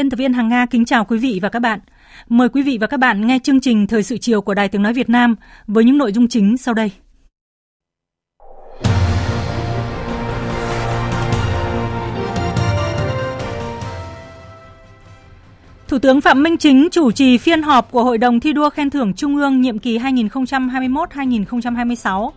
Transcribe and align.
Biên 0.00 0.10
tập 0.10 0.16
viên 0.16 0.32
Hằng 0.32 0.48
Nga 0.48 0.66
kính 0.66 0.84
chào 0.84 1.04
quý 1.04 1.18
vị 1.18 1.38
và 1.42 1.48
các 1.48 1.58
bạn. 1.58 1.80
Mời 2.28 2.48
quý 2.48 2.62
vị 2.62 2.78
và 2.80 2.86
các 2.86 2.96
bạn 2.96 3.26
nghe 3.26 3.38
chương 3.38 3.60
trình 3.60 3.86
Thời 3.86 4.02
sự 4.02 4.18
chiều 4.18 4.40
của 4.40 4.54
Đài 4.54 4.68
Tiếng 4.68 4.82
Nói 4.82 4.92
Việt 4.92 5.08
Nam 5.08 5.36
với 5.66 5.84
những 5.84 5.98
nội 5.98 6.12
dung 6.12 6.28
chính 6.28 6.58
sau 6.58 6.74
đây. 6.74 6.90
Thủ 15.88 15.98
tướng 15.98 16.20
Phạm 16.20 16.42
Minh 16.42 16.56
Chính 16.56 16.88
chủ 16.92 17.12
trì 17.12 17.38
phiên 17.38 17.62
họp 17.62 17.90
của 17.90 18.04
Hội 18.04 18.18
đồng 18.18 18.40
thi 18.40 18.52
đua 18.52 18.70
khen 18.70 18.90
thưởng 18.90 19.14
Trung 19.14 19.36
ương 19.36 19.60
nhiệm 19.60 19.78
kỳ 19.78 19.98
2021-2026 19.98 22.30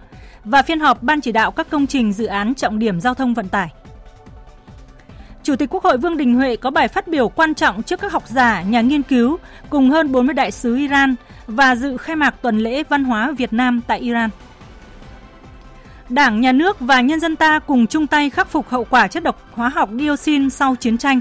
và 0.43 0.61
phiên 0.61 0.79
họp 0.79 1.03
Ban 1.03 1.21
chỉ 1.21 1.31
đạo 1.31 1.51
các 1.51 1.69
công 1.69 1.87
trình 1.87 2.13
dự 2.13 2.25
án 2.25 2.55
trọng 2.55 2.79
điểm 2.79 3.01
giao 3.01 3.13
thông 3.13 3.33
vận 3.33 3.49
tải. 3.49 3.69
Chủ 5.43 5.55
tịch 5.55 5.69
Quốc 5.69 5.83
hội 5.83 5.97
Vương 5.97 6.17
Đình 6.17 6.35
Huệ 6.35 6.55
có 6.55 6.69
bài 6.69 6.87
phát 6.87 7.07
biểu 7.07 7.29
quan 7.29 7.53
trọng 7.53 7.83
trước 7.83 8.01
các 8.01 8.11
học 8.11 8.23
giả, 8.27 8.61
nhà 8.61 8.81
nghiên 8.81 9.03
cứu 9.03 9.37
cùng 9.69 9.89
hơn 9.89 10.11
40 10.11 10.33
đại 10.33 10.51
sứ 10.51 10.75
Iran 10.75 11.15
và 11.47 11.75
dự 11.75 11.97
khai 11.97 12.15
mạc 12.15 12.35
tuần 12.41 12.57
lễ 12.57 12.83
văn 12.89 13.03
hóa 13.03 13.31
Việt 13.37 13.53
Nam 13.53 13.81
tại 13.87 13.99
Iran. 13.99 14.29
Đảng, 16.09 16.41
Nhà 16.41 16.51
nước 16.51 16.79
và 16.79 17.01
nhân 17.01 17.19
dân 17.19 17.35
ta 17.35 17.59
cùng 17.59 17.87
chung 17.87 18.07
tay 18.07 18.29
khắc 18.29 18.47
phục 18.47 18.69
hậu 18.69 18.83
quả 18.83 19.07
chất 19.07 19.23
độc 19.23 19.41
hóa 19.51 19.69
học 19.69 19.89
dioxin 19.99 20.49
sau 20.49 20.75
chiến 20.75 20.97
tranh. 20.97 21.19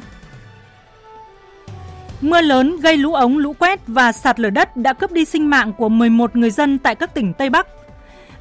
Mưa 2.21 2.41
lớn 2.41 2.81
gây 2.81 2.97
lũ 2.97 3.15
ống, 3.15 3.39
lũ 3.39 3.53
quét 3.59 3.81
và 3.87 4.13
sạt 4.13 4.41
lở 4.41 4.51
đất 4.51 4.77
đã 4.77 4.93
cướp 4.93 5.13
đi 5.13 5.25
sinh 5.25 5.51
mạng 5.51 5.73
của 5.73 5.89
11 5.89 6.37
người 6.37 6.51
dân 6.51 6.79
tại 6.79 6.95
các 6.95 7.15
tỉnh 7.15 7.33
Tây 7.33 7.51
Bắc. 7.51 7.67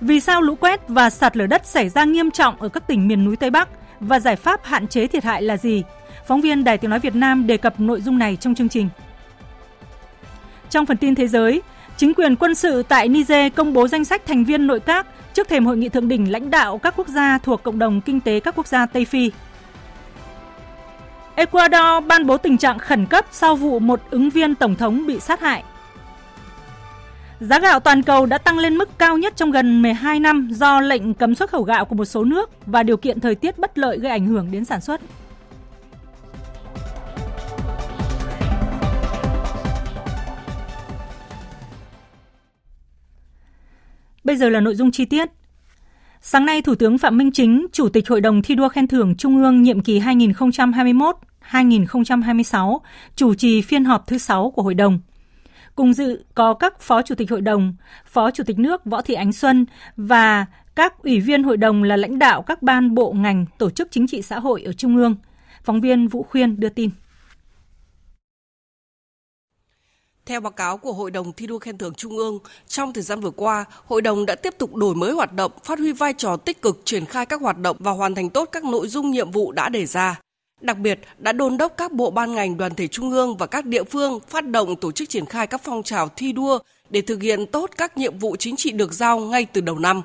Vì 0.02 0.20
sao 0.20 0.42
lũ 0.42 0.56
quét 0.56 0.88
và 0.88 1.10
sạt 1.10 1.38
lở 1.38 1.48
đất 1.48 1.66
xảy 1.66 1.90
ra 1.90 2.04
nghiêm 2.04 2.32
trọng 2.32 2.62
ở 2.62 2.70
các 2.70 2.88
tỉnh 2.88 3.08
miền 3.08 3.26
núi 3.26 3.36
Tây 3.36 3.50
Bắc 3.50 3.70
và 4.02 4.20
giải 4.20 4.36
pháp 4.36 4.66
hạn 4.66 4.88
chế 4.88 5.08
thiệt 5.08 5.24
hại 5.24 5.42
là 5.42 5.58
gì? 5.58 5.84
Phóng 6.28 6.42
viên 6.42 6.64
Đài 6.64 6.78
Tiếng 6.78 6.90
Nói 6.90 7.00
Việt 7.00 7.16
Nam 7.16 7.48
đề 7.48 7.58
cập 7.58 7.80
nội 7.80 8.02
dung 8.02 8.18
này 8.18 8.36
trong 8.36 8.56
chương 8.56 8.70
trình. 8.70 8.90
Trong 10.70 10.86
phần 10.86 10.98
tin 10.98 11.16
thế 11.16 11.28
giới, 11.28 11.62
chính 11.98 12.14
quyền 12.14 12.36
quân 12.36 12.56
sự 12.56 12.84
tại 12.84 13.08
Niger 13.08 13.54
công 13.56 13.74
bố 13.74 13.88
danh 13.88 14.06
sách 14.06 14.26
thành 14.26 14.44
viên 14.44 14.68
nội 14.68 14.80
các 14.80 15.08
trước 15.34 15.50
thềm 15.50 15.66
hội 15.66 15.78
nghị 15.78 15.90
thượng 15.90 16.08
đỉnh 16.08 16.32
lãnh 16.32 16.50
đạo 16.50 16.78
các 16.78 16.94
quốc 16.98 17.08
gia 17.08 17.38
thuộc 17.38 17.64
cộng 17.64 17.80
đồng 17.80 18.02
kinh 18.02 18.20
tế 18.20 18.40
các 18.40 18.56
quốc 18.56 18.68
gia 18.68 18.86
Tây 18.86 19.06
Phi. 19.06 19.32
Ecuador 21.36 22.06
ban 22.08 22.26
bố 22.28 22.38
tình 22.38 22.58
trạng 22.58 22.80
khẩn 22.80 23.06
cấp 23.06 23.26
sau 23.32 23.56
vụ 23.56 23.80
một 23.80 24.02
ứng 24.10 24.30
viên 24.30 24.56
tổng 24.56 24.76
thống 24.76 25.06
bị 25.08 25.20
sát 25.20 25.40
hại. 25.40 25.64
Giá 27.42 27.60
gạo 27.60 27.80
toàn 27.80 28.04
cầu 28.04 28.26
đã 28.26 28.38
tăng 28.38 28.58
lên 28.58 28.78
mức 28.78 28.90
cao 28.98 29.18
nhất 29.18 29.34
trong 29.36 29.52
gần 29.52 29.82
12 29.82 30.20
năm 30.20 30.50
do 30.52 30.80
lệnh 30.80 31.14
cấm 31.14 31.36
xuất 31.36 31.50
khẩu 31.50 31.64
gạo 31.64 31.86
của 31.86 31.96
một 31.96 32.06
số 32.06 32.24
nước 32.24 32.50
và 32.66 32.84
điều 32.84 32.98
kiện 32.98 33.20
thời 33.20 33.36
tiết 33.36 33.60
bất 33.60 33.78
lợi 33.78 33.98
gây 33.98 34.12
ảnh 34.12 34.28
hưởng 34.28 34.52
đến 34.52 34.66
sản 34.66 34.82
xuất. 34.82 35.02
Bây 44.24 44.36
giờ 44.36 44.50
là 44.50 44.60
nội 44.60 44.76
dung 44.76 44.92
chi 44.92 45.06
tiết. 45.06 45.30
Sáng 46.22 46.46
nay, 46.46 46.62
Thủ 46.62 46.76
tướng 46.76 46.98
Phạm 46.98 47.18
Minh 47.18 47.32
Chính, 47.32 47.68
Chủ 47.72 47.90
tịch 47.90 48.10
Hội 48.10 48.22
đồng 48.22 48.42
thi 48.42 48.56
đua 48.56 48.70
khen 48.70 48.88
thưởng 48.88 49.16
Trung 49.16 49.44
ương 49.44 49.62
nhiệm 49.62 49.82
kỳ 49.82 50.00
2021-2026, 50.00 52.80
chủ 53.16 53.34
trì 53.34 53.62
phiên 53.62 53.86
họp 53.86 54.08
thứ 54.08 54.18
6 54.18 54.52
của 54.52 54.62
hội 54.62 54.74
đồng. 54.74 55.00
Cùng 55.76 55.94
dự 55.94 56.24
có 56.36 56.54
các 56.54 56.82
Phó 56.82 57.02
Chủ 57.02 57.16
tịch 57.16 57.30
Hội 57.32 57.42
đồng, 57.42 57.76
Phó 58.06 58.32
Chủ 58.32 58.44
tịch 58.44 58.60
nước 58.60 58.86
Võ 58.86 59.02
Thị 59.02 59.14
Ánh 59.14 59.34
Xuân 59.34 59.66
và 59.98 60.46
các 60.76 61.04
ủy 61.04 61.20
viên 61.20 61.44
hội 61.44 61.58
đồng 61.58 61.84
là 61.84 61.98
lãnh 61.98 62.20
đạo 62.20 62.42
các 62.42 62.62
ban 62.62 62.96
bộ 62.96 63.12
ngành, 63.12 63.46
tổ 63.58 63.70
chức 63.70 63.88
chính 63.92 64.08
trị 64.08 64.22
xã 64.22 64.40
hội 64.40 64.62
ở 64.62 64.74
Trung 64.74 64.98
ương. 64.98 65.16
Phóng 65.64 65.82
viên 65.82 66.08
Vũ 66.08 66.24
Khuyên 66.24 66.60
đưa 66.60 66.70
tin. 66.70 66.90
Theo 70.26 70.42
báo 70.42 70.52
cáo 70.52 70.78
của 70.78 70.94
Hội 70.94 71.12
đồng 71.12 71.34
thi 71.34 71.48
đua 71.48 71.60
khen 71.60 71.78
thưởng 71.78 71.94
Trung 71.94 72.18
ương, 72.18 72.40
trong 72.68 72.94
thời 72.94 73.04
gian 73.04 73.20
vừa 73.20 73.32
qua, 73.32 73.66
hội 73.86 74.02
đồng 74.02 74.26
đã 74.26 74.36
tiếp 74.36 74.54
tục 74.58 74.76
đổi 74.76 74.96
mới 74.96 75.12
hoạt 75.12 75.34
động, 75.34 75.52
phát 75.64 75.80
huy 75.80 75.92
vai 75.92 76.14
trò 76.14 76.38
tích 76.38 76.62
cực 76.62 76.82
triển 76.86 77.06
khai 77.06 77.26
các 77.26 77.42
hoạt 77.42 77.58
động 77.58 77.78
và 77.80 77.92
hoàn 77.92 78.16
thành 78.16 78.30
tốt 78.30 78.50
các 78.52 78.64
nội 78.64 78.88
dung 78.88 79.12
nhiệm 79.12 79.32
vụ 79.32 79.52
đã 79.52 79.70
đề 79.70 79.86
ra. 79.86 80.20
Đặc 80.62 80.78
biệt, 80.78 81.00
đã 81.18 81.32
đôn 81.32 81.58
đốc 81.58 81.74
các 81.78 81.92
bộ 81.92 82.12
ban 82.12 82.36
ngành 82.36 82.58
đoàn 82.58 82.76
thể 82.76 82.88
trung 82.88 83.12
ương 83.12 83.38
và 83.38 83.46
các 83.46 83.66
địa 83.66 83.84
phương 83.84 84.20
phát 84.28 84.48
động 84.48 84.76
tổ 84.76 84.92
chức 84.92 85.10
triển 85.10 85.26
khai 85.26 85.48
các 85.48 85.62
phong 85.64 85.84
trào 85.84 86.10
thi 86.16 86.32
đua 86.32 86.60
để 86.90 87.02
thực 87.02 87.22
hiện 87.22 87.46
tốt 87.46 87.70
các 87.78 87.98
nhiệm 87.98 88.20
vụ 88.20 88.36
chính 88.36 88.56
trị 88.56 88.72
được 88.72 88.94
giao 88.94 89.20
ngay 89.20 89.46
từ 89.46 89.62
đầu 89.62 89.80
năm. 89.80 90.02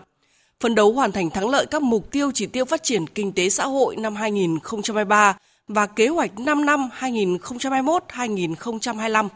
Phấn 0.60 0.74
đấu 0.74 0.92
hoàn 0.92 1.12
thành 1.12 1.30
thắng 1.30 1.48
lợi 1.48 1.66
các 1.66 1.82
mục 1.82 2.10
tiêu 2.10 2.30
chỉ 2.34 2.46
tiêu 2.46 2.64
phát 2.64 2.82
triển 2.82 3.06
kinh 3.06 3.32
tế 3.32 3.48
xã 3.48 3.66
hội 3.66 3.96
năm 3.96 4.14
2023 4.14 5.38
và 5.68 5.86
kế 5.86 6.08
hoạch 6.08 6.38
5 6.38 6.66
năm 6.66 6.88
2021-2025. 6.98 9.28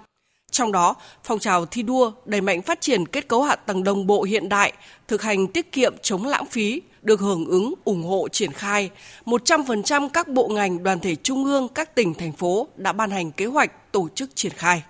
Trong 0.50 0.72
đó, 0.72 0.94
phong 1.24 1.38
trào 1.38 1.66
thi 1.66 1.82
đua 1.82 2.12
đẩy 2.24 2.40
mạnh 2.40 2.62
phát 2.62 2.80
triển 2.80 3.06
kết 3.06 3.28
cấu 3.28 3.42
hạ 3.42 3.56
tầng 3.56 3.84
đồng 3.84 4.06
bộ 4.06 4.22
hiện 4.22 4.48
đại, 4.48 4.72
thực 5.08 5.22
hành 5.22 5.46
tiết 5.46 5.72
kiệm 5.72 5.94
chống 6.02 6.26
lãng 6.26 6.46
phí, 6.46 6.82
được 7.02 7.20
hưởng 7.20 7.46
ứng, 7.46 7.74
ủng 7.84 8.02
hộ 8.02 8.28
triển 8.28 8.52
khai. 8.52 8.90
100% 9.24 10.08
các 10.08 10.28
bộ 10.28 10.48
ngành, 10.48 10.82
đoàn 10.82 11.00
thể 11.00 11.16
trung 11.16 11.44
ương, 11.44 11.68
các 11.68 11.94
tỉnh, 11.94 12.14
thành 12.14 12.32
phố 12.32 12.68
đã 12.76 12.92
ban 12.92 13.10
hành 13.10 13.32
kế 13.32 13.46
hoạch 13.46 13.92
tổ 13.92 14.08
chức 14.14 14.36
triển 14.36 14.52
khai. 14.52 14.82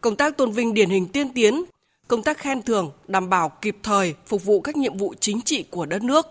Công 0.00 0.16
tác 0.16 0.36
tôn 0.36 0.50
vinh 0.50 0.74
điển 0.74 0.90
hình 0.90 1.08
tiên 1.08 1.28
tiến, 1.34 1.64
công 2.08 2.22
tác 2.22 2.38
khen 2.38 2.62
thưởng 2.62 2.90
đảm 3.08 3.30
bảo 3.30 3.48
kịp 3.48 3.76
thời 3.82 4.14
phục 4.26 4.44
vụ 4.44 4.60
các 4.60 4.76
nhiệm 4.76 4.96
vụ 4.96 5.14
chính 5.20 5.42
trị 5.42 5.64
của 5.70 5.86
đất 5.86 6.02
nước. 6.02 6.26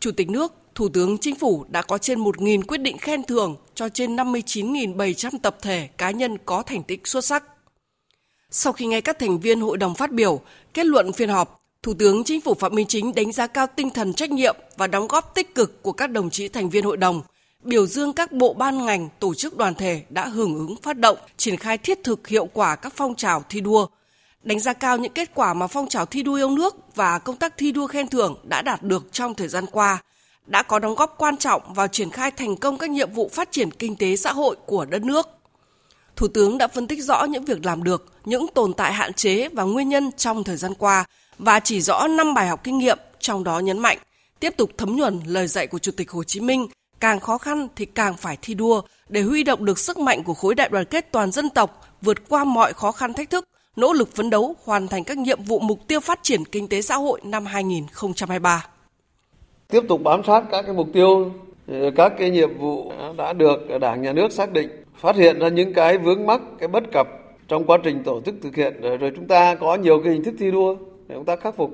Chủ 0.00 0.10
tịch 0.12 0.30
nước, 0.30 0.52
Thủ 0.74 0.88
tướng 0.88 1.18
Chính 1.18 1.34
phủ 1.34 1.64
đã 1.68 1.82
có 1.82 1.98
trên 1.98 2.18
1.000 2.18 2.62
quyết 2.62 2.78
định 2.80 2.98
khen 2.98 3.22
thưởng 3.22 3.56
cho 3.74 3.88
trên 3.88 4.16
59.700 4.16 5.30
tập 5.42 5.56
thể 5.62 5.88
cá 5.98 6.10
nhân 6.10 6.38
có 6.44 6.62
thành 6.62 6.82
tích 6.82 7.06
xuất 7.06 7.24
sắc. 7.24 7.44
Sau 8.50 8.72
khi 8.72 8.86
nghe 8.86 9.00
các 9.00 9.18
thành 9.18 9.40
viên 9.40 9.60
hội 9.60 9.76
đồng 9.76 9.94
phát 9.94 10.12
biểu, 10.12 10.40
kết 10.74 10.86
luận 10.86 11.12
phiên 11.12 11.28
họp, 11.28 11.63
Thủ 11.84 11.94
tướng 11.94 12.24
Chính 12.24 12.40
phủ 12.40 12.54
Phạm 12.54 12.74
Minh 12.74 12.86
Chính 12.86 13.14
đánh 13.14 13.32
giá 13.32 13.46
cao 13.46 13.66
tinh 13.76 13.90
thần 13.90 14.14
trách 14.14 14.30
nhiệm 14.30 14.56
và 14.76 14.86
đóng 14.86 15.08
góp 15.08 15.34
tích 15.34 15.54
cực 15.54 15.82
của 15.82 15.92
các 15.92 16.10
đồng 16.10 16.30
chí 16.30 16.48
thành 16.48 16.70
viên 16.70 16.84
hội 16.84 16.96
đồng, 16.96 17.22
biểu 17.62 17.86
dương 17.86 18.12
các 18.12 18.32
bộ 18.32 18.54
ban 18.54 18.84
ngành, 18.84 19.08
tổ 19.20 19.34
chức 19.34 19.56
đoàn 19.56 19.74
thể 19.74 20.02
đã 20.08 20.26
hưởng 20.28 20.54
ứng 20.54 20.76
phát 20.82 20.98
động, 20.98 21.18
triển 21.36 21.56
khai 21.56 21.78
thiết 21.78 21.98
thực 22.04 22.28
hiệu 22.28 22.46
quả 22.52 22.76
các 22.76 22.92
phong 22.96 23.14
trào 23.14 23.44
thi 23.48 23.60
đua, 23.60 23.86
đánh 24.42 24.60
giá 24.60 24.72
cao 24.72 24.98
những 24.98 25.12
kết 25.12 25.30
quả 25.34 25.54
mà 25.54 25.66
phong 25.66 25.88
trào 25.88 26.06
thi 26.06 26.22
đua 26.22 26.34
yêu 26.34 26.50
nước 26.50 26.76
và 26.94 27.18
công 27.18 27.36
tác 27.36 27.54
thi 27.56 27.72
đua 27.72 27.86
khen 27.86 28.08
thưởng 28.08 28.36
đã 28.42 28.62
đạt 28.62 28.82
được 28.82 29.12
trong 29.12 29.34
thời 29.34 29.48
gian 29.48 29.66
qua, 29.72 30.02
đã 30.46 30.62
có 30.62 30.78
đóng 30.78 30.94
góp 30.94 31.14
quan 31.18 31.36
trọng 31.36 31.74
vào 31.74 31.88
triển 31.88 32.10
khai 32.10 32.30
thành 32.30 32.56
công 32.56 32.78
các 32.78 32.90
nhiệm 32.90 33.12
vụ 33.12 33.30
phát 33.32 33.52
triển 33.52 33.70
kinh 33.70 33.96
tế 33.96 34.16
xã 34.16 34.32
hội 34.32 34.56
của 34.66 34.84
đất 34.84 35.02
nước. 35.02 35.28
Thủ 36.16 36.28
tướng 36.28 36.58
đã 36.58 36.68
phân 36.68 36.86
tích 36.86 37.02
rõ 37.02 37.24
những 37.24 37.44
việc 37.44 37.66
làm 37.66 37.84
được, 37.84 38.12
những 38.24 38.46
tồn 38.54 38.72
tại 38.72 38.92
hạn 38.92 39.12
chế 39.12 39.48
và 39.48 39.62
nguyên 39.62 39.88
nhân 39.88 40.10
trong 40.16 40.44
thời 40.44 40.56
gian 40.56 40.74
qua 40.74 41.04
và 41.38 41.60
chỉ 41.60 41.80
rõ 41.80 42.06
5 42.06 42.34
bài 42.34 42.48
học 42.48 42.60
kinh 42.64 42.78
nghiệm, 42.78 42.98
trong 43.18 43.44
đó 43.44 43.58
nhấn 43.58 43.78
mạnh 43.78 43.98
tiếp 44.44 44.56
tục 44.56 44.70
thấm 44.78 44.96
nhuần 44.96 45.20
lời 45.26 45.46
dạy 45.46 45.66
của 45.66 45.78
Chủ 45.78 45.92
tịch 45.96 46.10
Hồ 46.10 46.24
Chí 46.24 46.40
Minh, 46.40 46.66
càng 47.00 47.20
khó 47.20 47.38
khăn 47.38 47.68
thì 47.76 47.86
càng 47.86 48.14
phải 48.16 48.38
thi 48.42 48.54
đua 48.54 48.82
để 49.08 49.22
huy 49.22 49.42
động 49.42 49.64
được 49.64 49.78
sức 49.78 49.98
mạnh 49.98 50.24
của 50.24 50.34
khối 50.34 50.54
đại 50.54 50.68
đoàn 50.68 50.84
kết 50.84 51.12
toàn 51.12 51.30
dân 51.30 51.50
tộc, 51.50 51.80
vượt 52.02 52.28
qua 52.28 52.44
mọi 52.44 52.72
khó 52.72 52.92
khăn 52.92 53.12
thách 53.12 53.30
thức, 53.30 53.44
nỗ 53.76 53.92
lực 53.92 54.14
phấn 54.14 54.30
đấu 54.30 54.54
hoàn 54.64 54.88
thành 54.88 55.04
các 55.04 55.18
nhiệm 55.18 55.42
vụ 55.42 55.58
mục 55.58 55.88
tiêu 55.88 56.00
phát 56.00 56.18
triển 56.22 56.44
kinh 56.44 56.68
tế 56.68 56.82
xã 56.82 56.96
hội 56.96 57.20
năm 57.24 57.46
2023. 57.46 58.66
Tiếp 59.68 59.82
tục 59.88 60.00
bám 60.04 60.22
sát 60.26 60.42
các 60.50 60.62
cái 60.62 60.74
mục 60.74 60.88
tiêu, 60.92 61.32
ờ, 61.68 61.90
các 61.96 62.12
cái 62.18 62.30
nhiệm 62.30 62.58
vụ 62.58 62.92
đã 63.16 63.32
được 63.32 63.58
Đảng 63.80 64.02
nhà 64.02 64.12
nước 64.12 64.32
xác 64.32 64.52
định, 64.52 64.68
phát 65.00 65.16
hiện 65.16 65.38
ra 65.38 65.48
những 65.48 65.74
cái 65.74 65.98
vướng 65.98 66.26
mắc, 66.26 66.40
cái 66.58 66.68
bất 66.68 66.84
cập 66.92 67.08
trong 67.48 67.64
quá 67.64 67.78
trình 67.84 68.02
tổ 68.04 68.20
chức 68.20 68.34
thực 68.42 68.56
hiện 68.56 68.80
rồi 68.80 69.12
chúng 69.16 69.26
ta 69.26 69.54
có 69.54 69.74
nhiều 69.74 70.00
cái 70.04 70.12
hình 70.12 70.24
thức 70.24 70.34
thi 70.38 70.50
đua 70.50 70.76
để 71.14 71.18
chúng 71.18 71.24
ta 71.24 71.36
khắc 71.36 71.56
phục 71.56 71.70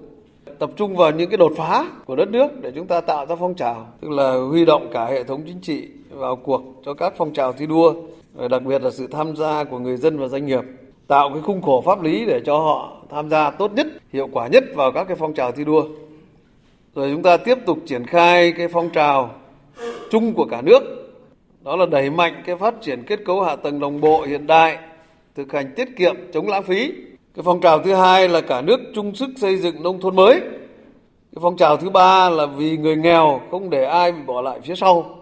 tập 0.59 0.71
trung 0.77 0.97
vào 0.97 1.11
những 1.11 1.31
cái 1.31 1.37
đột 1.37 1.53
phá 1.57 1.87
của 2.07 2.17
đất 2.17 2.29
nước 2.29 2.49
để 2.63 2.73
chúng 2.75 2.87
ta 2.87 3.01
tạo 3.01 3.27
ra 3.27 3.37
phong 3.37 3.55
trào, 3.55 3.87
tức 4.01 4.11
là 4.11 4.33
huy 4.33 4.65
động 4.65 4.91
cả 4.93 5.05
hệ 5.05 5.25
thống 5.25 5.43
chính 5.47 5.61
trị 5.61 5.89
vào 6.11 6.37
cuộc 6.37 6.63
cho 6.85 6.95
các 6.95 7.15
phong 7.17 7.33
trào 7.33 7.53
thi 7.53 7.67
đua, 7.67 7.95
và 8.35 8.49
đặc 8.49 8.63
biệt 8.63 8.83
là 8.83 8.91
sự 8.91 9.07
tham 9.07 9.37
gia 9.37 9.65
của 9.65 9.79
người 9.79 9.97
dân 9.97 10.19
và 10.19 10.29
doanh 10.29 10.47
nghiệp, 10.47 10.65
tạo 11.07 11.31
cái 11.33 11.43
khung 11.43 11.63
khổ 11.63 11.83
pháp 11.87 12.03
lý 12.03 12.27
để 12.27 12.41
cho 12.45 12.59
họ 12.59 12.97
tham 13.11 13.31
gia 13.31 13.51
tốt 13.51 13.73
nhất, 13.73 13.87
hiệu 14.13 14.29
quả 14.33 14.47
nhất 14.47 14.65
vào 14.75 14.93
các 14.93 15.05
cái 15.05 15.17
phong 15.17 15.35
trào 15.35 15.53
thi 15.53 15.65
đua. 15.65 15.85
Rồi 16.95 17.11
chúng 17.13 17.23
ta 17.23 17.37
tiếp 17.37 17.59
tục 17.67 17.79
triển 17.87 18.07
khai 18.07 18.53
cái 18.53 18.69
phong 18.69 18.91
trào 18.91 19.31
chung 20.11 20.35
của 20.35 20.47
cả 20.51 20.63
nước, 20.63 20.83
đó 21.65 21.77
là 21.77 21.87
đẩy 21.87 22.11
mạnh 22.11 22.43
cái 22.47 22.57
phát 22.57 22.75
triển 22.83 23.03
kết 23.07 23.21
cấu 23.25 23.43
hạ 23.43 23.57
tầng 23.57 23.81
đồng 23.81 24.01
bộ 24.01 24.23
hiện 24.23 24.47
đại, 24.47 24.79
thực 25.35 25.53
hành 25.53 25.73
tiết 25.77 25.89
kiệm 25.97 26.17
chống 26.33 26.49
lãng 26.49 26.63
phí. 26.63 26.93
Cái 27.41 27.45
phong 27.45 27.61
trào 27.61 27.79
thứ 27.79 27.95
hai 27.95 28.29
là 28.29 28.41
cả 28.41 28.61
nước 28.61 28.81
chung 28.95 29.15
sức 29.15 29.31
xây 29.37 29.57
dựng 29.57 29.83
nông 29.83 30.01
thôn 30.01 30.17
mới. 30.17 30.41
Cái 30.41 31.41
phong 31.43 31.57
trào 31.57 31.77
thứ 31.77 31.91
ba 31.91 32.31
là 32.31 32.47
vì 32.47 32.77
người 32.77 32.97
nghèo 32.97 33.41
không 33.51 33.71
để 33.71 33.85
ai 33.85 34.13
bị 34.13 34.19
bỏ 34.27 34.41
lại 34.41 34.61
phía 34.65 34.75
sau. 34.75 35.19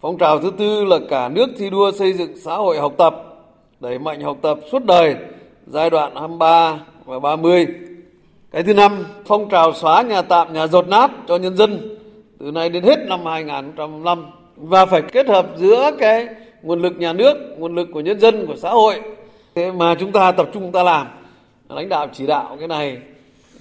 Phong 0.00 0.18
trào 0.18 0.38
thứ 0.38 0.52
tư 0.58 0.84
là 0.84 0.98
cả 1.10 1.28
nước 1.28 1.46
thi 1.58 1.70
đua 1.70 1.92
xây 1.92 2.12
dựng 2.12 2.36
xã 2.36 2.56
hội 2.56 2.78
học 2.78 2.92
tập, 2.98 3.14
đẩy 3.80 3.98
mạnh 3.98 4.20
học 4.20 4.36
tập 4.42 4.58
suốt 4.72 4.84
đời 4.84 5.16
giai 5.66 5.90
đoạn 5.90 6.16
23 6.16 6.80
và 7.04 7.18
30. 7.18 7.66
Cái 8.50 8.62
thứ 8.62 8.74
năm, 8.74 9.04
phong 9.26 9.48
trào 9.48 9.72
xóa 9.72 10.02
nhà 10.02 10.22
tạm, 10.22 10.52
nhà 10.52 10.66
rột 10.66 10.88
nát 10.88 11.10
cho 11.28 11.36
nhân 11.36 11.56
dân 11.56 11.98
từ 12.38 12.50
nay 12.50 12.68
đến 12.68 12.82
hết 12.82 12.98
năm 13.08 13.26
2015 13.26 14.26
và 14.56 14.86
phải 14.86 15.02
kết 15.02 15.28
hợp 15.28 15.46
giữa 15.56 15.90
cái 15.98 16.28
nguồn 16.62 16.82
lực 16.82 16.92
nhà 16.98 17.12
nước, 17.12 17.34
nguồn 17.58 17.74
lực 17.74 17.88
của 17.92 18.00
nhân 18.00 18.20
dân, 18.20 18.46
của 18.46 18.56
xã 18.56 18.70
hội 18.70 19.00
thế 19.54 19.72
mà 19.72 19.94
chúng 19.94 20.12
ta 20.12 20.32
tập 20.32 20.48
trung 20.52 20.72
ta 20.72 20.82
làm 20.82 21.06
lãnh 21.74 21.88
đạo 21.88 22.08
chỉ 22.12 22.26
đạo 22.26 22.56
cái 22.58 22.68
này 22.68 22.98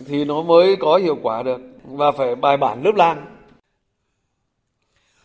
thì 0.08 0.26
nó 0.26 0.42
mới 0.42 0.76
có 0.80 0.98
hiệu 0.98 1.18
quả 1.22 1.44
được 1.44 1.62
và 1.84 2.12
phải 2.12 2.36
bài 2.36 2.58
bản 2.58 2.84
lớp 2.84 2.96
lang. 2.96 3.26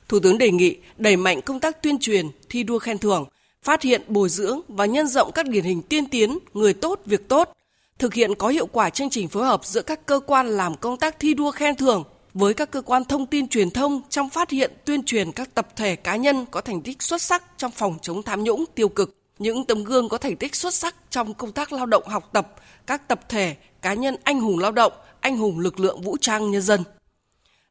Thủ 0.08 0.20
tướng 0.20 0.38
đề 0.38 0.50
nghị 0.50 0.76
đẩy 0.96 1.16
mạnh 1.16 1.40
công 1.42 1.60
tác 1.60 1.82
tuyên 1.82 1.98
truyền, 1.98 2.26
thi 2.48 2.62
đua 2.62 2.78
khen 2.78 2.98
thưởng, 2.98 3.24
phát 3.62 3.82
hiện, 3.82 4.02
bồi 4.08 4.28
dưỡng 4.28 4.60
và 4.68 4.86
nhân 4.86 5.06
rộng 5.06 5.32
các 5.32 5.48
điển 5.48 5.64
hình 5.64 5.82
tiên 5.82 6.06
tiến, 6.06 6.38
người 6.54 6.74
tốt, 6.74 7.00
việc 7.06 7.28
tốt, 7.28 7.52
thực 7.98 8.14
hiện 8.14 8.34
có 8.34 8.48
hiệu 8.48 8.66
quả 8.66 8.90
chương 8.90 9.10
trình 9.10 9.28
phối 9.28 9.46
hợp 9.46 9.64
giữa 9.64 9.82
các 9.82 10.06
cơ 10.06 10.20
quan 10.26 10.46
làm 10.48 10.74
công 10.74 10.96
tác 10.96 11.18
thi 11.18 11.34
đua 11.34 11.50
khen 11.50 11.76
thưởng 11.76 12.04
với 12.34 12.54
các 12.54 12.70
cơ 12.70 12.82
quan 12.82 13.04
thông 13.04 13.26
tin 13.26 13.48
truyền 13.48 13.70
thông 13.70 14.02
trong 14.08 14.28
phát 14.30 14.50
hiện 14.50 14.72
tuyên 14.84 15.04
truyền 15.04 15.32
các 15.32 15.54
tập 15.54 15.68
thể 15.76 15.96
cá 15.96 16.16
nhân 16.16 16.46
có 16.50 16.60
thành 16.60 16.82
tích 16.82 17.02
xuất 17.02 17.22
sắc 17.22 17.44
trong 17.56 17.70
phòng 17.70 17.98
chống 18.02 18.22
tham 18.22 18.44
nhũng 18.44 18.64
tiêu 18.74 18.88
cực 18.88 19.14
những 19.38 19.64
tấm 19.64 19.84
gương 19.84 20.08
có 20.08 20.18
thành 20.18 20.36
tích 20.36 20.54
xuất 20.54 20.74
sắc 20.74 20.94
trong 21.10 21.34
công 21.34 21.52
tác 21.52 21.72
lao 21.72 21.86
động 21.86 22.02
học 22.06 22.28
tập, 22.32 22.54
các 22.86 23.08
tập 23.08 23.28
thể, 23.28 23.56
cá 23.82 23.94
nhân 23.94 24.16
anh 24.24 24.40
hùng 24.40 24.58
lao 24.58 24.72
động, 24.72 24.92
anh 25.20 25.36
hùng 25.36 25.58
lực 25.58 25.80
lượng 25.80 26.02
vũ 26.02 26.16
trang 26.20 26.50
nhân 26.50 26.62
dân. 26.62 26.84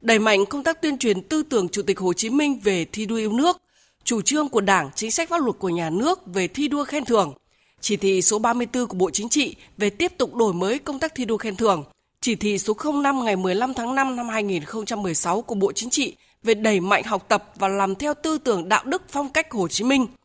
Đẩy 0.01 0.19
mạnh 0.19 0.45
công 0.45 0.63
tác 0.63 0.81
tuyên 0.81 0.97
truyền 0.97 1.21
tư 1.21 1.43
tưởng 1.43 1.69
Chủ 1.69 1.81
tịch 1.81 1.99
Hồ 1.99 2.13
Chí 2.13 2.29
Minh 2.29 2.59
về 2.63 2.85
thi 2.85 3.05
đua 3.05 3.15
yêu 3.15 3.31
nước, 3.31 3.57
chủ 4.03 4.21
trương 4.21 4.49
của 4.49 4.61
Đảng, 4.61 4.89
chính 4.95 5.11
sách 5.11 5.29
pháp 5.29 5.41
luật 5.41 5.55
của 5.59 5.69
nhà 5.69 5.89
nước 5.89 6.19
về 6.25 6.47
thi 6.47 6.67
đua 6.67 6.83
khen 6.83 7.05
thưởng, 7.05 7.33
chỉ 7.81 7.97
thị 7.97 8.21
số 8.21 8.39
34 8.39 8.87
của 8.87 8.97
Bộ 8.97 9.09
Chính 9.09 9.29
trị 9.29 9.55
về 9.77 9.89
tiếp 9.89 10.11
tục 10.17 10.35
đổi 10.35 10.53
mới 10.53 10.79
công 10.79 10.99
tác 10.99 11.15
thi 11.15 11.25
đua 11.25 11.37
khen 11.37 11.55
thưởng, 11.55 11.83
chỉ 12.21 12.35
thị 12.35 12.57
số 12.57 12.73
05 13.03 13.25
ngày 13.25 13.35
15 13.35 13.73
tháng 13.73 13.95
5 13.95 14.15
năm 14.15 14.29
2016 14.29 15.41
của 15.41 15.55
Bộ 15.55 15.71
Chính 15.71 15.89
trị 15.89 16.15
về 16.43 16.53
đẩy 16.53 16.79
mạnh 16.79 17.03
học 17.03 17.25
tập 17.27 17.51
và 17.55 17.67
làm 17.67 17.95
theo 17.95 18.13
tư 18.13 18.37
tưởng 18.37 18.69
đạo 18.69 18.83
đức 18.85 19.01
phong 19.09 19.29
cách 19.29 19.51
Hồ 19.51 19.67
Chí 19.67 19.83
Minh– 19.83 20.07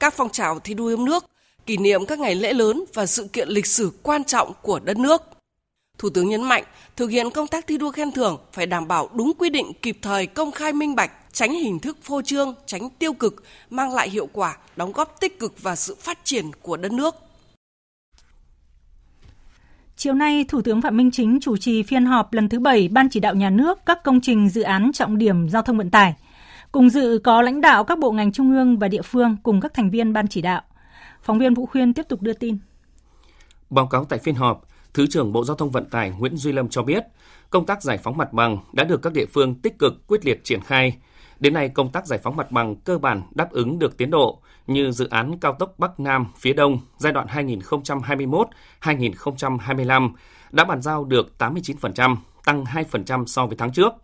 các 0.00 0.14
phong 0.16 0.30
trào 0.30 0.58
thi 0.58 0.74
đua 0.74 0.86
yêu 0.86 0.96
nước, 0.96 1.24
kỷ 1.66 1.76
niệm 1.76 2.06
các 2.06 2.18
ngày 2.18 2.34
lễ 2.34 2.52
lớn 2.52 2.84
và 2.94 3.06
sự 3.06 3.28
kiện 3.32 3.48
lịch 3.48 3.66
sử 3.66 3.92
quan 4.02 4.24
trọng 4.24 4.52
của 4.62 4.78
đất 4.78 4.98
nước. 4.98 5.22
Thủ 5.98 6.10
tướng 6.10 6.28
nhấn 6.28 6.42
mạnh, 6.42 6.64
thực 6.96 7.06
hiện 7.10 7.30
công 7.30 7.46
tác 7.46 7.66
thi 7.66 7.78
đua 7.78 7.92
khen 7.92 8.12
thưởng 8.12 8.38
phải 8.52 8.66
đảm 8.66 8.88
bảo 8.88 9.10
đúng 9.14 9.32
quy 9.38 9.50
định 9.50 9.72
kịp 9.82 9.98
thời 10.02 10.26
công 10.26 10.52
khai 10.52 10.72
minh 10.72 10.94
bạch, 10.94 11.10
tránh 11.32 11.52
hình 11.52 11.78
thức 11.78 11.98
phô 12.02 12.22
trương, 12.22 12.54
tránh 12.66 12.90
tiêu 12.90 13.12
cực, 13.12 13.42
mang 13.70 13.94
lại 13.94 14.10
hiệu 14.10 14.28
quả, 14.32 14.56
đóng 14.76 14.92
góp 14.92 15.20
tích 15.20 15.38
cực 15.38 15.62
vào 15.62 15.76
sự 15.76 15.96
phát 16.00 16.18
triển 16.24 16.50
của 16.62 16.76
đất 16.76 16.92
nước. 16.92 17.14
Chiều 19.96 20.14
nay, 20.14 20.44
Thủ 20.48 20.62
tướng 20.62 20.82
Phạm 20.82 20.96
Minh 20.96 21.10
Chính 21.10 21.38
chủ 21.40 21.56
trì 21.56 21.82
phiên 21.82 22.06
họp 22.06 22.32
lần 22.32 22.48
thứ 22.48 22.58
7 22.58 22.88
Ban 22.88 23.08
chỉ 23.10 23.20
đạo 23.20 23.34
nhà 23.34 23.50
nước 23.50 23.78
các 23.86 24.02
công 24.04 24.20
trình 24.20 24.48
dự 24.48 24.62
án 24.62 24.90
trọng 24.94 25.18
điểm 25.18 25.48
giao 25.48 25.62
thông 25.62 25.78
vận 25.78 25.90
tải– 25.90 26.14
Cùng 26.72 26.90
dự 26.90 27.20
có 27.24 27.42
lãnh 27.42 27.60
đạo 27.60 27.84
các 27.84 27.98
bộ 27.98 28.12
ngành 28.12 28.32
trung 28.32 28.52
ương 28.56 28.78
và 28.78 28.88
địa 28.88 29.02
phương 29.02 29.36
cùng 29.42 29.60
các 29.60 29.74
thành 29.74 29.90
viên 29.90 30.12
ban 30.12 30.28
chỉ 30.28 30.42
đạo. 30.42 30.62
Phóng 31.22 31.38
viên 31.38 31.54
Vũ 31.54 31.66
Khuyên 31.66 31.94
tiếp 31.94 32.02
tục 32.08 32.22
đưa 32.22 32.32
tin. 32.32 32.58
Báo 33.70 33.86
cáo 33.86 34.04
tại 34.04 34.18
phiên 34.18 34.34
họp, 34.34 34.64
Thứ 34.94 35.06
trưởng 35.06 35.32
Bộ 35.32 35.44
Giao 35.44 35.56
thông 35.56 35.70
Vận 35.70 35.90
tải 35.90 36.10
Nguyễn 36.10 36.36
Duy 36.36 36.52
Lâm 36.52 36.68
cho 36.68 36.82
biết, 36.82 37.04
công 37.50 37.66
tác 37.66 37.82
giải 37.82 37.98
phóng 37.98 38.16
mặt 38.16 38.32
bằng 38.32 38.58
đã 38.72 38.84
được 38.84 39.02
các 39.02 39.12
địa 39.12 39.26
phương 39.26 39.54
tích 39.54 39.78
cực 39.78 40.06
quyết 40.06 40.26
liệt 40.26 40.44
triển 40.44 40.60
khai. 40.60 40.96
Đến 41.40 41.54
nay, 41.54 41.68
công 41.68 41.92
tác 41.92 42.06
giải 42.06 42.18
phóng 42.22 42.36
mặt 42.36 42.50
bằng 42.50 42.76
cơ 42.76 42.98
bản 42.98 43.22
đáp 43.34 43.50
ứng 43.50 43.78
được 43.78 43.96
tiến 43.96 44.10
độ 44.10 44.40
như 44.66 44.90
dự 44.90 45.08
án 45.08 45.38
cao 45.38 45.52
tốc 45.58 45.74
Bắc 45.78 46.00
Nam 46.00 46.26
phía 46.38 46.52
Đông 46.52 46.78
giai 46.98 47.12
đoạn 47.12 47.26
2021-2025 48.82 50.10
đã 50.50 50.64
bàn 50.64 50.82
giao 50.82 51.04
được 51.04 51.32
89%, 51.38 52.16
tăng 52.44 52.64
2% 52.64 53.26
so 53.26 53.46
với 53.46 53.56
tháng 53.56 53.72
trước– 53.72 53.92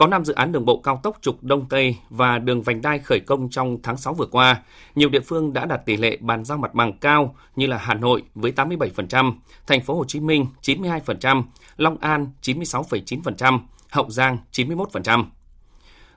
có 0.00 0.06
5 0.06 0.24
dự 0.24 0.32
án 0.32 0.52
đường 0.52 0.64
bộ 0.64 0.80
cao 0.80 1.00
tốc 1.02 1.18
trục 1.20 1.44
Đông 1.44 1.68
Tây 1.68 1.96
và 2.10 2.38
đường 2.38 2.62
vành 2.62 2.82
đai 2.82 2.98
khởi 2.98 3.20
công 3.20 3.50
trong 3.50 3.78
tháng 3.82 3.96
6 3.96 4.14
vừa 4.14 4.26
qua. 4.26 4.62
Nhiều 4.94 5.08
địa 5.08 5.20
phương 5.20 5.52
đã 5.52 5.66
đạt 5.66 5.86
tỷ 5.86 5.96
lệ 5.96 6.16
bàn 6.20 6.44
giao 6.44 6.58
mặt 6.58 6.74
bằng 6.74 6.98
cao 6.98 7.34
như 7.56 7.66
là 7.66 7.78
Hà 7.78 7.94
Nội 7.94 8.22
với 8.34 8.52
87%, 8.52 9.32
Thành 9.66 9.80
phố 9.80 9.94
Hồ 9.94 10.04
Chí 10.04 10.20
Minh 10.20 10.46
92%, 10.62 11.42
Long 11.76 11.98
An 11.98 12.26
96,9%, 12.42 13.60
Hậu 13.90 14.10
Giang 14.10 14.38
91%. 14.52 15.24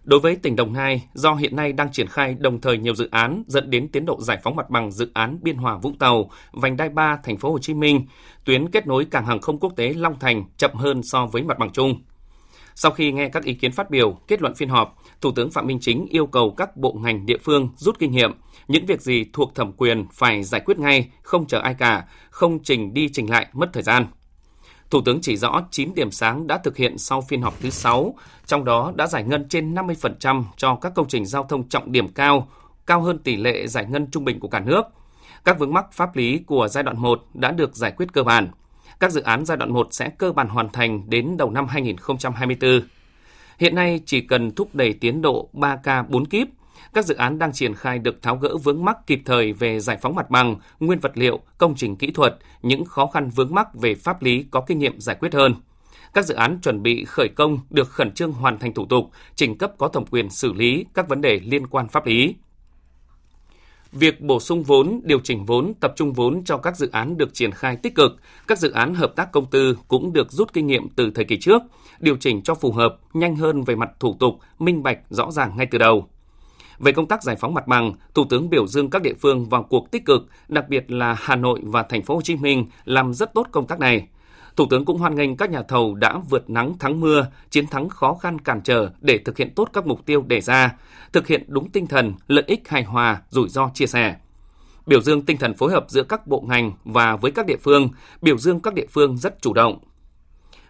Đối 0.03 0.19
với 0.19 0.35
tỉnh 0.35 0.55
Đồng 0.55 0.73
Nai, 0.73 1.03
do 1.13 1.33
hiện 1.33 1.55
nay 1.55 1.73
đang 1.73 1.91
triển 1.91 2.07
khai 2.07 2.35
đồng 2.39 2.61
thời 2.61 2.77
nhiều 2.77 2.95
dự 2.95 3.09
án 3.11 3.43
dẫn 3.47 3.69
đến 3.69 3.87
tiến 3.87 4.05
độ 4.05 4.21
giải 4.21 4.39
phóng 4.43 4.55
mặt 4.55 4.69
bằng 4.69 4.91
dự 4.91 5.11
án 5.13 5.39
Biên 5.41 5.57
Hòa 5.57 5.77
Vũng 5.77 5.97
Tàu, 5.97 6.29
vành 6.51 6.77
đai 6.77 6.89
3 6.89 7.17
thành 7.23 7.37
phố 7.37 7.51
Hồ 7.51 7.59
Chí 7.59 7.73
Minh, 7.73 8.05
tuyến 8.45 8.69
kết 8.69 8.87
nối 8.87 9.05
cảng 9.05 9.25
hàng 9.25 9.41
không 9.41 9.59
quốc 9.59 9.73
tế 9.75 9.93
Long 9.93 10.19
Thành 10.19 10.43
chậm 10.57 10.71
hơn 10.73 11.03
so 11.03 11.25
với 11.25 11.43
mặt 11.43 11.59
bằng 11.59 11.71
chung. 11.71 12.01
Sau 12.75 12.91
khi 12.91 13.11
nghe 13.11 13.29
các 13.29 13.43
ý 13.43 13.53
kiến 13.53 13.71
phát 13.71 13.89
biểu, 13.89 14.11
kết 14.27 14.41
luận 14.41 14.55
phiên 14.55 14.69
họp, 14.69 14.95
Thủ 15.21 15.31
tướng 15.31 15.51
Phạm 15.51 15.67
Minh 15.67 15.79
Chính 15.81 16.07
yêu 16.09 16.25
cầu 16.25 16.53
các 16.57 16.77
bộ 16.77 16.93
ngành 16.93 17.25
địa 17.25 17.37
phương 17.37 17.69
rút 17.77 17.99
kinh 17.99 18.11
nghiệm, 18.11 18.31
những 18.67 18.85
việc 18.85 19.01
gì 19.01 19.25
thuộc 19.33 19.55
thẩm 19.55 19.71
quyền 19.73 20.07
phải 20.13 20.43
giải 20.43 20.61
quyết 20.65 20.79
ngay, 20.79 21.09
không 21.21 21.47
chờ 21.47 21.59
ai 21.59 21.73
cả, 21.73 22.05
không 22.29 22.63
trình 22.63 22.93
đi 22.93 23.09
trình 23.13 23.29
lại 23.29 23.47
mất 23.53 23.69
thời 23.73 23.83
gian. 23.83 24.07
Thủ 24.89 25.01
tướng 25.01 25.21
chỉ 25.21 25.37
rõ 25.37 25.61
9 25.71 25.93
điểm 25.95 26.11
sáng 26.11 26.47
đã 26.47 26.57
thực 26.57 26.77
hiện 26.77 26.97
sau 26.97 27.21
phiên 27.21 27.41
họp 27.41 27.61
thứ 27.61 27.69
6, 27.69 28.15
trong 28.45 28.65
đó 28.65 28.93
đã 28.95 29.07
giải 29.07 29.23
ngân 29.23 29.49
trên 29.49 29.73
50% 29.75 30.43
cho 30.57 30.75
các 30.75 30.93
công 30.95 31.07
trình 31.07 31.25
giao 31.25 31.43
thông 31.43 31.69
trọng 31.69 31.91
điểm 31.91 32.07
cao, 32.07 32.47
cao 32.85 33.01
hơn 33.01 33.19
tỷ 33.19 33.35
lệ 33.35 33.67
giải 33.67 33.85
ngân 33.89 34.11
trung 34.11 34.25
bình 34.25 34.39
của 34.39 34.47
cả 34.47 34.59
nước. 34.59 34.81
Các 35.45 35.59
vướng 35.59 35.73
mắc 35.73 35.85
pháp 35.91 36.15
lý 36.15 36.39
của 36.47 36.67
giai 36.67 36.83
đoạn 36.83 37.01
1 37.01 37.21
đã 37.33 37.51
được 37.51 37.75
giải 37.75 37.91
quyết 37.91 38.13
cơ 38.13 38.23
bản– 38.23 38.51
các 39.03 39.11
dự 39.11 39.21
án 39.21 39.45
giai 39.45 39.57
đoạn 39.57 39.73
1 39.73 39.87
sẽ 39.91 40.09
cơ 40.17 40.31
bản 40.31 40.47
hoàn 40.47 40.69
thành 40.69 41.09
đến 41.09 41.37
đầu 41.37 41.51
năm 41.51 41.67
2024. 41.67 42.81
Hiện 43.59 43.75
nay 43.75 43.99
chỉ 44.05 44.21
cần 44.21 44.51
thúc 44.55 44.75
đẩy 44.75 44.93
tiến 44.93 45.21
độ 45.21 45.49
3K 45.53 46.03
4 46.07 46.25
kíp, 46.25 46.47
các 46.93 47.05
dự 47.05 47.15
án 47.15 47.39
đang 47.39 47.53
triển 47.53 47.73
khai 47.73 47.99
được 47.99 48.21
tháo 48.21 48.37
gỡ 48.37 48.57
vướng 48.57 48.85
mắc 48.85 48.97
kịp 49.07 49.21
thời 49.25 49.53
về 49.53 49.79
giải 49.79 49.97
phóng 50.01 50.15
mặt 50.15 50.29
bằng, 50.29 50.55
nguyên 50.79 50.99
vật 50.99 51.11
liệu, 51.15 51.39
công 51.57 51.75
trình 51.75 51.95
kỹ 51.95 52.11
thuật, 52.11 52.37
những 52.61 52.85
khó 52.85 53.07
khăn 53.07 53.29
vướng 53.29 53.53
mắc 53.55 53.67
về 53.73 53.95
pháp 53.95 54.23
lý 54.23 54.45
có 54.51 54.61
kinh 54.61 54.79
nghiệm 54.79 54.99
giải 54.99 55.15
quyết 55.19 55.33
hơn. 55.33 55.55
Các 56.13 56.25
dự 56.25 56.35
án 56.35 56.59
chuẩn 56.61 56.83
bị 56.83 57.05
khởi 57.05 57.27
công 57.35 57.59
được 57.69 57.89
khẩn 57.89 58.11
trương 58.11 58.31
hoàn 58.31 58.59
thành 58.59 58.73
thủ 58.73 58.85
tục, 58.85 59.09
trình 59.35 59.57
cấp 59.57 59.71
có 59.77 59.87
thẩm 59.87 60.05
quyền 60.05 60.29
xử 60.29 60.53
lý 60.53 60.85
các 60.93 61.09
vấn 61.09 61.21
đề 61.21 61.39
liên 61.43 61.67
quan 61.67 61.87
pháp 61.87 62.05
lý. 62.05 62.35
Việc 63.93 64.21
bổ 64.21 64.39
sung 64.39 64.63
vốn, 64.63 65.01
điều 65.03 65.19
chỉnh 65.19 65.45
vốn, 65.45 65.73
tập 65.79 65.93
trung 65.95 66.13
vốn 66.13 66.43
cho 66.45 66.57
các 66.57 66.77
dự 66.77 66.89
án 66.91 67.17
được 67.17 67.33
triển 67.33 67.51
khai 67.51 67.75
tích 67.75 67.95
cực, 67.95 68.11
các 68.47 68.59
dự 68.59 68.71
án 68.71 68.95
hợp 68.95 69.15
tác 69.15 69.31
công 69.31 69.45
tư 69.45 69.77
cũng 69.87 70.13
được 70.13 70.31
rút 70.31 70.53
kinh 70.53 70.67
nghiệm 70.67 70.89
từ 70.89 71.11
thời 71.15 71.25
kỳ 71.25 71.37
trước, 71.37 71.61
điều 71.99 72.15
chỉnh 72.15 72.41
cho 72.41 72.55
phù 72.55 72.71
hợp, 72.71 72.97
nhanh 73.13 73.35
hơn 73.35 73.63
về 73.63 73.75
mặt 73.75 73.89
thủ 73.99 74.15
tục, 74.19 74.39
minh 74.59 74.83
bạch, 74.83 74.99
rõ 75.09 75.31
ràng 75.31 75.57
ngay 75.57 75.67
từ 75.71 75.77
đầu. 75.77 76.07
Về 76.79 76.91
công 76.91 77.07
tác 77.07 77.23
giải 77.23 77.35
phóng 77.35 77.53
mặt 77.53 77.67
bằng, 77.67 77.93
Thủ 78.13 78.25
tướng 78.29 78.49
biểu 78.49 78.67
dương 78.67 78.89
các 78.89 79.01
địa 79.01 79.13
phương 79.21 79.49
vào 79.49 79.63
cuộc 79.63 79.91
tích 79.91 80.05
cực, 80.05 80.27
đặc 80.47 80.69
biệt 80.69 80.91
là 80.91 81.15
Hà 81.19 81.35
Nội 81.35 81.59
và 81.63 81.83
Thành 81.83 82.03
phố 82.03 82.15
Hồ 82.15 82.21
Chí 82.21 82.35
Minh 82.35 82.65
làm 82.85 83.13
rất 83.13 83.33
tốt 83.33 83.47
công 83.51 83.67
tác 83.67 83.79
này. 83.79 84.07
Thủ 84.55 84.65
tướng 84.69 84.85
cũng 84.85 84.97
hoan 84.97 85.15
nghênh 85.15 85.37
các 85.37 85.49
nhà 85.49 85.61
thầu 85.67 85.95
đã 85.95 86.19
vượt 86.29 86.49
nắng 86.49 86.77
thắng 86.77 86.99
mưa, 86.99 87.27
chiến 87.49 87.67
thắng 87.67 87.89
khó 87.89 88.13
khăn 88.13 88.39
cản 88.39 88.61
trở 88.61 88.89
để 89.01 89.17
thực 89.17 89.37
hiện 89.37 89.53
tốt 89.55 89.69
các 89.73 89.87
mục 89.87 90.05
tiêu 90.05 90.23
đề 90.27 90.41
ra, 90.41 90.75
thực 91.13 91.27
hiện 91.27 91.43
đúng 91.47 91.69
tinh 91.69 91.87
thần 91.87 92.13
lợi 92.27 92.43
ích 92.47 92.69
hài 92.69 92.83
hòa, 92.83 93.21
rủi 93.29 93.49
ro 93.49 93.69
chia 93.73 93.85
sẻ. 93.85 94.15
Biểu 94.85 95.01
dương 95.01 95.21
tinh 95.21 95.37
thần 95.37 95.53
phối 95.53 95.71
hợp 95.71 95.85
giữa 95.87 96.03
các 96.03 96.27
bộ 96.27 96.43
ngành 96.47 96.71
và 96.85 97.15
với 97.15 97.31
các 97.31 97.45
địa 97.45 97.57
phương, 97.61 97.89
biểu 98.21 98.37
dương 98.37 98.59
các 98.59 98.73
địa 98.73 98.85
phương 98.89 99.17
rất 99.17 99.41
chủ 99.41 99.53
động, 99.53 99.79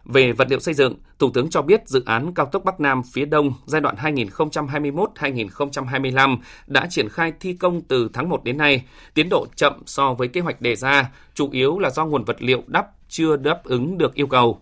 về 0.05 0.31
vật 0.31 0.48
liệu 0.50 0.60
xây 0.60 0.74
dựng, 0.74 0.95
Thủ 1.19 1.29
tướng 1.33 1.50
cho 1.50 1.62
biết 1.62 1.88
dự 1.88 2.03
án 2.05 2.33
cao 2.33 2.45
tốc 2.45 2.63
Bắc 2.65 2.79
Nam 2.79 3.01
phía 3.13 3.25
Đông 3.25 3.53
giai 3.65 3.81
đoạn 3.81 3.95
2021-2025 3.95 6.38
đã 6.67 6.88
triển 6.89 7.10
khai 7.10 7.33
thi 7.39 7.53
công 7.53 7.81
từ 7.81 8.10
tháng 8.13 8.29
1 8.29 8.43
đến 8.43 8.57
nay, 8.57 8.83
tiến 9.13 9.29
độ 9.29 9.45
chậm 9.55 9.74
so 9.86 10.13
với 10.13 10.27
kế 10.27 10.41
hoạch 10.41 10.62
đề 10.62 10.75
ra, 10.75 11.12
chủ 11.33 11.50
yếu 11.51 11.79
là 11.79 11.89
do 11.89 12.05
nguồn 12.05 12.24
vật 12.24 12.38
liệu 12.39 12.63
đắp 12.67 12.88
chưa 13.07 13.36
đáp 13.36 13.63
ứng 13.63 13.98
được 13.98 14.13
yêu 14.13 14.27
cầu. 14.27 14.62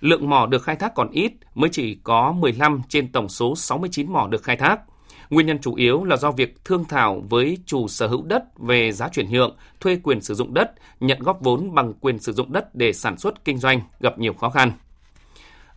Lượng 0.00 0.30
mỏ 0.30 0.46
được 0.46 0.62
khai 0.62 0.76
thác 0.76 0.94
còn 0.94 1.10
ít, 1.10 1.32
mới 1.54 1.70
chỉ 1.70 1.98
có 2.02 2.32
15 2.32 2.82
trên 2.88 3.12
tổng 3.12 3.28
số 3.28 3.54
69 3.56 4.12
mỏ 4.12 4.28
được 4.30 4.42
khai 4.42 4.56
thác. 4.56 4.80
Nguyên 5.30 5.46
nhân 5.46 5.58
chủ 5.58 5.74
yếu 5.74 6.04
là 6.04 6.16
do 6.16 6.30
việc 6.30 6.64
thương 6.64 6.84
thảo 6.84 7.22
với 7.28 7.58
chủ 7.66 7.88
sở 7.88 8.06
hữu 8.06 8.22
đất 8.22 8.58
về 8.58 8.92
giá 8.92 9.08
chuyển 9.08 9.30
nhượng, 9.30 9.56
thuê 9.80 9.98
quyền 10.02 10.20
sử 10.20 10.34
dụng 10.34 10.54
đất, 10.54 10.72
nhận 11.00 11.18
góp 11.20 11.40
vốn 11.40 11.74
bằng 11.74 11.92
quyền 12.00 12.18
sử 12.18 12.32
dụng 12.32 12.52
đất 12.52 12.74
để 12.74 12.92
sản 12.92 13.18
xuất 13.18 13.44
kinh 13.44 13.58
doanh 13.58 13.80
gặp 14.00 14.18
nhiều 14.18 14.32
khó 14.32 14.50
khăn. 14.50 14.72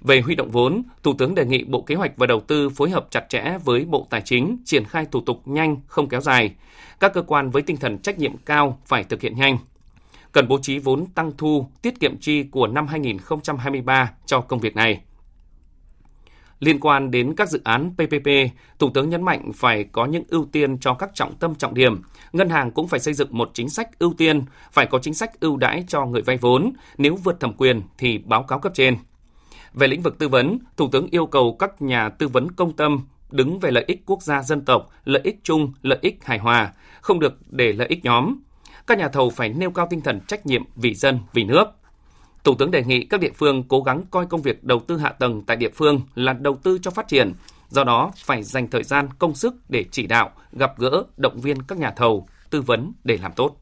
Về 0.02 0.22
huy 0.22 0.36
động 0.36 0.52
vốn, 0.52 0.84
Thủ 1.04 1.14
tướng 1.18 1.36
đề 1.36 1.46
nghị 1.46 1.64
Bộ 1.64 1.82
Kế 1.82 1.96
hoạch 1.96 2.18
và 2.18 2.28
Đầu 2.28 2.40
tư 2.40 2.70
phối 2.70 2.90
hợp 2.90 3.08
chặt 3.10 3.26
chẽ 3.30 3.58
với 3.64 3.86
Bộ 3.86 4.08
Tài 4.10 4.22
chính, 4.22 4.58
triển 4.66 4.86
khai 4.86 5.06
thủ 5.12 5.22
tục 5.22 5.42
nhanh, 5.46 5.78
không 5.88 6.10
kéo 6.10 6.22
dài. 6.22 6.56
Các 7.00 7.14
cơ 7.14 7.22
quan 7.22 7.50
với 7.50 7.62
tinh 7.62 7.78
thần 7.78 7.98
trách 7.98 8.20
nhiệm 8.20 8.38
cao 8.38 8.80
phải 8.86 9.04
thực 9.04 9.22
hiện 9.22 9.36
nhanh. 9.36 9.58
Cần 10.32 10.48
bố 10.48 10.60
trí 10.62 10.80
vốn 10.80 11.06
tăng 11.06 11.32
thu, 11.38 11.68
tiết 11.82 12.00
kiệm 12.00 12.18
chi 12.18 12.44
của 12.44 12.68
năm 12.68 12.88
2023 12.88 14.12
cho 14.26 14.42
công 14.42 14.60
việc 14.60 14.76
này. 14.76 15.02
Liên 16.60 16.80
quan 16.80 17.12
đến 17.12 17.34
các 17.36 17.50
dự 17.50 17.62
án 17.64 17.92
PPP, 17.94 18.30
Thủ 18.80 18.90
tướng 18.94 19.10
nhấn 19.10 19.22
mạnh 19.22 19.52
phải 19.56 19.84
có 19.84 20.06
những 20.06 20.24
ưu 20.28 20.46
tiên 20.52 20.78
cho 20.80 20.94
các 20.94 21.10
trọng 21.14 21.36
tâm 21.36 21.56
trọng 21.56 21.74
điểm. 21.74 22.02
Ngân 22.34 22.50
hàng 22.50 22.72
cũng 22.72 22.88
phải 22.88 23.00
xây 23.00 23.14
dựng 23.14 23.28
một 23.32 23.52
chính 23.54 23.70
sách 23.70 24.00
ưu 24.00 24.14
tiên, 24.14 24.42
phải 24.72 24.86
có 24.86 25.00
chính 25.00 25.14
sách 25.14 25.40
ưu 25.40 25.58
đãi 25.58 25.84
cho 25.88 26.06
người 26.06 26.22
vay 26.22 26.38
vốn. 26.38 26.74
Nếu 26.98 27.16
vượt 27.16 27.40
thẩm 27.40 27.54
quyền 27.54 27.82
thì 27.98 28.18
báo 28.18 28.44
cáo 28.44 28.60
cấp 28.60 28.72
trên. 28.76 28.98
Về 29.74 29.88
lĩnh 29.88 30.02
vực 30.02 30.20
tư 30.20 30.28
vấn, 30.28 30.60
Thủ 30.78 30.90
tướng 30.92 31.08
yêu 31.12 31.26
cầu 31.26 31.56
các 31.60 31.82
nhà 31.82 32.10
tư 32.10 32.28
vấn 32.28 32.52
công 32.52 32.76
tâm 32.76 33.00
đứng 33.32 33.60
về 33.60 33.72
lợi 33.72 33.84
ích 33.88 34.04
quốc 34.06 34.24
gia 34.24 34.44
dân 34.44 34.66
tộc, 34.66 34.90
lợi 35.06 35.22
ích 35.24 35.40
chung, 35.44 35.74
lợi 35.82 36.00
ích 36.02 36.26
hài 36.26 36.40
hòa, 36.40 36.74
không 37.02 37.20
được 37.20 37.34
để 37.50 37.74
lợi 37.74 37.88
ích 37.88 38.06
nhóm. 38.06 38.36
Các 38.88 38.98
nhà 38.98 39.08
thầu 39.08 39.30
phải 39.30 39.50
nêu 39.50 39.72
cao 39.72 39.88
tinh 39.90 40.02
thần 40.02 40.20
trách 40.28 40.46
nhiệm 40.46 40.64
vì 40.76 40.94
dân, 40.94 41.20
vì 41.34 41.44
nước. 41.44 41.66
Thủ 42.48 42.56
tướng 42.56 42.72
đề 42.72 42.84
nghị 42.84 43.06
các 43.06 43.20
địa 43.20 43.32
phương 43.36 43.64
cố 43.68 43.82
gắng 43.82 44.04
coi 44.12 44.26
công 44.26 44.42
việc 44.42 44.64
đầu 44.64 44.80
tư 44.80 44.98
hạ 44.98 45.10
tầng 45.10 45.44
tại 45.48 45.58
địa 45.58 45.70
phương 45.76 46.02
là 46.16 46.34
đầu 46.34 46.56
tư 46.64 46.80
cho 46.82 46.92
phát 46.92 47.08
triển, 47.08 47.34
do 47.70 47.84
đó 47.84 48.12
phải 48.26 48.44
dành 48.44 48.68
thời 48.68 48.84
gian, 48.84 49.10
công 49.20 49.36
sức 49.36 49.56
để 49.70 49.86
chỉ 49.92 50.08
đạo, 50.08 50.32
gặp 50.52 50.80
gỡ, 50.80 51.04
động 51.18 51.40
viên 51.42 51.62
các 51.62 51.78
nhà 51.78 51.92
thầu, 51.92 52.28
tư 52.50 52.62
vấn 52.62 52.92
để 53.04 53.18
làm 53.22 53.32
tốt. 53.36 53.58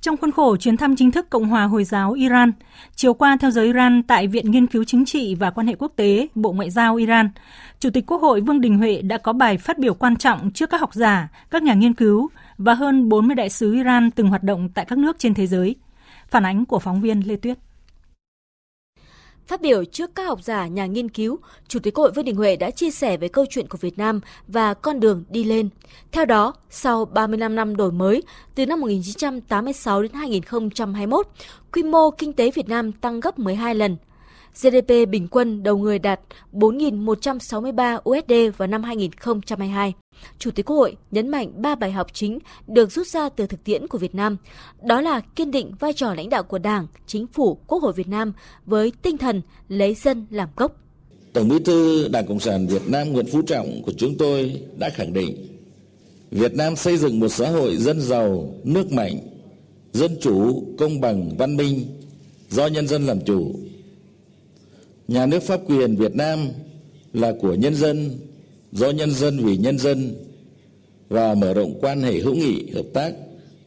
Trong 0.00 0.16
khuôn 0.16 0.32
khổ 0.32 0.56
chuyến 0.56 0.76
thăm 0.76 0.96
chính 0.96 1.10
thức 1.10 1.30
Cộng 1.30 1.48
hòa 1.48 1.64
Hồi 1.64 1.84
giáo 1.84 2.12
Iran, 2.12 2.52
chiều 2.94 3.14
qua 3.14 3.36
theo 3.40 3.50
giờ 3.50 3.62
Iran 3.62 4.02
tại 4.02 4.26
Viện 4.26 4.50
Nghiên 4.50 4.66
cứu 4.66 4.84
Chính 4.84 5.04
trị 5.04 5.34
và 5.34 5.50
Quan 5.50 5.66
hệ 5.66 5.74
Quốc 5.78 5.92
tế, 5.96 6.28
Bộ 6.34 6.52
Ngoại 6.52 6.70
giao 6.70 6.96
Iran, 6.96 7.30
Chủ 7.80 7.90
tịch 7.90 8.04
Quốc 8.06 8.22
hội 8.22 8.40
Vương 8.40 8.60
Đình 8.60 8.78
Huệ 8.78 9.02
đã 9.02 9.18
có 9.18 9.32
bài 9.32 9.58
phát 9.58 9.78
biểu 9.78 9.94
quan 9.94 10.16
trọng 10.16 10.50
trước 10.50 10.70
các 10.70 10.80
học 10.80 10.94
giả, 10.94 11.28
các 11.50 11.62
nhà 11.62 11.74
nghiên 11.74 11.94
cứu 11.94 12.28
và 12.58 12.74
hơn 12.74 13.08
40 13.08 13.34
đại 13.34 13.50
sứ 13.50 13.72
Iran 13.72 14.10
từng 14.10 14.28
hoạt 14.28 14.42
động 14.42 14.68
tại 14.74 14.84
các 14.84 14.98
nước 14.98 15.18
trên 15.18 15.34
thế 15.34 15.46
giới. 15.46 15.76
Phản 16.28 16.46
ánh 16.46 16.64
của 16.64 16.78
phóng 16.78 17.00
viên 17.00 17.20
Lê 17.20 17.36
Tuyết. 17.36 17.58
Phát 19.46 19.60
biểu 19.60 19.84
trước 19.84 20.14
các 20.14 20.24
học 20.26 20.42
giả, 20.42 20.66
nhà 20.66 20.86
nghiên 20.86 21.08
cứu, 21.08 21.38
Chủ 21.68 21.78
tịch 21.78 21.96
Hội 21.96 22.12
Vương 22.12 22.24
Đình 22.24 22.36
Huệ 22.36 22.56
đã 22.56 22.70
chia 22.70 22.90
sẻ 22.90 23.16
về 23.16 23.28
câu 23.28 23.44
chuyện 23.50 23.68
của 23.68 23.78
Việt 23.78 23.98
Nam 23.98 24.20
và 24.48 24.74
con 24.74 25.00
đường 25.00 25.24
đi 25.30 25.44
lên. 25.44 25.68
Theo 26.12 26.24
đó, 26.24 26.54
sau 26.70 27.04
35 27.04 27.54
năm 27.54 27.76
đổi 27.76 27.92
mới, 27.92 28.22
từ 28.54 28.66
năm 28.66 28.80
1986 28.80 30.02
đến 30.02 30.12
2021, 30.12 31.26
quy 31.72 31.82
mô 31.82 32.10
kinh 32.10 32.32
tế 32.32 32.50
Việt 32.50 32.68
Nam 32.68 32.92
tăng 32.92 33.20
gấp 33.20 33.38
12 33.38 33.74
lần. 33.74 33.96
GDP 34.62 35.08
bình 35.10 35.28
quân 35.30 35.62
đầu 35.62 35.78
người 35.78 35.98
đạt 35.98 36.20
4.163 36.52 37.98
USD 38.10 38.56
vào 38.56 38.66
năm 38.66 38.82
2022. 38.82 39.92
Chủ 40.38 40.50
tịch 40.50 40.66
Quốc 40.66 40.76
hội 40.76 40.96
nhấn 41.10 41.28
mạnh 41.28 41.52
ba 41.56 41.74
bài 41.74 41.92
học 41.92 42.06
chính 42.12 42.38
được 42.66 42.92
rút 42.92 43.06
ra 43.06 43.28
từ 43.28 43.46
thực 43.46 43.64
tiễn 43.64 43.86
của 43.86 43.98
Việt 43.98 44.14
Nam. 44.14 44.36
Đó 44.82 45.00
là 45.00 45.20
kiên 45.20 45.50
định 45.50 45.72
vai 45.80 45.92
trò 45.92 46.14
lãnh 46.14 46.28
đạo 46.28 46.42
của 46.42 46.58
Đảng, 46.58 46.86
Chính 47.06 47.26
phủ, 47.26 47.58
Quốc 47.66 47.82
hội 47.82 47.92
Việt 47.92 48.08
Nam 48.08 48.32
với 48.66 48.92
tinh 49.02 49.18
thần 49.18 49.42
lấy 49.68 49.94
dân 49.94 50.26
làm 50.30 50.48
gốc. 50.56 50.76
Tổng 51.32 51.48
bí 51.48 51.58
thư 51.64 52.08
Đảng 52.08 52.26
Cộng 52.26 52.40
sản 52.40 52.66
Việt 52.66 52.88
Nam 52.88 53.12
Nguyễn 53.12 53.26
Phú 53.26 53.42
Trọng 53.42 53.82
của 53.82 53.92
chúng 53.96 54.18
tôi 54.18 54.62
đã 54.78 54.90
khẳng 54.90 55.12
định 55.12 55.56
Việt 56.30 56.54
Nam 56.54 56.76
xây 56.76 56.96
dựng 56.96 57.20
một 57.20 57.28
xã 57.28 57.50
hội 57.50 57.76
dân 57.76 58.00
giàu, 58.00 58.54
nước 58.64 58.92
mạnh, 58.92 59.18
dân 59.92 60.16
chủ, 60.20 60.64
công 60.78 61.00
bằng, 61.00 61.36
văn 61.38 61.56
minh, 61.56 61.86
do 62.50 62.66
nhân 62.66 62.88
dân 62.88 63.06
làm 63.06 63.20
chủ. 63.20 63.54
Nhà 65.08 65.26
nước 65.26 65.42
pháp 65.42 65.60
quyền 65.66 65.96
Việt 65.96 66.14
Nam 66.14 66.48
là 67.12 67.34
của 67.40 67.54
nhân 67.54 67.74
dân, 67.74 68.10
do 68.72 68.90
nhân 68.90 69.10
dân 69.10 69.44
vì 69.44 69.56
nhân 69.56 69.78
dân 69.78 70.14
và 71.08 71.34
mở 71.34 71.54
rộng 71.54 71.78
quan 71.80 72.02
hệ 72.02 72.20
hữu 72.20 72.34
nghị 72.34 72.70
hợp 72.70 72.86
tác 72.94 73.14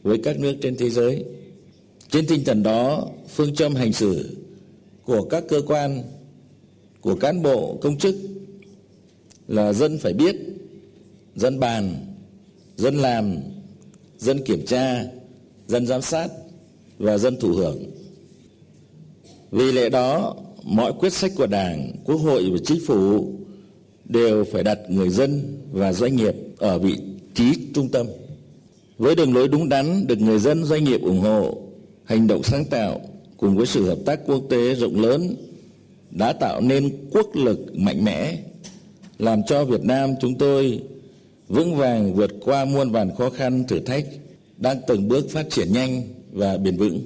với 0.02 0.18
các 0.18 0.40
nước 0.40 0.54
trên 0.62 0.76
thế 0.76 0.90
giới. 0.90 1.24
Trên 2.10 2.26
tinh 2.26 2.44
thần 2.44 2.62
đó, 2.62 3.08
phương 3.28 3.54
châm 3.54 3.74
hành 3.74 3.92
xử 3.92 4.36
của 5.04 5.22
các 5.22 5.44
cơ 5.48 5.62
quan, 5.66 6.02
của 7.00 7.14
cán 7.14 7.42
bộ, 7.42 7.78
công 7.80 7.98
chức 7.98 8.14
là 9.48 9.72
dân 9.72 9.98
phải 9.98 10.12
biết, 10.12 10.36
dân 11.36 11.60
bàn, 11.60 11.94
dân 12.76 12.96
làm, 12.96 13.36
dân 14.18 14.42
kiểm 14.44 14.66
tra, 14.66 15.04
dân 15.66 15.86
giám 15.86 16.02
sát 16.02 16.28
và 16.98 17.18
dân 17.18 17.36
thụ 17.40 17.48
hưởng. 17.48 17.84
Vì 19.50 19.72
lẽ 19.72 19.88
đó, 19.88 20.36
mọi 20.62 20.92
quyết 20.92 21.12
sách 21.12 21.32
của 21.36 21.46
Đảng, 21.46 21.92
Quốc 22.04 22.16
hội 22.16 22.50
và 22.50 22.58
Chính 22.64 22.80
phủ 22.86 23.32
đều 24.04 24.44
phải 24.52 24.62
đặt 24.62 24.78
người 24.88 25.08
dân 25.08 25.58
và 25.72 25.92
doanh 25.92 26.16
nghiệp 26.16 26.34
ở 26.58 26.78
vị 26.78 26.96
trí 27.34 27.52
trung 27.74 27.88
tâm. 27.88 28.06
Với 28.98 29.14
đường 29.14 29.34
lối 29.34 29.48
đúng 29.48 29.68
đắn 29.68 30.06
được 30.06 30.20
người 30.20 30.38
dân 30.38 30.64
doanh 30.64 30.84
nghiệp 30.84 31.02
ủng 31.02 31.20
hộ, 31.20 31.58
hành 32.04 32.26
động 32.26 32.42
sáng 32.42 32.64
tạo 32.64 33.00
cùng 33.36 33.56
với 33.56 33.66
sự 33.66 33.84
hợp 33.84 33.98
tác 34.06 34.20
quốc 34.26 34.42
tế 34.50 34.74
rộng 34.74 35.00
lớn 35.00 35.34
đã 36.10 36.32
tạo 36.32 36.60
nên 36.60 37.06
quốc 37.10 37.36
lực 37.36 37.76
mạnh 37.76 38.04
mẽ, 38.04 38.38
làm 39.18 39.42
cho 39.46 39.64
Việt 39.64 39.84
Nam 39.84 40.10
chúng 40.20 40.38
tôi 40.38 40.80
vững 41.48 41.76
vàng 41.76 42.14
vượt 42.14 42.30
qua 42.44 42.64
muôn 42.64 42.90
vàn 42.90 43.16
khó 43.16 43.30
khăn 43.30 43.64
thử 43.68 43.80
thách, 43.80 44.06
đang 44.56 44.76
từng 44.86 45.08
bước 45.08 45.30
phát 45.30 45.50
triển 45.50 45.72
nhanh 45.72 46.02
và 46.32 46.56
bền 46.56 46.76
vững. 46.76 47.00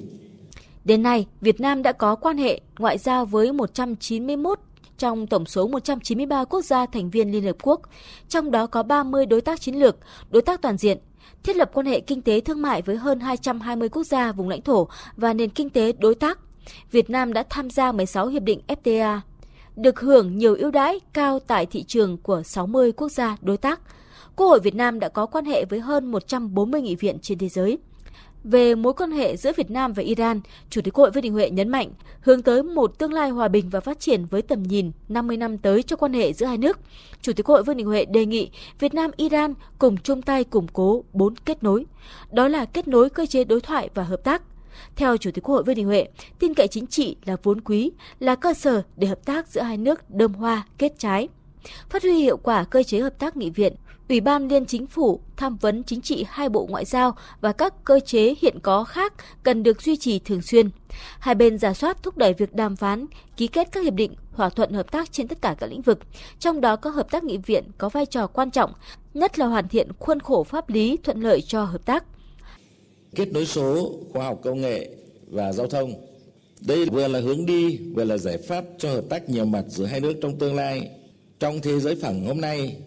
Đến 0.85 1.03
nay, 1.03 1.25
Việt 1.41 1.61
Nam 1.61 1.83
đã 1.83 1.91
có 1.91 2.15
quan 2.15 2.37
hệ 2.37 2.61
ngoại 2.79 2.97
giao 2.97 3.25
với 3.25 3.53
191 3.53 4.59
trong 4.97 5.27
tổng 5.27 5.45
số 5.45 5.67
193 5.67 6.45
quốc 6.45 6.61
gia 6.61 6.85
thành 6.85 7.09
viên 7.09 7.31
Liên 7.31 7.43
Hợp 7.43 7.55
Quốc, 7.61 7.81
trong 8.29 8.51
đó 8.51 8.67
có 8.67 8.83
30 8.83 9.25
đối 9.25 9.41
tác 9.41 9.61
chiến 9.61 9.75
lược, 9.75 9.97
đối 10.29 10.41
tác 10.41 10.61
toàn 10.61 10.77
diện, 10.77 10.97
thiết 11.43 11.55
lập 11.55 11.71
quan 11.73 11.85
hệ 11.85 11.99
kinh 11.99 12.21
tế 12.21 12.39
thương 12.39 12.61
mại 12.61 12.81
với 12.81 12.95
hơn 12.95 13.19
220 13.19 13.89
quốc 13.89 14.03
gia 14.03 14.31
vùng 14.31 14.49
lãnh 14.49 14.61
thổ 14.61 14.87
và 15.15 15.33
nền 15.33 15.49
kinh 15.49 15.69
tế 15.69 15.91
đối 15.91 16.15
tác. 16.15 16.39
Việt 16.91 17.09
Nam 17.09 17.33
đã 17.33 17.43
tham 17.49 17.69
gia 17.69 17.91
16 17.91 18.27
hiệp 18.27 18.43
định 18.43 18.59
FTA, 18.67 19.19
được 19.75 19.99
hưởng 19.99 20.37
nhiều 20.37 20.55
ưu 20.55 20.71
đãi 20.71 20.99
cao 21.13 21.39
tại 21.39 21.65
thị 21.65 21.83
trường 21.83 22.17
của 22.17 22.43
60 22.43 22.91
quốc 22.91 23.09
gia 23.09 23.37
đối 23.41 23.57
tác. 23.57 23.81
Quốc 24.35 24.47
hội 24.47 24.59
Việt 24.59 24.75
Nam 24.75 24.99
đã 24.99 25.09
có 25.09 25.25
quan 25.25 25.45
hệ 25.45 25.65
với 25.65 25.79
hơn 25.79 26.11
140 26.11 26.81
nghị 26.81 26.95
viện 26.95 27.17
trên 27.21 27.37
thế 27.37 27.49
giới. 27.49 27.77
Về 28.45 28.75
mối 28.75 28.93
quan 28.93 29.11
hệ 29.11 29.37
giữa 29.37 29.51
Việt 29.57 29.71
Nam 29.71 29.93
và 29.93 30.03
Iran, 30.03 30.41
Chủ 30.69 30.81
tịch 30.81 30.95
Hội 30.95 31.11
Vương 31.11 31.21
Đình 31.23 31.33
Huệ 31.33 31.49
nhấn 31.49 31.69
mạnh 31.69 31.89
hướng 32.21 32.41
tới 32.41 32.63
một 32.63 32.99
tương 32.99 33.13
lai 33.13 33.29
hòa 33.29 33.47
bình 33.47 33.69
và 33.69 33.79
phát 33.79 33.99
triển 33.99 34.25
với 34.25 34.41
tầm 34.41 34.63
nhìn 34.63 34.91
50 35.09 35.37
năm 35.37 35.57
tới 35.57 35.83
cho 35.83 35.95
quan 35.95 36.13
hệ 36.13 36.33
giữa 36.33 36.45
hai 36.45 36.57
nước. 36.57 36.79
Chủ 37.21 37.33
tịch 37.33 37.45
Hội 37.45 37.63
Vương 37.63 37.77
Đình 37.77 37.87
Huệ 37.87 38.05
đề 38.05 38.25
nghị 38.25 38.49
Việt 38.79 38.93
Nam 38.93 39.11
Iran 39.17 39.53
cùng 39.79 39.97
chung 39.97 40.21
tay 40.21 40.43
củng 40.43 40.67
cố 40.73 41.03
bốn 41.13 41.35
kết 41.35 41.63
nối. 41.63 41.85
Đó 42.31 42.47
là 42.47 42.65
kết 42.65 42.87
nối 42.87 43.09
cơ 43.09 43.25
chế 43.25 43.43
đối 43.43 43.61
thoại 43.61 43.89
và 43.93 44.03
hợp 44.03 44.23
tác, 44.23 44.41
theo 44.95 45.17
Chủ 45.17 45.31
tịch 45.31 45.43
Quốc 45.43 45.55
hội 45.55 45.63
Vương 45.63 45.75
Đình 45.75 45.85
Huệ, 45.85 46.07
tin 46.39 46.53
cậy 46.53 46.67
chính 46.67 46.87
trị 46.87 47.15
là 47.25 47.35
vốn 47.43 47.61
quý, 47.61 47.91
là 48.19 48.35
cơ 48.35 48.53
sở 48.53 48.81
để 48.97 49.07
hợp 49.07 49.25
tác 49.25 49.47
giữa 49.47 49.61
hai 49.61 49.77
nước 49.77 50.09
đơm 50.09 50.33
hoa, 50.33 50.67
kết 50.77 50.93
trái. 50.97 51.27
Phát 51.89 52.03
huy 52.03 52.13
hiệu 52.13 52.37
quả 52.37 52.63
cơ 52.63 52.83
chế 52.83 52.99
hợp 52.99 53.19
tác 53.19 53.37
nghị 53.37 53.49
viện, 53.49 53.73
Ủy 54.09 54.21
ban 54.21 54.47
Liên 54.47 54.65
Chính 54.65 54.87
phủ 54.87 55.19
tham 55.37 55.57
vấn 55.57 55.83
chính 55.83 56.01
trị 56.01 56.25
hai 56.29 56.49
bộ 56.49 56.67
ngoại 56.69 56.85
giao 56.85 57.15
và 57.41 57.51
các 57.51 57.73
cơ 57.83 57.99
chế 57.99 58.33
hiện 58.41 58.59
có 58.63 58.83
khác 58.83 59.13
cần 59.43 59.63
được 59.63 59.81
duy 59.81 59.97
trì 59.97 60.19
thường 60.19 60.41
xuyên. 60.41 60.69
Hai 61.19 61.35
bên 61.35 61.57
giả 61.57 61.73
soát 61.73 62.03
thúc 62.03 62.17
đẩy 62.17 62.33
việc 62.33 62.53
đàm 62.53 62.75
phán, 62.75 63.05
ký 63.37 63.47
kết 63.47 63.67
các 63.71 63.83
hiệp 63.83 63.93
định, 63.93 64.13
thỏa 64.35 64.49
thuận 64.49 64.73
hợp 64.73 64.91
tác 64.91 65.11
trên 65.11 65.27
tất 65.27 65.41
cả 65.41 65.55
các 65.59 65.69
lĩnh 65.69 65.81
vực, 65.81 65.99
trong 66.39 66.61
đó 66.61 66.75
có 66.75 66.89
hợp 66.89 67.11
tác 67.11 67.23
nghị 67.23 67.37
viện 67.37 67.63
có 67.77 67.89
vai 67.89 68.05
trò 68.05 68.27
quan 68.27 68.51
trọng, 68.51 68.73
nhất 69.13 69.39
là 69.39 69.45
hoàn 69.45 69.67
thiện 69.67 69.89
khuôn 69.99 70.19
khổ 70.19 70.43
pháp 70.43 70.69
lý 70.69 70.97
thuận 71.03 71.21
lợi 71.21 71.41
cho 71.41 71.63
hợp 71.63 71.85
tác. 71.85 72.03
Kết 73.15 73.27
nối 73.31 73.45
số, 73.45 73.91
khoa 74.13 74.25
học 74.25 74.39
công 74.43 74.61
nghệ 74.61 74.89
và 75.27 75.51
giao 75.53 75.67
thông. 75.67 75.93
Đây 76.67 76.85
vừa 76.85 77.07
là 77.07 77.19
hướng 77.19 77.45
đi, 77.45 77.77
vừa 77.95 78.03
là 78.03 78.17
giải 78.17 78.37
pháp 78.37 78.63
cho 78.77 78.89
hợp 78.89 79.03
tác 79.09 79.29
nhiều 79.29 79.45
mặt 79.45 79.63
giữa 79.67 79.85
hai 79.85 79.99
nước 79.99 80.13
trong 80.21 80.39
tương 80.39 80.55
lai. 80.55 80.89
Trong 81.39 81.59
thế 81.61 81.79
giới 81.79 81.95
phẳng 81.95 82.25
hôm 82.25 82.41
nay, 82.41 82.77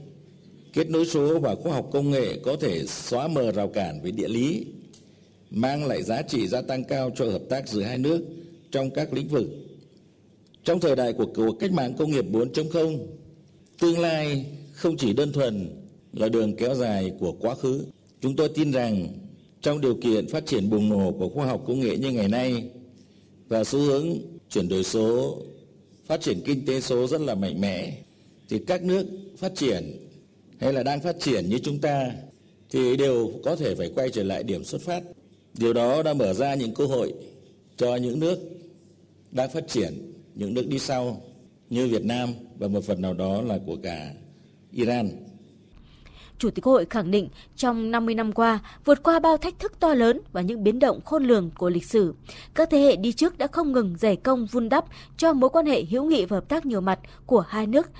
Kết 0.72 0.90
nối 0.90 1.06
số 1.06 1.38
và 1.38 1.54
khoa 1.54 1.72
học 1.72 1.88
công 1.92 2.10
nghệ 2.10 2.38
có 2.42 2.56
thể 2.60 2.87
xóa 2.87 3.28
mờ 3.28 3.52
rào 3.52 3.68
cản 3.68 4.00
về 4.02 4.10
địa 4.10 4.28
lý, 4.28 4.66
mang 5.50 5.87
lại 5.87 6.02
giá 6.02 6.22
trị 6.22 6.48
gia 6.48 6.62
tăng 6.62 6.84
cao 6.84 7.10
cho 7.16 7.25
hợp 7.30 7.42
tác 7.48 7.68
giữa 7.68 7.82
hai 7.82 7.98
nước 7.98 8.22
trong 8.70 8.90
các 8.90 9.12
lĩnh 9.12 9.28
vực. 9.28 9.46
Trong 10.64 10.80
thời 10.80 10.96
đại 10.96 11.12
của 11.12 11.26
cuộc 11.34 11.52
cách 11.52 11.72
mạng 11.72 11.94
công 11.98 12.10
nghiệp 12.10 12.25
4.0, 12.32 12.98
tương 13.80 13.98
lai 13.98 14.46
không 14.72 14.96
chỉ 14.96 15.12
đơn 15.12 15.32
thuần 15.32 15.68
là 16.12 16.28
đường 16.28 16.56
kéo 16.56 16.75
dài 16.75 17.12
của 17.20 17.32
quá 17.32 17.54
khứ. 17.54 17.84
Chúng 18.20 18.37
tôi 18.37 18.48
tin 18.48 18.70
rằng 18.70 19.08
trong 19.60 19.80
điều 19.80 19.94
kiện 19.94 20.28
phát 20.28 20.46
triển 20.46 20.70
bùng 20.70 20.88
nổ 20.88 21.12
của 21.18 21.28
khoa 21.28 21.46
học 21.46 21.64
công 21.66 21.80
nghệ 21.80 21.96
như 21.96 22.10
ngày 22.10 22.28
nay 22.28 22.70
và 23.48 23.64
xu 23.64 23.78
hướng 23.78 24.06
chuyển 24.50 24.68
đổi 24.68 24.84
số, 24.84 25.38
phát 26.06 26.20
triển 26.20 26.40
kinh 26.44 26.66
tế 26.66 26.80
số 26.80 27.06
rất 27.06 27.20
là 27.20 27.34
mạnh 27.34 27.60
mẽ 27.60 27.96
thì 28.48 28.58
các 28.58 28.82
nước 28.82 29.06
phát 29.37 29.54
triển 29.54 30.07
hay 30.60 30.72
là 30.72 30.82
đang 30.82 31.00
phát 31.00 31.16
triển 31.20 31.48
như 31.48 31.58
chúng 31.58 31.78
ta 31.78 32.12
thì 32.70 32.96
đều 32.96 33.30
có 33.44 33.56
thể 33.56 33.74
phải 33.74 33.92
quay 33.94 34.10
trở 34.10 34.22
lại 34.22 34.42
điểm 34.42 34.64
xuất 34.64 34.80
phát. 34.80 35.02
Điều 35.54 35.72
đó 35.72 36.02
đã 36.02 36.14
mở 36.14 36.32
ra 36.32 36.54
những 36.54 36.74
cơ 36.74 36.86
hội 36.86 37.14
cho 37.76 37.96
những 37.96 38.20
nước 38.20 38.38
đang 39.30 39.50
phát 39.50 39.68
triển, 39.68 40.12
những 40.34 40.54
nước 40.54 40.68
đi 40.68 40.78
sau 40.78 41.22
như 41.70 41.88
Việt 41.88 42.04
Nam 42.04 42.34
và 42.58 42.68
một 42.68 42.84
phần 42.84 43.02
nào 43.02 43.14
đó 43.14 43.42
là 43.42 43.58
của 43.66 43.76
cả 43.82 44.14
Iran. 44.72 45.10
Chủ 46.38 46.50
tịch 46.50 46.64
Quốc 46.64 46.73
hội 46.73 46.87
khẳng 46.90 47.11
định 47.11 47.28
trong 47.57 47.90
50 47.90 48.14
năm 48.14 48.33
qua, 48.33 48.59
vượt 48.85 49.02
qua 49.02 49.18
bao 49.18 49.37
thách 49.37 49.59
thức 49.59 49.80
to 49.80 49.95
lớn 49.95 50.21
và 50.33 50.40
những 50.40 50.64
biến 50.64 50.78
động 50.78 51.00
khôn 51.04 51.25
lường 51.25 51.50
của 51.59 51.71
lịch 51.71 51.85
sử, 51.85 52.14
các 52.54 52.71
thế 52.71 52.78
hệ 52.78 52.97
đi 52.97 53.12
trước 53.12 53.38
đã 53.38 53.47
không 53.47 53.73
ngừng 53.73 53.95
dày 53.99 54.16
công 54.16 54.47
vun 54.47 54.68
đắp 54.68 54.85
cho 55.16 55.33
mối 55.33 55.50
quan 55.50 55.66
hệ 55.66 55.85
hữu 55.85 56.04
nghị 56.04 56.25
và 56.25 56.37
hợp 56.37 56.49
tác 56.49 56.66
nhiều 56.66 56.80
mặt 56.80 56.99
của 57.26 57.40
hai 57.40 57.66
nước, 57.66 57.90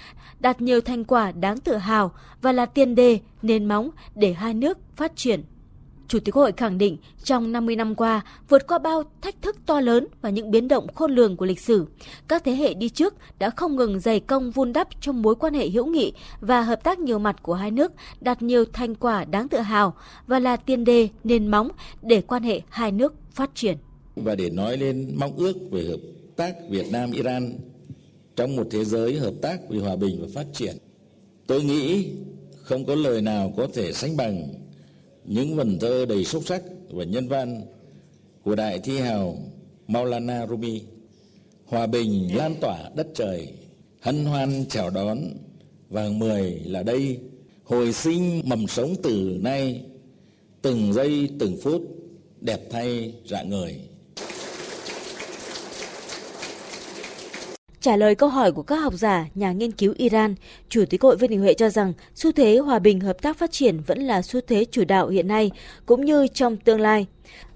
đạt 0.40 0.61
nhiều 0.61 0.80
thành 0.80 1.04
quả 1.04 1.33
đáng 1.33 1.59
tự 1.59 1.76
hào 1.76 2.12
và 2.42 2.52
là 2.52 2.66
tiền 2.66 2.95
đề, 2.95 3.18
nền 3.42 3.64
móng 3.64 3.90
để 4.14 4.33
hai 4.33 4.54
nước 4.54 4.78
phát 4.97 5.16
triển. 5.16 5.45
Chủ 6.08 6.20
tịch 6.20 6.34
Quốc 6.34 6.42
hội 6.42 6.52
khẳng 6.56 6.78
định 6.78 6.96
trong 7.24 7.52
50 7.52 7.76
năm 7.76 7.94
qua, 7.94 8.20
vượt 8.48 8.66
qua 8.66 8.78
bao 8.78 9.02
thách 9.20 9.42
thức 9.42 9.56
to 9.66 9.80
lớn 9.80 10.06
và 10.20 10.30
những 10.30 10.50
biến 10.50 10.68
động 10.68 10.86
khôn 10.94 11.10
lường 11.10 11.36
của 11.36 11.46
lịch 11.46 11.60
sử, 11.60 11.86
các 12.28 12.44
thế 12.44 12.52
hệ 12.52 12.74
đi 12.74 12.88
trước 12.88 13.14
đã 13.38 13.50
không 13.50 13.76
ngừng 13.76 14.00
dày 14.00 14.20
công 14.20 14.50
vun 14.50 14.72
đắp 14.72 14.88
trong 15.00 15.22
mối 15.22 15.34
quan 15.34 15.54
hệ 15.54 15.68
hữu 15.68 15.86
nghị 15.86 16.12
và 16.40 16.62
hợp 16.62 16.84
tác 16.84 16.98
nhiều 16.98 17.18
mặt 17.18 17.42
của 17.42 17.54
hai 17.54 17.70
nước, 17.70 17.92
đạt 18.20 18.42
nhiều 18.42 18.64
thành 18.72 18.94
quả 18.94 19.24
đáng 19.24 19.48
tự 19.48 19.58
hào 19.58 19.94
và 20.26 20.38
là 20.38 20.56
tiền 20.56 20.84
đề, 20.84 21.08
nền 21.24 21.46
móng 21.46 21.68
để 22.02 22.20
quan 22.20 22.42
hệ 22.42 22.60
hai 22.68 22.92
nước 22.92 23.14
phát 23.32 23.50
triển. 23.54 23.76
Và 24.16 24.34
để 24.34 24.50
nói 24.50 24.76
lên 24.76 25.14
mong 25.16 25.36
ước 25.36 25.56
về 25.70 25.84
hợp 25.84 26.00
tác 26.36 26.54
Việt 26.70 26.92
Nam-Iran 26.92 27.58
trong 28.36 28.56
một 28.56 28.66
thế 28.70 28.84
giới 28.84 29.18
hợp 29.18 29.34
tác 29.42 29.58
vì 29.68 29.78
hòa 29.78 29.96
bình 29.96 30.18
và 30.20 30.28
phát 30.34 30.46
triển, 30.52 30.76
tôi 31.46 31.62
nghĩ 31.62 32.10
không 32.62 32.84
có 32.84 32.94
lời 32.94 33.22
nào 33.22 33.52
có 33.56 33.68
thể 33.74 33.92
sánh 33.92 34.16
bằng 34.16 34.48
những 35.28 35.56
vần 35.56 35.78
thơ 35.78 36.06
đầy 36.08 36.25
sâu 36.25 36.42
sắc 36.42 36.62
và 36.90 37.04
nhân 37.04 37.28
văn 37.28 37.62
của 38.44 38.54
đại 38.54 38.78
thi 38.78 38.99
hào 38.99 39.38
Maulana 39.88 40.47
Rumi. 40.47 40.80
Hòa 41.64 41.87
bình 41.87 42.37
lan 42.37 42.54
tỏa 42.61 42.90
đất 42.97 43.06
trời, 43.14 43.49
hân 44.00 44.25
hoan 44.25 44.64
chào 44.68 44.90
đón, 44.90 45.18
vàng 45.88 46.18
mười 46.18 46.50
là 46.64 46.82
đây, 46.82 47.18
hồi 47.64 47.92
sinh 47.92 48.42
mầm 48.44 48.66
sống 48.66 48.94
từ 49.02 49.38
nay, 49.42 49.82
từng 50.62 50.92
giây 50.92 51.28
từng 51.38 51.56
phút, 51.62 51.82
đẹp 52.40 52.61
thay 52.70 53.14
rạng 53.26 53.49
người. 53.49 53.80
Trả 57.80 57.97
lời 57.97 58.14
câu 58.14 58.28
hỏi 58.28 58.52
của 58.52 58.62
các 58.62 58.76
học 58.76 58.94
giả, 58.94 59.26
nhà 59.35 59.52
nghiên 59.52 59.73
cứu 59.73 59.94
Iran, 59.97 60.35
Chủ 60.68 60.85
tịch 60.90 61.02
Hội 61.02 61.16
Vương 61.16 61.30
Đình 61.30 61.40
Huệ 61.40 61.54
cho 61.54 61.68
rằng 61.68 61.92
xu 62.14 62.32
thế 62.32 62.58
hòa 62.58 62.78
bình 62.78 63.00
hợp 63.00 63.23
tác 63.23 63.38
phát 63.38 63.52
triển 63.52 63.80
vẫn 63.87 63.99
là 63.99 64.23
xu 64.23 64.40
thế 64.47 64.64
chủ 64.70 64.85
đạo 64.85 65.08
hiện 65.08 65.28
nay, 65.28 65.50
cũng 65.87 66.04
như 66.04 66.26
trong 66.35 66.56
tương 66.56 66.80
lai. 66.80 67.06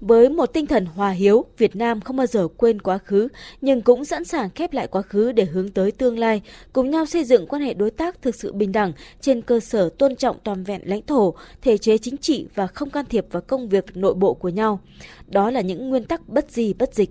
Với 0.01 0.29
một 0.29 0.45
tinh 0.45 0.65
thần 0.65 0.85
hòa 0.85 1.09
hiếu, 1.09 1.45
Việt 1.57 1.75
Nam 1.75 2.01
không 2.01 2.15
bao 2.15 2.27
giờ 2.27 2.47
quên 2.57 2.81
quá 2.81 2.97
khứ, 2.97 3.27
nhưng 3.61 3.81
cũng 3.81 4.05
sẵn 4.05 4.23
sàng 4.23 4.49
khép 4.49 4.73
lại 4.73 4.87
quá 4.87 5.01
khứ 5.01 5.31
để 5.31 5.45
hướng 5.45 5.69
tới 5.69 5.91
tương 5.91 6.19
lai, 6.19 6.41
cùng 6.73 6.89
nhau 6.89 7.05
xây 7.05 7.23
dựng 7.23 7.47
quan 7.47 7.61
hệ 7.61 7.73
đối 7.73 7.91
tác 7.91 8.21
thực 8.21 8.35
sự 8.35 8.53
bình 8.53 8.71
đẳng 8.71 8.93
trên 9.21 9.41
cơ 9.41 9.59
sở 9.59 9.89
tôn 9.89 10.15
trọng 10.15 10.37
toàn 10.43 10.63
vẹn 10.63 10.81
lãnh 10.85 11.01
thổ, 11.01 11.33
thể 11.61 11.77
chế 11.77 11.97
chính 11.97 12.17
trị 12.17 12.47
và 12.55 12.67
không 12.67 12.89
can 12.89 13.05
thiệp 13.05 13.25
vào 13.31 13.41
công 13.41 13.69
việc 13.69 13.85
nội 13.97 14.13
bộ 14.13 14.33
của 14.33 14.49
nhau. 14.49 14.79
Đó 15.27 15.51
là 15.51 15.61
những 15.61 15.89
nguyên 15.89 16.03
tắc 16.03 16.29
bất 16.29 16.51
di 16.51 16.73
bất 16.73 16.93
dịch 16.93 17.09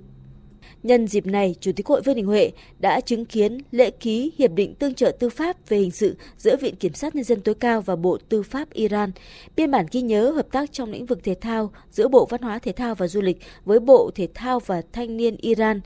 Nhân 0.82 1.06
dịp 1.06 1.26
này, 1.26 1.54
Chủ 1.60 1.72
tịch 1.76 1.86
Hội 1.86 2.02
Vương 2.02 2.16
Đình 2.16 2.26
Huệ 2.26 2.50
đã 2.78 3.00
chứng 3.00 3.24
kiến 3.24 3.58
lễ 3.70 3.90
ký 3.90 4.32
Hiệp 4.38 4.52
định 4.52 4.74
Tương 4.74 4.94
trợ 4.94 5.12
Tư 5.18 5.28
pháp 5.28 5.68
về 5.68 5.78
hình 5.78 5.90
sự 5.90 6.16
giữa 6.38 6.56
Viện 6.56 6.76
Kiểm 6.76 6.94
sát 6.94 7.14
Nhân 7.14 7.24
dân 7.24 7.40
tối 7.40 7.54
cao 7.54 7.80
và 7.80 7.96
Bộ 7.96 8.18
Tư 8.28 8.42
pháp 8.42 8.72
Iran, 8.72 9.10
biên 9.56 9.70
bản 9.70 9.86
ghi 9.92 10.02
nhớ 10.02 10.30
hợp 10.30 10.46
tác 10.52 10.72
trong 10.72 10.90
lĩnh 10.90 11.06
vực 11.06 11.24
thể 11.24 11.34
thao 11.40 11.70
giữa 11.90 12.08
Bộ 12.08 12.26
Văn 12.30 12.42
hóa 12.42 12.58
Thể 12.58 12.72
thao 12.72 12.94
và 12.94 13.08
Du 13.08 13.20
lịch 13.20 13.38
với 13.64 13.80
Bộ 13.80 14.10
Thể 14.14 14.28
thao 14.34 14.60
và 14.60 14.82
Thanh 14.92 15.16
niên 15.16 15.36
Iran, 15.36 15.80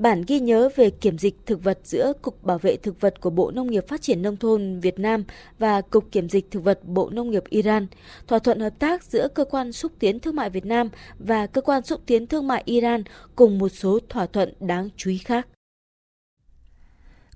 bản 0.00 0.22
ghi 0.26 0.40
nhớ 0.40 0.68
về 0.76 0.90
kiểm 0.90 1.18
dịch 1.18 1.36
thực 1.46 1.64
vật 1.64 1.78
giữa 1.84 2.12
Cục 2.22 2.44
Bảo 2.44 2.58
vệ 2.58 2.76
Thực 2.76 3.00
vật 3.00 3.20
của 3.20 3.30
Bộ 3.30 3.50
Nông 3.50 3.70
nghiệp 3.70 3.88
Phát 3.88 4.02
triển 4.02 4.22
Nông 4.22 4.36
thôn 4.36 4.80
Việt 4.80 4.98
Nam 4.98 5.24
và 5.58 5.80
Cục 5.80 6.12
Kiểm 6.12 6.28
dịch 6.28 6.50
Thực 6.50 6.64
vật 6.64 6.80
Bộ 6.84 7.10
Nông 7.10 7.30
nghiệp 7.30 7.44
Iran, 7.48 7.86
thỏa 8.26 8.38
thuận 8.38 8.60
hợp 8.60 8.78
tác 8.78 9.04
giữa 9.04 9.28
Cơ 9.28 9.44
quan 9.44 9.72
Xúc 9.72 9.92
tiến 9.98 10.20
Thương 10.20 10.36
mại 10.36 10.50
Việt 10.50 10.66
Nam 10.66 10.88
và 11.18 11.46
Cơ 11.46 11.60
quan 11.60 11.82
Xúc 11.82 12.00
tiến 12.06 12.26
Thương 12.26 12.46
mại 12.46 12.62
Iran 12.64 13.02
cùng 13.36 13.58
một 13.58 13.68
số 13.68 13.98
thỏa 14.08 14.26
thuận 14.26 14.54
đáng 14.60 14.88
chú 14.96 15.10
ý 15.10 15.18
khác. 15.18 15.46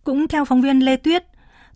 Cũng 0.05 0.29
theo 0.29 0.45
phóng 0.45 0.63
viên 0.63 0.85
Lê 0.85 0.97
Tuyết, 0.97 1.25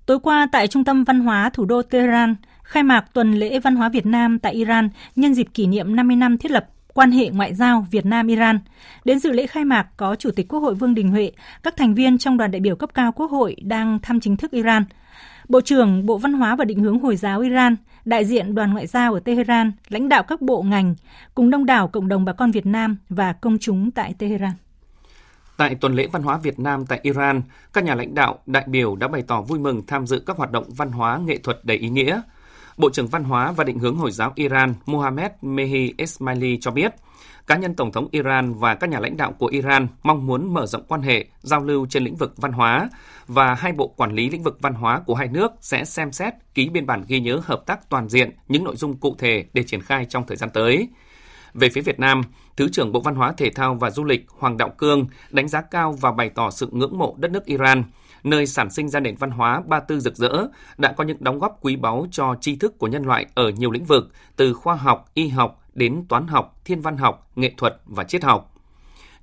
tối 0.07 0.21
qua 0.21 0.49
tại 0.53 0.69
Trung 0.69 0.85
tâm 0.85 1.05
Văn 1.05 1.21
hóa 1.21 1.51
thủ 1.51 1.65
đô 1.65 1.83
Tehran, 1.83 2.35
khai 2.63 2.83
mạc 2.83 3.05
tuần 3.15 3.33
lễ 3.33 3.59
văn 3.59 3.77
hóa 3.77 3.89
Việt 3.89 4.07
Nam 4.07 4.39
tại 4.39 4.53
Iran 4.53 4.89
nhân 5.17 5.35
dịp 5.35 5.47
kỷ 5.55 5.67
niệm 5.67 5.97
50 5.97 6.17
năm 6.17 6.39
thiết 6.39 6.51
lập 6.51 6.69
quan 6.99 7.13
hệ 7.13 7.31
ngoại 7.31 7.55
giao 7.55 7.87
Việt 7.91 8.07
Nam-Iran. 8.07 8.59
Đến 9.05 9.19
dự 9.19 9.33
lễ 9.33 9.47
khai 9.47 9.65
mạc 9.65 9.87
có 9.97 10.17
Chủ 10.17 10.31
tịch 10.31 10.49
Quốc 10.49 10.61
hội 10.61 10.75
Vương 10.75 10.95
Đình 10.95 11.11
Huệ, 11.11 11.33
các 11.63 11.77
thành 11.77 11.95
viên 11.95 12.19
trong 12.19 12.37
đoàn 12.37 12.51
đại 12.51 12.61
biểu 12.61 12.77
cấp 12.77 12.91
cao 12.95 13.13
Quốc 13.13 13.31
hội 13.31 13.57
đang 13.63 13.99
thăm 14.03 14.21
chính 14.21 14.37
thức 14.37 14.51
Iran. 14.51 14.85
Bộ 15.49 15.61
trưởng 15.61 16.07
Bộ 16.07 16.19
Văn 16.19 16.33
hóa 16.33 16.57
và 16.57 16.65
Định 16.65 16.81
hướng 16.81 16.99
Hồi 16.99 17.17
giáo 17.17 17.41
Iran, 17.41 17.77
đại 18.05 18.25
diện 18.25 18.55
đoàn 18.55 18.73
ngoại 18.73 18.87
giao 18.87 19.15
ở 19.15 19.21
Tehran, 19.21 19.73
lãnh 19.89 20.09
đạo 20.09 20.23
các 20.23 20.41
bộ 20.41 20.63
ngành, 20.63 20.95
cùng 21.35 21.51
đông 21.51 21.67
đảo 21.67 21.89
cộng 21.89 22.09
đồng 22.09 22.25
bà 22.25 22.33
con 22.33 22.51
Việt 22.51 22.67
Nam 22.67 22.97
và 23.09 23.33
công 23.33 23.59
chúng 23.59 23.91
tại 23.91 24.15
Tehran. 24.19 24.53
Tại 25.57 25.75
tuần 25.75 25.95
lễ 25.95 26.07
văn 26.13 26.23
hóa 26.23 26.39
Việt 26.39 26.59
Nam 26.59 26.87
tại 26.87 27.01
Iran, 27.03 27.43
các 27.73 27.85
nhà 27.85 27.95
lãnh 27.95 28.15
đạo, 28.15 28.39
đại 28.47 28.65
biểu 28.67 28.97
đã 28.97 29.09
bày 29.09 29.23
tỏ 29.23 29.43
vui 29.43 29.59
mừng 29.59 29.83
tham 29.87 30.07
dự 30.07 30.23
các 30.27 30.37
hoạt 30.37 30.53
động 30.53 30.65
văn 30.77 30.93
hóa 30.93 31.19
nghệ 31.19 31.39
thuật 31.39 31.61
đầy 31.65 31.77
ý 31.77 31.89
nghĩa– 31.89 32.21
Bộ 32.79 32.91
trưởng 32.91 33.09
Văn 33.09 33.25
hóa 33.25 33.53
và 33.53 33.65
Định 33.65 33.79
hướng 33.79 33.97
Hồi 33.97 34.11
giáo 34.11 34.33
Iran 34.35 34.75
Mohammed 34.87 35.31
Mehi 35.43 35.95
Esmaili 35.99 36.59
cho 36.61 36.71
biết, 36.71 36.95
cá 37.47 37.57
nhân 37.57 37.75
Tổng 37.75 37.93
thống 37.93 38.09
Iran 38.11 38.55
và 38.55 38.75
các 38.75 38.91
nhà 38.91 39.01
lãnh 39.01 39.17
đạo 39.17 39.33
của 39.33 39.47
Iran 39.47 39.89
mong 40.03 40.27
muốn 40.27 40.55
mở 40.55 40.67
rộng 40.67 40.85
quan 40.89 41.03
hệ, 41.03 41.27
giao 41.41 41.61
lưu 41.61 41.87
trên 41.91 42.05
lĩnh 42.05 42.17
vực 42.17 42.33
văn 42.37 42.53
hóa 42.53 42.89
và 43.27 43.55
hai 43.55 43.73
bộ 43.73 43.89
quản 43.89 44.13
lý 44.13 44.31
lĩnh 44.31 44.43
vực 44.43 44.59
văn 44.61 44.75
hóa 44.75 45.01
của 45.07 45.15
hai 45.15 45.29
nước 45.29 45.53
sẽ 45.61 45.85
xem 45.85 46.13
xét 46.13 46.35
ký 46.55 46.69
biên 46.69 46.87
bản 46.87 47.05
ghi 47.09 47.21
nhớ 47.21 47.41
hợp 47.45 47.67
tác 47.67 47.91
toàn 47.91 48.09
diện 48.09 48.31
những 48.49 48.65
nội 48.65 48.77
dung 48.77 48.97
cụ 48.97 49.15
thể 49.19 49.45
để 49.53 49.63
triển 49.63 49.83
khai 49.83 50.07
trong 50.09 50.27
thời 50.27 50.37
gian 50.37 50.51
tới. 50.51 50.89
Về 51.55 51.69
phía 51.69 51.81
Việt 51.81 52.01
Nam, 52.01 52.23
Thứ 52.57 52.69
trưởng 52.69 52.93
Bộ 52.93 53.01
Văn 53.01 53.15
hóa 53.15 53.33
Thể 53.37 53.51
thao 53.51 53.75
và 53.75 53.91
Du 53.91 54.05
lịch 54.05 54.27
Hoàng 54.29 54.57
Đạo 54.57 54.71
Cương 54.79 55.07
đánh 55.31 55.49
giá 55.49 55.61
cao 55.61 55.93
và 56.01 56.13
bày 56.13 56.31
tỏ 56.31 56.51
sự 56.51 56.69
ngưỡng 56.73 56.99
mộ 56.99 57.15
đất 57.19 57.31
nước 57.31 57.45
Iran– 57.45 57.85
nơi 58.31 58.47
sản 58.47 58.71
sinh 58.71 58.89
ra 58.89 59.01
nền 59.01 59.17
văn 59.17 59.31
hóa 59.31 59.63
Ba 59.67 59.81
Tư 59.81 60.01
rực 60.01 60.17
rỡ, 60.17 60.47
đã 60.79 60.93
có 60.93 61.05
những 61.05 61.17
đóng 61.21 61.39
góp 61.39 61.59
quý 61.61 61.77
báu 61.77 62.07
cho 62.11 62.35
tri 62.41 62.57
thức 62.57 62.79
của 62.79 62.87
nhân 62.87 63.03
loại 63.03 63.27
ở 63.35 63.49
nhiều 63.49 63.71
lĩnh 63.71 63.85
vực, 63.85 64.13
từ 64.37 64.55
khoa 64.55 64.75
học, 64.75 65.11
y 65.15 65.29
học 65.29 65.63
đến 65.75 66.05
toán 66.09 66.27
học, 66.27 66.61
thiên 66.65 66.81
văn 66.81 66.97
học, 66.97 67.31
nghệ 67.37 67.53
thuật 67.57 67.81
và 67.87 68.05
triết 68.05 68.25
học. 68.25 68.55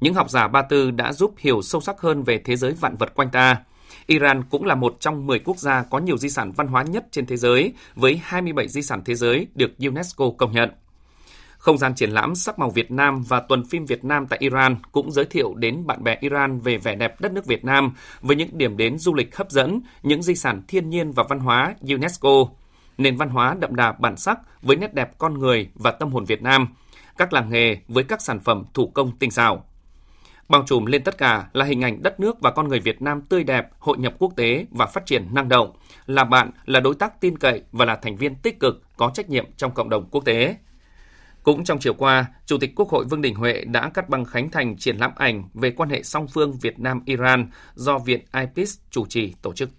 Những 0.01 0.13
học 0.13 0.29
giả 0.29 0.47
Ba 0.47 0.61
Tư 0.61 0.91
đã 0.91 1.13
giúp 1.13 1.33
hiểu 1.37 1.61
sâu 1.61 1.81
sắc 1.81 2.01
hơn 2.01 2.23
về 2.23 2.41
thế 2.45 2.55
giới 2.55 2.71
vạn 2.71 2.95
vật 2.95 3.13
quanh 3.15 3.29
ta. 3.29 3.57
Iran 4.05 4.43
cũng 4.43 4.65
là 4.65 4.75
một 4.75 4.97
trong 4.99 5.27
10 5.27 5.39
quốc 5.39 5.57
gia 5.57 5.83
có 5.83 5.99
nhiều 5.99 6.17
di 6.17 6.29
sản 6.29 6.51
văn 6.51 6.67
hóa 6.67 6.83
nhất 6.83 7.05
trên 7.11 7.25
thế 7.25 7.37
giới, 7.37 7.73
với 7.95 8.21
27 8.23 8.67
di 8.67 8.81
sản 8.81 9.01
thế 9.05 9.15
giới 9.15 9.47
được 9.55 9.71
UNESCO 9.79 10.25
công 10.37 10.51
nhận. 10.51 10.69
Không 11.65 11.77
gian 11.77 11.95
triển 11.95 12.09
lãm 12.09 12.35
sắc 12.35 12.59
màu 12.59 12.69
Việt 12.69 12.91
Nam 12.91 13.23
và 13.27 13.39
tuần 13.39 13.65
phim 13.65 13.85
Việt 13.85 14.05
Nam 14.05 14.27
tại 14.27 14.39
Iran 14.41 14.75
cũng 14.91 15.11
giới 15.11 15.25
thiệu 15.25 15.53
đến 15.55 15.87
bạn 15.87 16.03
bè 16.03 16.17
Iran 16.21 16.59
về 16.59 16.77
vẻ 16.77 16.95
đẹp 16.95 17.21
đất 17.21 17.31
nước 17.31 17.45
Việt 17.45 17.65
Nam 17.65 17.93
với 18.21 18.35
những 18.35 18.57
điểm 18.57 18.77
đến 18.77 18.97
du 18.97 19.13
lịch 19.13 19.35
hấp 19.35 19.51
dẫn, 19.51 19.81
những 20.03 20.23
di 20.23 20.35
sản 20.35 20.61
thiên 20.67 20.89
nhiên 20.89 21.11
và 21.11 21.23
văn 21.29 21.39
hóa 21.39 21.75
UNESCO, 21.81 22.29
nền 22.97 23.17
văn 23.17 23.29
hóa 23.29 23.55
đậm 23.59 23.75
đà 23.75 23.91
bản 23.91 24.17
sắc 24.17 24.39
với 24.61 24.75
nét 24.75 24.93
đẹp 24.93 25.17
con 25.17 25.39
người 25.39 25.69
và 25.75 25.91
tâm 25.91 26.11
hồn 26.11 26.25
Việt 26.25 26.41
Nam, 26.41 26.67
các 27.17 27.33
làng 27.33 27.49
nghề 27.49 27.77
với 27.87 28.03
các 28.03 28.21
sản 28.21 28.39
phẩm 28.39 28.63
thủ 28.73 28.87
công 28.87 29.11
tinh 29.17 29.31
xảo. 29.31 29.65
Bao 30.49 30.63
trùm 30.67 30.85
lên 30.85 31.03
tất 31.03 31.17
cả 31.17 31.47
là 31.53 31.65
hình 31.65 31.81
ảnh 31.81 32.03
đất 32.03 32.19
nước 32.19 32.41
và 32.41 32.51
con 32.51 32.67
người 32.67 32.79
Việt 32.79 33.01
Nam 33.01 33.21
tươi 33.21 33.43
đẹp, 33.43 33.69
hội 33.79 33.97
nhập 33.97 34.13
quốc 34.19 34.33
tế 34.35 34.65
và 34.71 34.85
phát 34.85 35.05
triển 35.05 35.27
năng 35.31 35.49
động, 35.49 35.71
là 36.05 36.23
bạn, 36.23 36.51
là 36.65 36.79
đối 36.79 36.95
tác 36.95 37.21
tin 37.21 37.37
cậy 37.37 37.61
và 37.71 37.85
là 37.85 37.95
thành 37.95 38.17
viên 38.17 38.35
tích 38.35 38.59
cực 38.59 38.81
có 38.97 39.11
trách 39.13 39.29
nhiệm 39.29 39.45
trong 39.57 39.71
cộng 39.71 39.89
đồng 39.89 40.07
quốc 40.11 40.25
tế. 40.25 40.55
Cũng 41.45 41.63
trong 41.63 41.79
chiều 41.79 41.93
qua, 41.93 42.25
Chủ 42.45 42.57
tịch 42.57 42.75
Quốc 42.75 42.89
hội 42.89 43.05
Vương 43.05 43.21
Đình 43.21 43.35
Huệ 43.35 43.63
đã 43.65 43.89
cắt 43.93 44.09
băng 44.09 44.25
khánh 44.25 44.49
thành 44.51 44.77
triển 44.77 44.97
lãm 44.97 45.11
ảnh 45.15 45.43
về 45.53 45.71
quan 45.71 45.89
hệ 45.89 46.03
song 46.03 46.27
phương 46.27 46.57
Việt 46.61 46.79
Nam-Iran 46.79 47.49
do 47.75 47.97
Viện 47.97 48.19
IPIS 48.33 48.77
chủ 48.91 49.05
trì 49.05 49.33
tổ 49.41 49.53
chức. 49.53 49.69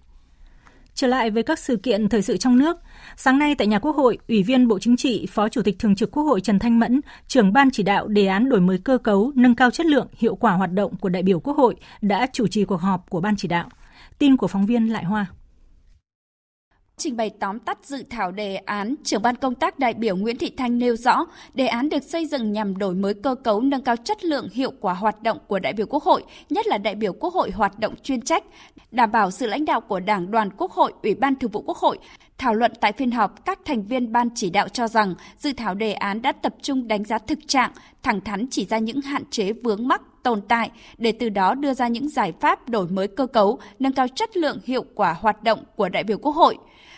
Trở 0.93 1.07
lại 1.07 1.29
với 1.29 1.43
các 1.43 1.59
sự 1.59 1.75
kiện 1.75 2.09
thời 2.09 2.21
sự 2.21 2.37
trong 2.37 2.57
nước, 2.59 2.77
sáng 3.17 3.39
nay 3.39 3.55
tại 3.55 3.67
nhà 3.67 3.79
Quốc 3.79 3.95
hội, 3.95 4.17
Ủy 4.27 4.43
viên 4.43 4.67
Bộ 4.67 4.79
Chính 4.79 4.97
trị, 4.97 5.27
Phó 5.29 5.49
Chủ 5.49 5.61
tịch 5.61 5.79
Thường 5.79 5.95
trực 5.95 6.11
Quốc 6.11 6.23
hội 6.23 6.41
Trần 6.41 6.59
Thanh 6.59 6.79
Mẫn, 6.79 7.01
trưởng 7.27 7.53
ban 7.53 7.71
chỉ 7.71 7.83
đạo 7.83 8.07
đề 8.07 8.27
án 8.27 8.49
đổi 8.49 8.61
mới 8.61 8.77
cơ 8.77 8.97
cấu, 8.97 9.31
nâng 9.35 9.55
cao 9.55 9.71
chất 9.71 9.85
lượng, 9.85 10.07
hiệu 10.17 10.35
quả 10.35 10.51
hoạt 10.51 10.71
động 10.71 10.95
của 10.95 11.09
đại 11.09 11.23
biểu 11.23 11.39
Quốc 11.39 11.57
hội 11.57 11.75
đã 12.01 12.27
chủ 12.33 12.47
trì 12.47 12.65
cuộc 12.65 12.81
họp 12.81 13.09
của 13.09 13.21
ban 13.21 13.35
chỉ 13.35 13.47
đạo. 13.47 13.69
Tin 14.19 14.37
của 14.37 14.47
phóng 14.47 14.65
viên 14.65 14.87
Lại 14.87 15.03
Hoa. 15.03 15.25
Trình 17.01 17.17
bày 17.17 17.29
tóm 17.29 17.59
tắt 17.59 17.77
dự 17.83 18.03
thảo 18.09 18.31
đề 18.31 18.55
án, 18.55 18.95
trưởng 19.03 19.21
ban 19.21 19.35
công 19.35 19.55
tác 19.55 19.79
đại 19.79 19.93
biểu 19.93 20.15
Nguyễn 20.15 20.37
Thị 20.37 20.51
Thanh 20.57 20.77
nêu 20.77 20.95
rõ, 20.95 21.25
đề 21.53 21.67
án 21.67 21.89
được 21.89 22.03
xây 22.03 22.25
dựng 22.25 22.51
nhằm 22.51 22.77
đổi 22.77 22.95
mới 22.95 23.13
cơ 23.13 23.35
cấu 23.35 23.61
nâng 23.61 23.81
cao 23.81 23.95
chất 23.95 24.23
lượng 24.23 24.49
hiệu 24.53 24.71
quả 24.81 24.93
hoạt 24.93 25.23
động 25.23 25.37
của 25.47 25.59
đại 25.59 25.73
biểu 25.73 25.85
Quốc 25.89 26.03
hội, 26.03 26.23
nhất 26.49 26.67
là 26.67 26.77
đại 26.77 26.95
biểu 26.95 27.13
Quốc 27.13 27.33
hội 27.33 27.51
hoạt 27.51 27.79
động 27.79 27.93
chuyên 28.03 28.21
trách, 28.21 28.43
đảm 28.91 29.11
bảo 29.11 29.31
sự 29.31 29.47
lãnh 29.47 29.65
đạo 29.65 29.81
của 29.81 29.99
Đảng 29.99 30.31
đoàn 30.31 30.49
Quốc 30.57 30.71
hội, 30.71 30.93
Ủy 31.03 31.15
ban 31.15 31.35
Thường 31.35 31.51
vụ 31.51 31.61
Quốc 31.61 31.77
hội. 31.77 31.97
Thảo 32.37 32.53
luận 32.53 32.71
tại 32.81 32.91
phiên 32.91 33.11
họp, 33.11 33.45
các 33.45 33.59
thành 33.65 33.83
viên 33.83 34.11
ban 34.11 34.29
chỉ 34.35 34.49
đạo 34.49 34.69
cho 34.69 34.87
rằng 34.87 35.15
dự 35.37 35.53
thảo 35.53 35.75
đề 35.75 35.93
án 35.93 36.21
đã 36.21 36.31
tập 36.31 36.55
trung 36.61 36.87
đánh 36.87 37.03
giá 37.03 37.17
thực 37.17 37.39
trạng, 37.47 37.71
thẳng 38.03 38.21
thắn 38.21 38.47
chỉ 38.51 38.65
ra 38.65 38.77
những 38.77 39.01
hạn 39.01 39.23
chế 39.29 39.53
vướng 39.53 39.87
mắc 39.87 40.01
tồn 40.23 40.41
tại 40.41 40.71
để 40.97 41.11
từ 41.11 41.29
đó 41.29 41.53
đưa 41.53 41.73
ra 41.73 41.87
những 41.87 42.09
giải 42.09 42.33
pháp 42.39 42.69
đổi 42.69 42.87
mới 42.87 43.07
cơ 43.07 43.27
cấu, 43.27 43.59
nâng 43.79 43.93
cao 43.93 44.07
chất 44.15 44.37
lượng 44.37 44.59
hiệu 44.65 44.85
quả 44.95 45.13
hoạt 45.13 45.43
động 45.43 45.63
của 45.75 45.89
đại 45.89 46.03
biểu 46.03 46.17
Quốc 46.17 46.35
hội. 46.35 46.57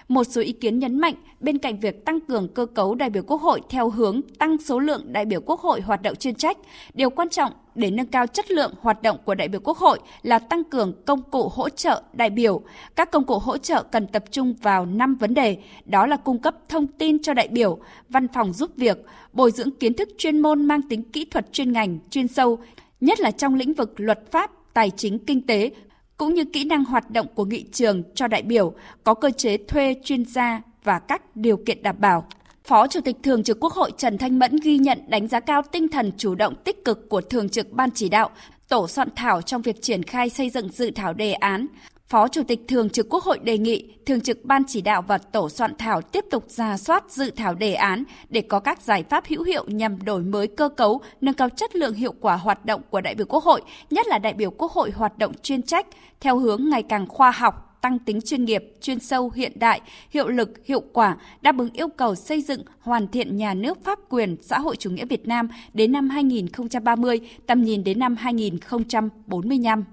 Một 0.10 0.24
số 0.24 0.42
ý 0.42 0.52
kiến 0.52 0.80
nhấn 0.80 1.00
mạnh, 1.00 1.14
bên 1.40 1.58
cạnh 1.58 1.80
việc 1.80 2.06
tăng 2.06 2.20
cường 2.20 2.48
cơ 2.48 2.66
cấu 2.66 2.96
đại 2.96 3.10
biểu 3.10 3.24
Quốc 3.24 3.42
hội 3.42 3.62
theo 3.70 3.90
hướng 3.90 4.22
tăng 4.40 4.58
số 4.58 4.80
lượng 4.80 5.14
đại 5.14 5.26
biểu 5.26 5.42
Quốc 5.42 5.60
hội 5.60 5.82
hoạt 5.82 6.02
động 6.02 6.16
chuyên 6.16 6.36
trách, 6.36 6.58
điều 6.94 7.10
quan 7.10 7.30
trọng 7.30 7.52
để 7.76 7.92
nâng 7.92 8.06
cao 8.06 8.28
chất 8.28 8.52
lượng 8.52 8.74
hoạt 8.82 9.02
động 9.02 9.18
của 9.26 9.36
đại 9.36 9.48
biểu 9.48 9.62
Quốc 9.64 9.78
hội 9.78 10.00
là 10.22 10.40
tăng 10.40 10.64
cường 10.64 10.94
công 11.06 11.22
cụ 11.22 11.50
hỗ 11.54 11.70
trợ 11.70 12.04
đại 12.14 12.30
biểu. 12.30 12.62
Các 12.96 13.12
công 13.12 13.26
cụ 13.26 13.40
hỗ 13.40 13.58
trợ 13.58 13.84
cần 13.84 14.08
tập 14.08 14.24
trung 14.32 14.54
vào 14.62 14.86
5 14.86 15.16
vấn 15.16 15.34
đề, 15.34 15.58
đó 15.86 16.08
là 16.08 16.18
cung 16.18 16.40
cấp 16.40 16.56
thông 16.70 16.88
tin 16.88 17.22
cho 17.22 17.34
đại 17.34 17.48
biểu, 17.48 17.80
văn 18.10 18.28
phòng 18.28 18.54
giúp 18.54 18.72
việc, 18.76 18.98
bồi 19.34 19.52
dưỡng 19.52 19.72
kiến 19.72 19.94
thức 19.94 20.10
chuyên 20.18 20.40
môn 20.40 20.66
mang 20.66 20.82
tính 20.82 21.04
kỹ 21.04 21.26
thuật 21.26 21.54
chuyên 21.54 21.72
ngành, 21.72 22.00
chuyên 22.10 22.28
sâu, 22.28 22.60
nhất 23.02 23.20
là 23.20 23.32
trong 23.32 23.56
lĩnh 23.56 23.74
vực 23.74 23.94
luật 23.98 24.32
pháp, 24.32 24.52
tài 24.74 24.92
chính 24.98 25.20
kinh 25.20 25.42
tế 25.42 25.72
cũng 26.20 26.34
như 26.34 26.46
kỹ 26.46 26.64
năng 26.64 26.86
hoạt 26.86 27.12
động 27.12 27.28
của 27.36 27.46
nghị 27.46 27.66
trường 27.72 28.04
cho 28.16 28.28
đại 28.28 28.42
biểu, 28.42 28.74
có 29.04 29.14
cơ 29.14 29.32
chế 29.38 29.58
thuê 29.58 29.96
chuyên 30.04 30.26
gia 30.26 30.62
và 30.84 31.00
các 31.00 31.36
điều 31.36 31.58
kiện 31.58 31.84
đảm 31.84 31.96
bảo. 32.00 32.28
Phó 32.64 32.88
Chủ 32.88 33.02
tịch 33.02 33.16
Thường 33.24 33.44
trực 33.44 33.60
Quốc 33.60 33.74
hội 33.74 33.92
Trần 33.98 34.18
Thanh 34.18 34.40
Mẫn 34.40 34.56
ghi 34.64 34.78
nhận 34.78 35.00
đánh 35.08 35.28
giá 35.28 35.40
cao 35.40 35.62
tinh 35.72 35.88
thần 35.88 36.12
chủ 36.18 36.36
động 36.36 36.56
tích 36.64 36.86
cực 36.86 37.10
của 37.10 37.22
Thường 37.22 37.50
trực 37.50 37.72
Ban 37.72 37.90
chỉ 37.92 38.10
đạo, 38.10 38.30
tổ 38.68 38.88
soạn 38.88 39.08
thảo 39.16 39.42
trong 39.42 39.62
việc 39.62 39.82
triển 39.82 40.04
khai 40.04 40.30
xây 40.30 40.50
dựng 40.50 40.70
dự 40.70 40.92
thảo 40.92 41.14
đề 41.14 41.34
án, 41.34 41.68
Phó 42.10 42.28
Chủ 42.28 42.44
tịch 42.44 42.60
Thường 42.68 42.90
trực 42.90 43.10
Quốc 43.10 43.24
hội 43.24 43.40
đề 43.44 43.58
nghị 43.58 43.94
Thường 44.06 44.22
trực 44.22 44.46
Ban 44.46 44.64
chỉ 44.68 44.82
đạo 44.82 45.02
và 45.02 45.18
tổ 45.18 45.50
soạn 45.50 45.76
thảo 45.78 46.02
tiếp 46.02 46.26
tục 46.32 46.46
ra 46.48 46.78
soát 46.78 47.04
dự 47.12 47.32
thảo 47.32 47.54
đề 47.54 47.74
án 47.74 48.04
để 48.30 48.42
có 48.42 48.60
các 48.60 48.82
giải 48.82 49.04
pháp 49.10 49.24
hữu 49.28 49.44
hiệu 49.44 49.66
nhằm 49.68 50.04
đổi 50.04 50.22
mới 50.22 50.48
cơ 50.48 50.70
cấu, 50.70 51.02
nâng 51.22 51.34
cao 51.34 51.50
chất 51.50 51.76
lượng 51.76 51.94
hiệu 51.94 52.14
quả 52.22 52.36
hoạt 52.36 52.66
động 52.66 52.82
của 52.90 53.02
đại 53.02 53.16
biểu 53.16 53.26
Quốc 53.26 53.44
hội, 53.44 53.62
nhất 53.90 54.08
là 54.08 54.20
đại 54.20 54.34
biểu 54.34 54.52
Quốc 54.52 54.72
hội 54.72 54.92
hoạt 54.92 55.18
động 55.18 55.34
chuyên 55.44 55.62
trách 55.62 55.88
theo 56.20 56.38
hướng 56.38 56.70
ngày 56.70 56.84
càng 56.84 57.08
khoa 57.08 57.32
học, 57.32 57.78
tăng 57.82 58.00
tính 58.00 58.22
chuyên 58.22 58.46
nghiệp, 58.46 58.64
chuyên 58.82 59.00
sâu, 59.00 59.32
hiện 59.36 59.52
đại, 59.56 59.82
hiệu 60.10 60.28
lực, 60.28 60.50
hiệu 60.66 60.84
quả, 60.94 61.18
đáp 61.42 61.58
ứng 61.58 61.70
yêu 61.74 61.88
cầu 61.88 62.16
xây 62.16 62.42
dựng, 62.42 62.64
hoàn 62.80 63.08
thiện 63.08 63.38
nhà 63.38 63.54
nước 63.54 63.84
pháp 63.84 64.00
quyền 64.10 64.36
xã 64.42 64.60
hội 64.60 64.76
chủ 64.76 64.90
nghĩa 64.90 65.06
Việt 65.06 65.28
Nam 65.28 65.48
đến 65.74 65.92
năm 65.92 66.10
2030, 66.10 67.20
tầm 67.48 67.64
nhìn 67.64 67.84
đến 67.84 68.00
năm 68.00 68.16
2045. 68.16 69.84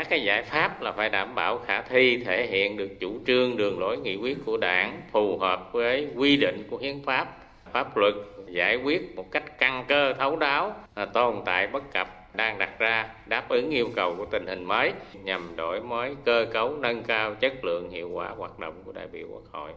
Các 0.00 0.08
cái 0.10 0.22
giải 0.22 0.42
pháp 0.42 0.82
là 0.82 0.92
phải 0.92 1.08
đảm 1.08 1.34
bảo 1.34 1.58
khả 1.58 1.82
thi, 1.82 2.22
thể 2.24 2.46
hiện 2.46 2.76
được 2.76 3.00
chủ 3.00 3.18
trương, 3.26 3.56
đường 3.56 3.78
lối 3.78 3.96
nghị 3.98 4.16
quyết 4.16 4.38
của 4.44 4.56
đảng, 4.56 5.00
phù 5.12 5.38
hợp 5.38 5.72
với 5.72 6.08
quy 6.16 6.36
định 6.36 6.64
của 6.70 6.76
hiến 6.76 7.02
pháp, 7.04 7.38
pháp 7.72 7.96
luật, 7.96 8.14
giải 8.46 8.76
quyết 8.76 9.16
một 9.16 9.30
cách 9.30 9.58
căn 9.58 9.84
cơ 9.88 10.12
thấu 10.12 10.36
đáo, 10.36 10.74
tồn 11.12 11.36
tại 11.44 11.66
bất 11.66 11.92
cập 11.92 12.36
đang 12.36 12.58
đặt 12.58 12.78
ra 12.78 13.08
đáp 13.26 13.48
ứng 13.48 13.70
yêu 13.70 13.88
cầu 13.96 14.14
của 14.18 14.24
tình 14.24 14.46
hình 14.46 14.64
mới 14.64 14.92
nhằm 15.24 15.56
đổi 15.56 15.80
mới 15.80 16.16
cơ 16.24 16.46
cấu 16.52 16.76
nâng 16.76 17.02
cao 17.02 17.34
chất 17.34 17.64
lượng 17.64 17.90
hiệu 17.90 18.08
quả 18.08 18.28
hoạt 18.28 18.58
động 18.58 18.74
của 18.84 18.92
đại 18.92 19.06
biểu 19.06 19.26
quốc 19.32 19.44
hội. 19.52 19.70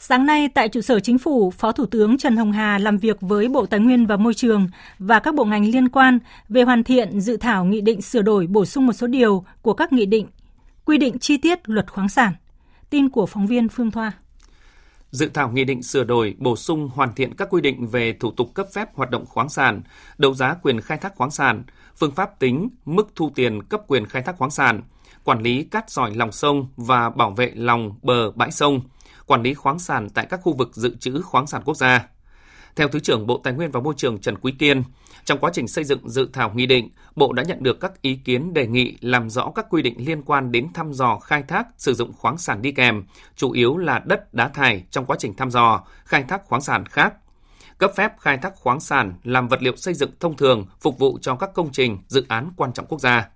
Sáng 0.00 0.26
nay 0.26 0.48
tại 0.48 0.68
trụ 0.68 0.80
sở 0.80 1.00
chính 1.00 1.18
phủ, 1.18 1.50
Phó 1.50 1.72
Thủ 1.72 1.86
tướng 1.86 2.18
Trần 2.18 2.36
Hồng 2.36 2.52
Hà 2.52 2.78
làm 2.78 2.98
việc 2.98 3.16
với 3.20 3.48
Bộ 3.48 3.66
Tài 3.66 3.80
nguyên 3.80 4.06
và 4.06 4.16
Môi 4.16 4.34
trường 4.34 4.68
và 4.98 5.18
các 5.18 5.34
bộ 5.34 5.44
ngành 5.44 5.70
liên 5.70 5.88
quan 5.88 6.18
về 6.48 6.62
hoàn 6.62 6.84
thiện 6.84 7.20
dự 7.20 7.36
thảo 7.36 7.64
nghị 7.64 7.80
định 7.80 8.02
sửa 8.02 8.22
đổi 8.22 8.46
bổ 8.46 8.64
sung 8.64 8.86
một 8.86 8.92
số 8.92 9.06
điều 9.06 9.44
của 9.62 9.72
các 9.72 9.92
nghị 9.92 10.06
định 10.06 10.26
quy 10.84 10.98
định 10.98 11.18
chi 11.18 11.36
tiết 11.36 11.68
luật 11.68 11.90
khoáng 11.90 12.08
sản. 12.08 12.32
Tin 12.90 13.08
của 13.08 13.26
phóng 13.26 13.46
viên 13.46 13.68
Phương 13.68 13.90
Thoa. 13.90 14.12
Dự 15.10 15.30
thảo 15.34 15.50
nghị 15.52 15.64
định 15.64 15.82
sửa 15.82 16.04
đổi, 16.04 16.36
bổ 16.38 16.56
sung 16.56 16.90
hoàn 16.94 17.14
thiện 17.14 17.34
các 17.34 17.48
quy 17.50 17.60
định 17.60 17.86
về 17.86 18.12
thủ 18.20 18.30
tục 18.30 18.54
cấp 18.54 18.66
phép 18.74 18.94
hoạt 18.94 19.10
động 19.10 19.26
khoáng 19.26 19.48
sản, 19.48 19.82
đấu 20.18 20.34
giá 20.34 20.54
quyền 20.62 20.80
khai 20.80 20.98
thác 20.98 21.16
khoáng 21.16 21.30
sản, 21.30 21.62
phương 21.96 22.14
pháp 22.14 22.38
tính, 22.38 22.68
mức 22.84 23.08
thu 23.14 23.30
tiền 23.34 23.62
cấp 23.62 23.80
quyền 23.86 24.06
khai 24.06 24.22
thác 24.22 24.36
khoáng 24.36 24.50
sản, 24.50 24.82
quản 25.24 25.42
lý 25.42 25.64
cát 25.64 25.90
sỏi 25.90 26.14
lòng 26.14 26.32
sông 26.32 26.68
và 26.76 27.10
bảo 27.10 27.30
vệ 27.30 27.52
lòng 27.54 27.94
bờ 28.02 28.30
bãi 28.30 28.50
sông– 28.50 28.80
quản 29.28 29.42
lý 29.42 29.54
khoáng 29.54 29.78
sản 29.78 30.08
tại 30.14 30.26
các 30.30 30.40
khu 30.42 30.56
vực 30.56 30.70
dự 30.74 30.96
trữ 31.00 31.22
khoáng 31.22 31.46
sản 31.46 31.62
quốc 31.64 31.76
gia. 31.76 32.08
Theo 32.76 32.88
Thứ 32.88 33.00
trưởng 33.00 33.26
Bộ 33.26 33.40
Tài 33.44 33.52
nguyên 33.52 33.70
và 33.70 33.80
Môi 33.80 33.94
trường 33.96 34.18
Trần 34.18 34.38
Quý 34.38 34.52
Kiên, 34.52 34.82
trong 35.24 35.38
quá 35.38 35.50
trình 35.54 35.68
xây 35.68 35.84
dựng 35.84 36.08
dự 36.08 36.28
thảo 36.32 36.52
nghị 36.54 36.66
định, 36.66 36.90
Bộ 37.16 37.32
đã 37.32 37.42
nhận 37.42 37.62
được 37.62 37.80
các 37.80 38.02
ý 38.02 38.16
kiến 38.24 38.54
đề 38.54 38.66
nghị 38.66 38.96
làm 39.00 39.30
rõ 39.30 39.50
các 39.54 39.66
quy 39.70 39.82
định 39.82 40.06
liên 40.06 40.22
quan 40.22 40.52
đến 40.52 40.72
thăm 40.74 40.92
dò, 40.92 41.18
khai 41.18 41.42
thác, 41.42 41.66
sử 41.78 41.94
dụng 41.94 42.12
khoáng 42.12 42.38
sản 42.38 42.62
đi 42.62 42.72
kèm, 42.72 43.04
chủ 43.36 43.52
yếu 43.52 43.76
là 43.76 44.02
đất 44.06 44.34
đá 44.34 44.48
thải 44.48 44.84
trong 44.90 45.06
quá 45.06 45.16
trình 45.18 45.34
thăm 45.34 45.50
dò, 45.50 45.84
khai 46.04 46.22
thác 46.22 46.44
khoáng 46.44 46.62
sản 46.62 46.86
khác. 46.86 47.14
Cấp 47.78 47.92
phép 47.96 48.12
khai 48.18 48.38
thác 48.38 48.56
khoáng 48.56 48.80
sản 48.80 49.14
làm 49.24 49.48
vật 49.48 49.62
liệu 49.62 49.76
xây 49.76 49.94
dựng 49.94 50.10
thông 50.20 50.36
thường 50.36 50.66
phục 50.80 50.98
vụ 50.98 51.18
cho 51.22 51.36
các 51.36 51.50
công 51.54 51.72
trình, 51.72 51.98
dự 52.08 52.26
án 52.28 52.50
quan 52.56 52.72
trọng 52.72 52.86
quốc 52.86 53.00
gia. 53.00 53.28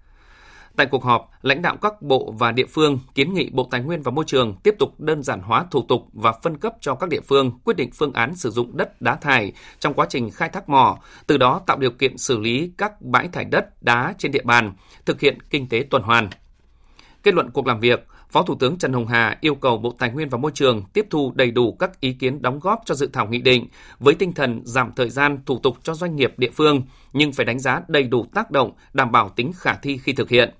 Tại 0.77 0.87
cuộc 0.87 1.05
họp, 1.05 1.31
lãnh 1.43 1.63
đạo 1.63 1.77
các 1.77 2.03
bộ 2.03 2.35
và 2.39 2.53
địa 2.53 2.67
phương 2.67 2.99
kiến 3.15 3.35
nghị 3.35 3.51
Bộ 3.53 3.69
Tài 3.71 3.81
nguyên 3.81 4.03
và 4.03 4.11
Môi 4.11 4.25
trường 4.25 4.55
tiếp 4.63 4.75
tục 4.79 5.01
đơn 5.01 5.23
giản 5.23 5.41
hóa 5.41 5.67
thủ 5.71 5.85
tục 5.89 6.09
và 6.13 6.33
phân 6.43 6.57
cấp 6.57 6.75
cho 6.81 6.95
các 6.95 7.09
địa 7.09 7.21
phương 7.21 7.59
quyết 7.65 7.77
định 7.77 7.91
phương 7.95 8.13
án 8.13 8.37
sử 8.37 8.51
dụng 8.51 8.77
đất 8.77 9.03
đá 9.03 9.15
thải 9.15 9.53
trong 9.79 9.95
quá 9.95 10.07
trình 10.11 10.31
khai 10.31 10.49
thác 10.49 10.69
mỏ, 10.69 10.99
từ 11.27 11.37
đó 11.37 11.61
tạo 11.67 11.79
điều 11.79 11.91
kiện 11.91 12.19
xử 12.19 12.39
lý 12.39 12.73
các 12.79 13.03
bãi 13.03 13.29
thải 13.29 13.45
đất 13.45 13.83
đá 13.83 14.15
trên 14.19 14.33
địa 14.33 14.43
bàn, 14.45 14.73
thực 15.07 15.21
hiện 15.21 15.39
kinh 15.51 15.69
tế 15.69 15.85
tuần 15.91 16.03
hoàn. 16.03 16.29
Kết 17.23 17.35
luận 17.35 17.51
cuộc 17.51 17.67
làm 17.67 17.81
việc, 17.81 18.07
Phó 18.31 18.43
Thủ 18.43 18.55
tướng 18.55 18.79
Trần 18.79 18.93
Hồng 18.93 19.07
Hà 19.07 19.39
yêu 19.41 19.55
cầu 19.55 19.79
Bộ 19.79 19.95
Tài 19.99 20.11
nguyên 20.11 20.29
và 20.29 20.39
Môi 20.39 20.51
trường 20.55 20.83
tiếp 20.93 21.07
thu 21.11 21.33
đầy 21.35 21.51
đủ 21.51 21.77
các 21.79 22.01
ý 22.01 22.13
kiến 22.13 22.43
đóng 22.43 22.61
góp 22.61 22.83
cho 22.85 22.95
dự 22.95 23.07
thảo 23.13 23.27
nghị 23.27 23.39
định 23.39 23.69
với 23.99 24.15
tinh 24.15 24.33
thần 24.33 24.61
giảm 24.65 24.93
thời 24.97 25.11
gian 25.11 25.39
thủ 25.47 25.59
tục 25.59 25.77
cho 25.83 25.95
doanh 25.95 26.17
nghiệp 26.17 26.35
địa 26.37 26.51
phương, 26.51 26.83
nhưng 27.13 27.33
phải 27.33 27.47
đánh 27.47 27.59
giá 27.59 27.81
đầy 27.89 28.03
đủ 28.03 28.27
tác 28.35 28.51
động, 28.51 28.73
đảm 28.93 29.13
bảo 29.13 29.29
tính 29.29 29.53
khả 29.57 29.75
thi 29.75 29.99
khi 30.03 30.13
thực 30.13 30.29
hiện 30.29 30.55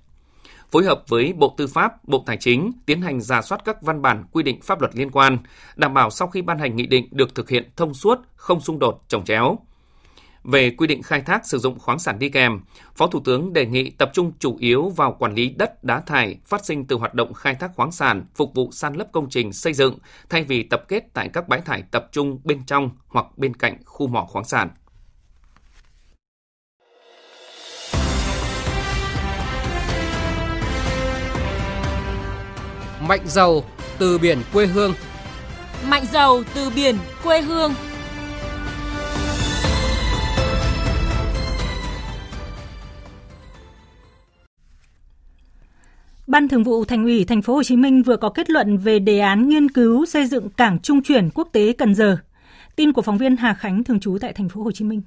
phối 0.73 0.83
hợp 0.83 1.03
với 1.07 1.33
Bộ 1.33 1.55
Tư 1.57 1.67
pháp, 1.67 2.07
Bộ 2.07 2.23
Tài 2.25 2.37
chính 2.37 2.71
tiến 2.85 3.01
hành 3.01 3.21
giả 3.21 3.41
soát 3.41 3.61
các 3.65 3.81
văn 3.81 4.01
bản 4.01 4.23
quy 4.31 4.43
định 4.43 4.61
pháp 4.61 4.81
luật 4.81 4.95
liên 4.95 5.11
quan, 5.11 5.37
đảm 5.75 5.93
bảo 5.93 6.09
sau 6.09 6.27
khi 6.27 6.41
ban 6.41 6.59
hành 6.59 6.75
nghị 6.75 6.85
định 6.85 7.07
được 7.11 7.35
thực 7.35 7.49
hiện 7.49 7.71
thông 7.75 7.93
suốt, 7.93 8.19
không 8.35 8.61
xung 8.61 8.79
đột, 8.79 9.03
trồng 9.07 9.25
chéo. 9.25 9.57
Về 10.43 10.69
quy 10.69 10.87
định 10.87 11.01
khai 11.01 11.21
thác 11.21 11.47
sử 11.47 11.57
dụng 11.57 11.79
khoáng 11.79 11.99
sản 11.99 12.19
đi 12.19 12.29
kèm, 12.29 12.59
Phó 12.95 13.07
Thủ 13.07 13.19
tướng 13.25 13.53
đề 13.53 13.65
nghị 13.65 13.89
tập 13.89 14.09
trung 14.13 14.31
chủ 14.39 14.57
yếu 14.59 14.89
vào 14.89 15.15
quản 15.19 15.33
lý 15.33 15.49
đất 15.49 15.83
đá 15.83 15.99
thải 15.99 16.37
phát 16.45 16.65
sinh 16.65 16.85
từ 16.85 16.95
hoạt 16.95 17.13
động 17.13 17.33
khai 17.33 17.55
thác 17.55 17.71
khoáng 17.75 17.91
sản 17.91 18.25
phục 18.35 18.51
vụ 18.55 18.69
san 18.71 18.93
lấp 18.93 19.07
công 19.11 19.29
trình 19.29 19.53
xây 19.53 19.73
dựng 19.73 19.97
thay 20.29 20.43
vì 20.43 20.63
tập 20.63 20.83
kết 20.87 21.03
tại 21.13 21.29
các 21.33 21.47
bãi 21.47 21.61
thải 21.61 21.83
tập 21.91 22.09
trung 22.11 22.39
bên 22.43 22.65
trong 22.65 22.89
hoặc 23.07 23.25
bên 23.37 23.53
cạnh 23.53 23.77
khu 23.85 24.07
mỏ 24.07 24.25
khoáng 24.29 24.45
sản. 24.45 24.69
Mạnh 33.07 33.21
giàu 33.25 33.63
từ 33.99 34.17
biển 34.17 34.37
quê 34.53 34.65
hương. 34.65 34.93
Mạnh 35.87 36.03
giàu 36.11 36.43
từ 36.55 36.69
biển 36.75 36.95
quê 37.23 37.41
hương. 37.41 37.73
Ban 46.27 46.47
Thường 46.47 46.63
vụ 46.63 46.85
Thành 46.85 47.03
ủy 47.03 47.25
Thành 47.25 47.41
phố 47.41 47.55
Hồ 47.55 47.63
Chí 47.63 47.75
Minh 47.75 48.03
vừa 48.03 48.17
có 48.17 48.29
kết 48.29 48.49
luận 48.49 48.77
về 48.77 48.99
đề 48.99 49.19
án 49.19 49.49
nghiên 49.49 49.71
cứu 49.71 50.05
xây 50.05 50.25
dựng 50.27 50.49
cảng 50.49 50.79
trung 50.79 51.03
chuyển 51.03 51.29
quốc 51.29 51.49
tế 51.51 51.73
Cần 51.73 51.95
Giờ. 51.95 52.17
Tin 52.75 52.93
của 52.93 53.01
phóng 53.01 53.17
viên 53.17 53.37
Hà 53.37 53.53
Khánh 53.53 53.83
thường 53.83 53.99
trú 53.99 54.17
tại 54.21 54.33
Thành 54.33 54.49
phố 54.49 54.63
Hồ 54.63 54.71
Chí 54.71 54.85
Minh. 54.85 55.01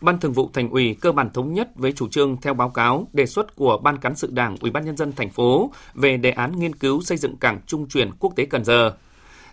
Ban 0.00 0.20
Thường 0.20 0.32
vụ 0.32 0.50
Thành 0.52 0.70
ủy 0.70 0.96
cơ 1.00 1.12
bản 1.12 1.30
thống 1.30 1.54
nhất 1.54 1.68
với 1.74 1.92
chủ 1.92 2.08
trương 2.08 2.40
theo 2.40 2.54
báo 2.54 2.70
cáo 2.70 3.08
đề 3.12 3.26
xuất 3.26 3.56
của 3.56 3.78
Ban 3.78 3.98
cán 3.98 4.16
sự 4.16 4.30
Đảng 4.32 4.56
Ủy 4.60 4.70
ban 4.70 4.84
nhân 4.84 4.96
dân 4.96 5.12
thành 5.12 5.30
phố 5.30 5.72
về 5.94 6.16
đề 6.16 6.30
án 6.30 6.58
nghiên 6.58 6.74
cứu 6.74 7.02
xây 7.02 7.18
dựng 7.18 7.36
cảng 7.36 7.60
trung 7.66 7.88
chuyển 7.88 8.10
quốc 8.18 8.32
tế 8.36 8.44
Cần 8.44 8.64
Giờ. 8.64 8.92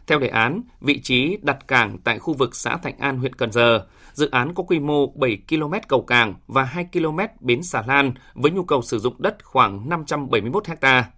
Theo 0.07 0.19
đề 0.19 0.27
án, 0.27 0.61
vị 0.81 0.99
trí 0.99 1.37
đặt 1.41 1.67
cảng 1.67 1.97
tại 2.03 2.19
khu 2.19 2.33
vực 2.33 2.55
xã 2.55 2.77
Thạnh 2.77 2.97
An, 2.99 3.17
huyện 3.17 3.35
Cần 3.35 3.51
Giờ, 3.51 3.85
dự 4.13 4.29
án 4.29 4.53
có 4.53 4.63
quy 4.63 4.79
mô 4.79 5.07
7 5.07 5.37
km 5.49 5.73
cầu 5.87 6.01
cảng 6.01 6.33
và 6.47 6.63
2 6.63 6.87
km 6.93 7.19
bến 7.39 7.63
xà 7.63 7.83
lan 7.87 8.13
với 8.33 8.51
nhu 8.51 8.63
cầu 8.63 8.81
sử 8.81 8.99
dụng 8.99 9.15
đất 9.17 9.43
khoảng 9.43 9.89
571 9.89 10.63
ha. 10.81 11.11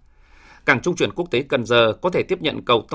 Cảng 0.66 0.80
trung 0.82 0.96
chuyển 0.96 1.10
quốc 1.12 1.30
tế 1.30 1.42
Cần 1.42 1.64
Giờ 1.64 1.92
có 2.02 2.10
thể 2.10 2.22
tiếp 2.22 2.42
nhận 2.42 2.64
cầu 2.64 2.86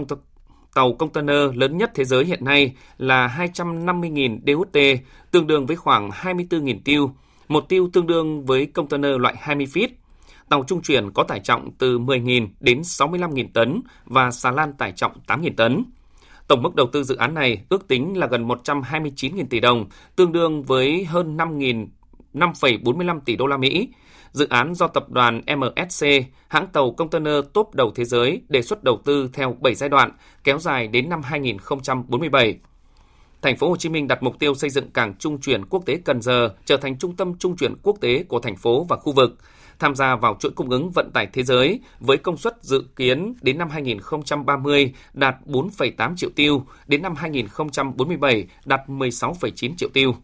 tàu 0.75 0.93
container 0.93 1.55
lớn 1.55 1.77
nhất 1.77 1.91
thế 1.95 2.05
giới 2.05 2.25
hiện 2.25 2.45
nay 2.45 2.75
là 2.97 3.49
250.000 3.55 4.39
DUT, 4.47 5.03
tương 5.31 5.47
đương 5.47 5.65
với 5.65 5.75
khoảng 5.75 6.09
24.000 6.09 6.79
tiêu, 6.85 7.11
một 7.47 7.69
tiêu 7.69 7.89
tương 7.93 8.07
đương 8.07 8.45
với 8.45 8.65
container 8.65 9.11
loại 9.17 9.35
20 9.39 9.67
feet. 9.73 9.87
tàu 10.49 10.63
trung 10.67 10.81
chuyển 10.81 11.11
có 11.11 11.23
tải 11.23 11.39
trọng 11.39 11.71
từ 11.77 11.99
10.000 11.99 12.47
đến 12.59 12.81
65.000 12.81 13.47
tấn 13.53 13.81
và 14.05 14.31
xà 14.31 14.51
lan 14.51 14.73
tải 14.73 14.91
trọng 14.91 15.11
8.000 15.27 15.51
tấn. 15.57 15.83
Tổng 16.47 16.61
mức 16.61 16.75
đầu 16.75 16.87
tư 16.91 17.03
dự 17.03 17.15
án 17.15 17.33
này 17.33 17.61
ước 17.69 17.87
tính 17.87 18.17
là 18.17 18.27
gần 18.27 18.47
129.000 18.47 19.45
tỷ 19.49 19.59
đồng, 19.59 19.85
tương 20.15 20.31
đương 20.31 20.63
với 20.63 21.05
hơn 21.05 21.37
5.000 21.37 21.87
5,45 22.33 23.19
tỷ 23.19 23.35
đô 23.35 23.47
la 23.47 23.57
Mỹ. 23.57 23.89
Dự 24.31 24.47
án 24.49 24.73
do 24.75 24.87
tập 24.87 25.09
đoàn 25.09 25.41
MSC, 25.57 26.07
hãng 26.47 26.67
tàu 26.67 26.91
container 26.91 27.35
top 27.53 27.75
đầu 27.75 27.91
thế 27.95 28.05
giới, 28.05 28.41
đề 28.49 28.61
xuất 28.61 28.83
đầu 28.83 29.01
tư 29.05 29.29
theo 29.33 29.55
7 29.59 29.75
giai 29.75 29.89
đoạn, 29.89 30.11
kéo 30.43 30.59
dài 30.59 30.87
đến 30.87 31.09
năm 31.09 31.21
2047. 31.23 32.59
Thành 33.41 33.57
phố 33.57 33.69
Hồ 33.69 33.75
Chí 33.77 33.89
Minh 33.89 34.07
đặt 34.07 34.23
mục 34.23 34.39
tiêu 34.39 34.55
xây 34.55 34.69
dựng 34.69 34.91
cảng 34.91 35.13
trung 35.19 35.41
chuyển 35.41 35.65
quốc 35.65 35.85
tế 35.85 35.99
Cần 36.05 36.21
Giờ 36.21 36.55
trở 36.65 36.77
thành 36.77 36.97
trung 36.97 37.15
tâm 37.15 37.37
trung 37.37 37.55
chuyển 37.57 37.75
quốc 37.83 37.97
tế 38.01 38.23
của 38.23 38.39
thành 38.39 38.55
phố 38.55 38.85
và 38.89 38.97
khu 38.97 39.11
vực, 39.11 39.37
tham 39.79 39.95
gia 39.95 40.15
vào 40.15 40.37
chuỗi 40.39 40.51
cung 40.51 40.69
ứng 40.69 40.91
vận 40.91 41.11
tải 41.13 41.27
thế 41.33 41.43
giới 41.43 41.79
với 41.99 42.17
công 42.17 42.37
suất 42.37 42.57
dự 42.61 42.83
kiến 42.95 43.33
đến 43.41 43.57
năm 43.57 43.69
2030 43.69 44.93
đạt 45.13 45.35
4,8 45.45 46.15
triệu 46.15 46.29
tiêu, 46.35 46.65
đến 46.87 47.01
năm 47.01 47.15
2047 47.15 48.47
đạt 48.65 48.81
16,9 48.87 49.75
triệu 49.77 49.89
tiêu. 49.93 50.15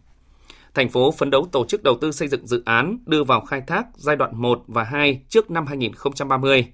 Thành 0.78 0.88
phố 0.88 1.12
phấn 1.12 1.30
đấu 1.30 1.46
tổ 1.52 1.66
chức 1.66 1.82
đầu 1.82 1.98
tư 2.00 2.12
xây 2.12 2.28
dựng 2.28 2.46
dự 2.46 2.62
án 2.64 2.98
đưa 3.06 3.24
vào 3.24 3.40
khai 3.40 3.62
thác 3.66 3.86
giai 3.94 4.16
đoạn 4.16 4.30
1 4.34 4.62
và 4.66 4.84
2 4.84 5.22
trước 5.28 5.50
năm 5.50 5.66
2030. 5.66 6.66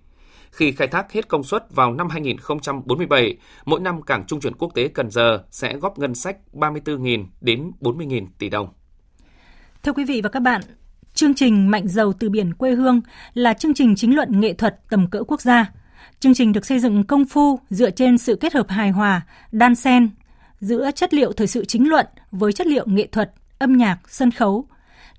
Khi 0.51 0.73
khai 0.73 0.88
thác 0.88 1.12
hết 1.12 1.29
công 1.29 1.43
suất 1.43 1.75
vào 1.75 1.93
năm 1.93 2.09
2047, 2.09 3.37
mỗi 3.64 3.81
năm 3.81 4.03
cảng 4.03 4.25
trung 4.27 4.40
chuyển 4.40 4.55
quốc 4.55 4.75
tế 4.75 4.88
Cần 4.88 5.11
Giờ 5.11 5.45
sẽ 5.51 5.77
góp 5.77 5.99
ngân 5.99 6.14
sách 6.14 6.37
34.000 6.53 7.25
đến 7.40 7.71
40.000 7.81 8.27
tỷ 8.38 8.49
đồng. 8.49 8.69
Thưa 9.83 9.93
quý 9.93 10.05
vị 10.05 10.21
và 10.21 10.29
các 10.29 10.40
bạn, 10.40 10.61
chương 11.14 11.35
trình 11.35 11.71
Mạnh 11.71 11.88
dầu 11.88 12.12
từ 12.12 12.31
biển 12.31 12.55
quê 12.55 12.71
hương 12.71 13.01
là 13.35 13.55
chương 13.55 13.75
trình 13.75 13.95
chính 13.97 14.17
luận 14.17 14.40
nghệ 14.40 14.53
thuật 14.53 14.81
tầm 14.90 15.11
cỡ 15.11 15.25
quốc 15.25 15.40
gia. 15.40 15.73
Chương 16.21 16.35
trình 16.35 16.53
được 16.53 16.67
xây 16.67 16.79
dựng 16.79 17.05
công 17.05 17.25
phu 17.25 17.59
dựa 17.71 17.90
trên 17.90 18.19
sự 18.19 18.37
kết 18.37 18.53
hợp 18.55 18.69
hài 18.69 18.90
hòa, 18.90 19.27
đan 19.53 19.75
xen 19.75 20.11
giữa 20.61 20.90
chất 20.95 21.14
liệu 21.14 21.33
thời 21.33 21.47
sự 21.47 21.64
chính 21.64 21.88
luận 21.88 22.07
với 22.31 22.53
chất 22.53 22.67
liệu 22.67 22.87
nghệ 22.87 23.07
thuật, 23.07 23.31
âm 23.64 23.77
nhạc, 23.77 23.98
sân 24.09 24.31
khấu. 24.31 24.66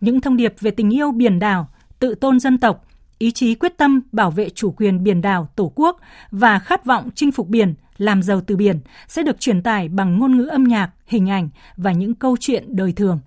Những 0.01 0.21
thông 0.21 0.37
điệp 0.37 0.55
về 0.59 0.71
tình 0.71 0.93
yêu 0.93 1.11
biển 1.11 1.39
đảo, 1.39 1.69
tự 1.99 2.15
tôn 2.15 2.39
dân 2.39 2.57
tộc, 2.57 2.85
ý 3.17 3.31
chí 3.31 3.55
quyết 3.55 3.77
tâm 3.77 4.01
bảo 4.11 4.31
vệ 4.31 4.49
chủ 4.49 4.71
quyền 4.71 5.03
biển 5.03 5.21
đảo, 5.21 5.47
tổ 5.55 5.71
quốc 5.75 5.99
và 6.31 6.59
khát 6.59 6.85
vọng 6.85 7.09
chinh 7.15 7.31
phục 7.31 7.47
biển, 7.47 7.73
làm 7.97 8.23
giàu 8.23 8.41
từ 8.41 8.55
biển 8.55 8.79
sẽ 9.07 9.23
được 9.23 9.39
truyền 9.39 9.63
tải 9.63 9.89
bằng 9.89 10.19
ngôn 10.19 10.37
ngữ 10.37 10.45
âm 10.45 10.63
nhạc, 10.63 10.91
hình 11.05 11.29
ảnh 11.29 11.49
và 11.77 11.91
những 11.91 12.13
câu 12.15 12.37
chuyện 12.39 12.75
đời 12.75 12.93
thường. 12.93 13.19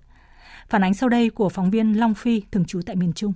Phản 0.69 0.83
ánh 0.83 0.93
sau 0.93 1.09
đây 1.09 1.29
của 1.29 1.49
phóng 1.49 1.69
viên 1.69 1.93
Long 1.93 2.13
Phi 2.13 2.41
thường 2.51 2.65
trú 2.65 2.81
tại 2.85 2.95
miền 2.95 3.13
Trung. 3.13 3.33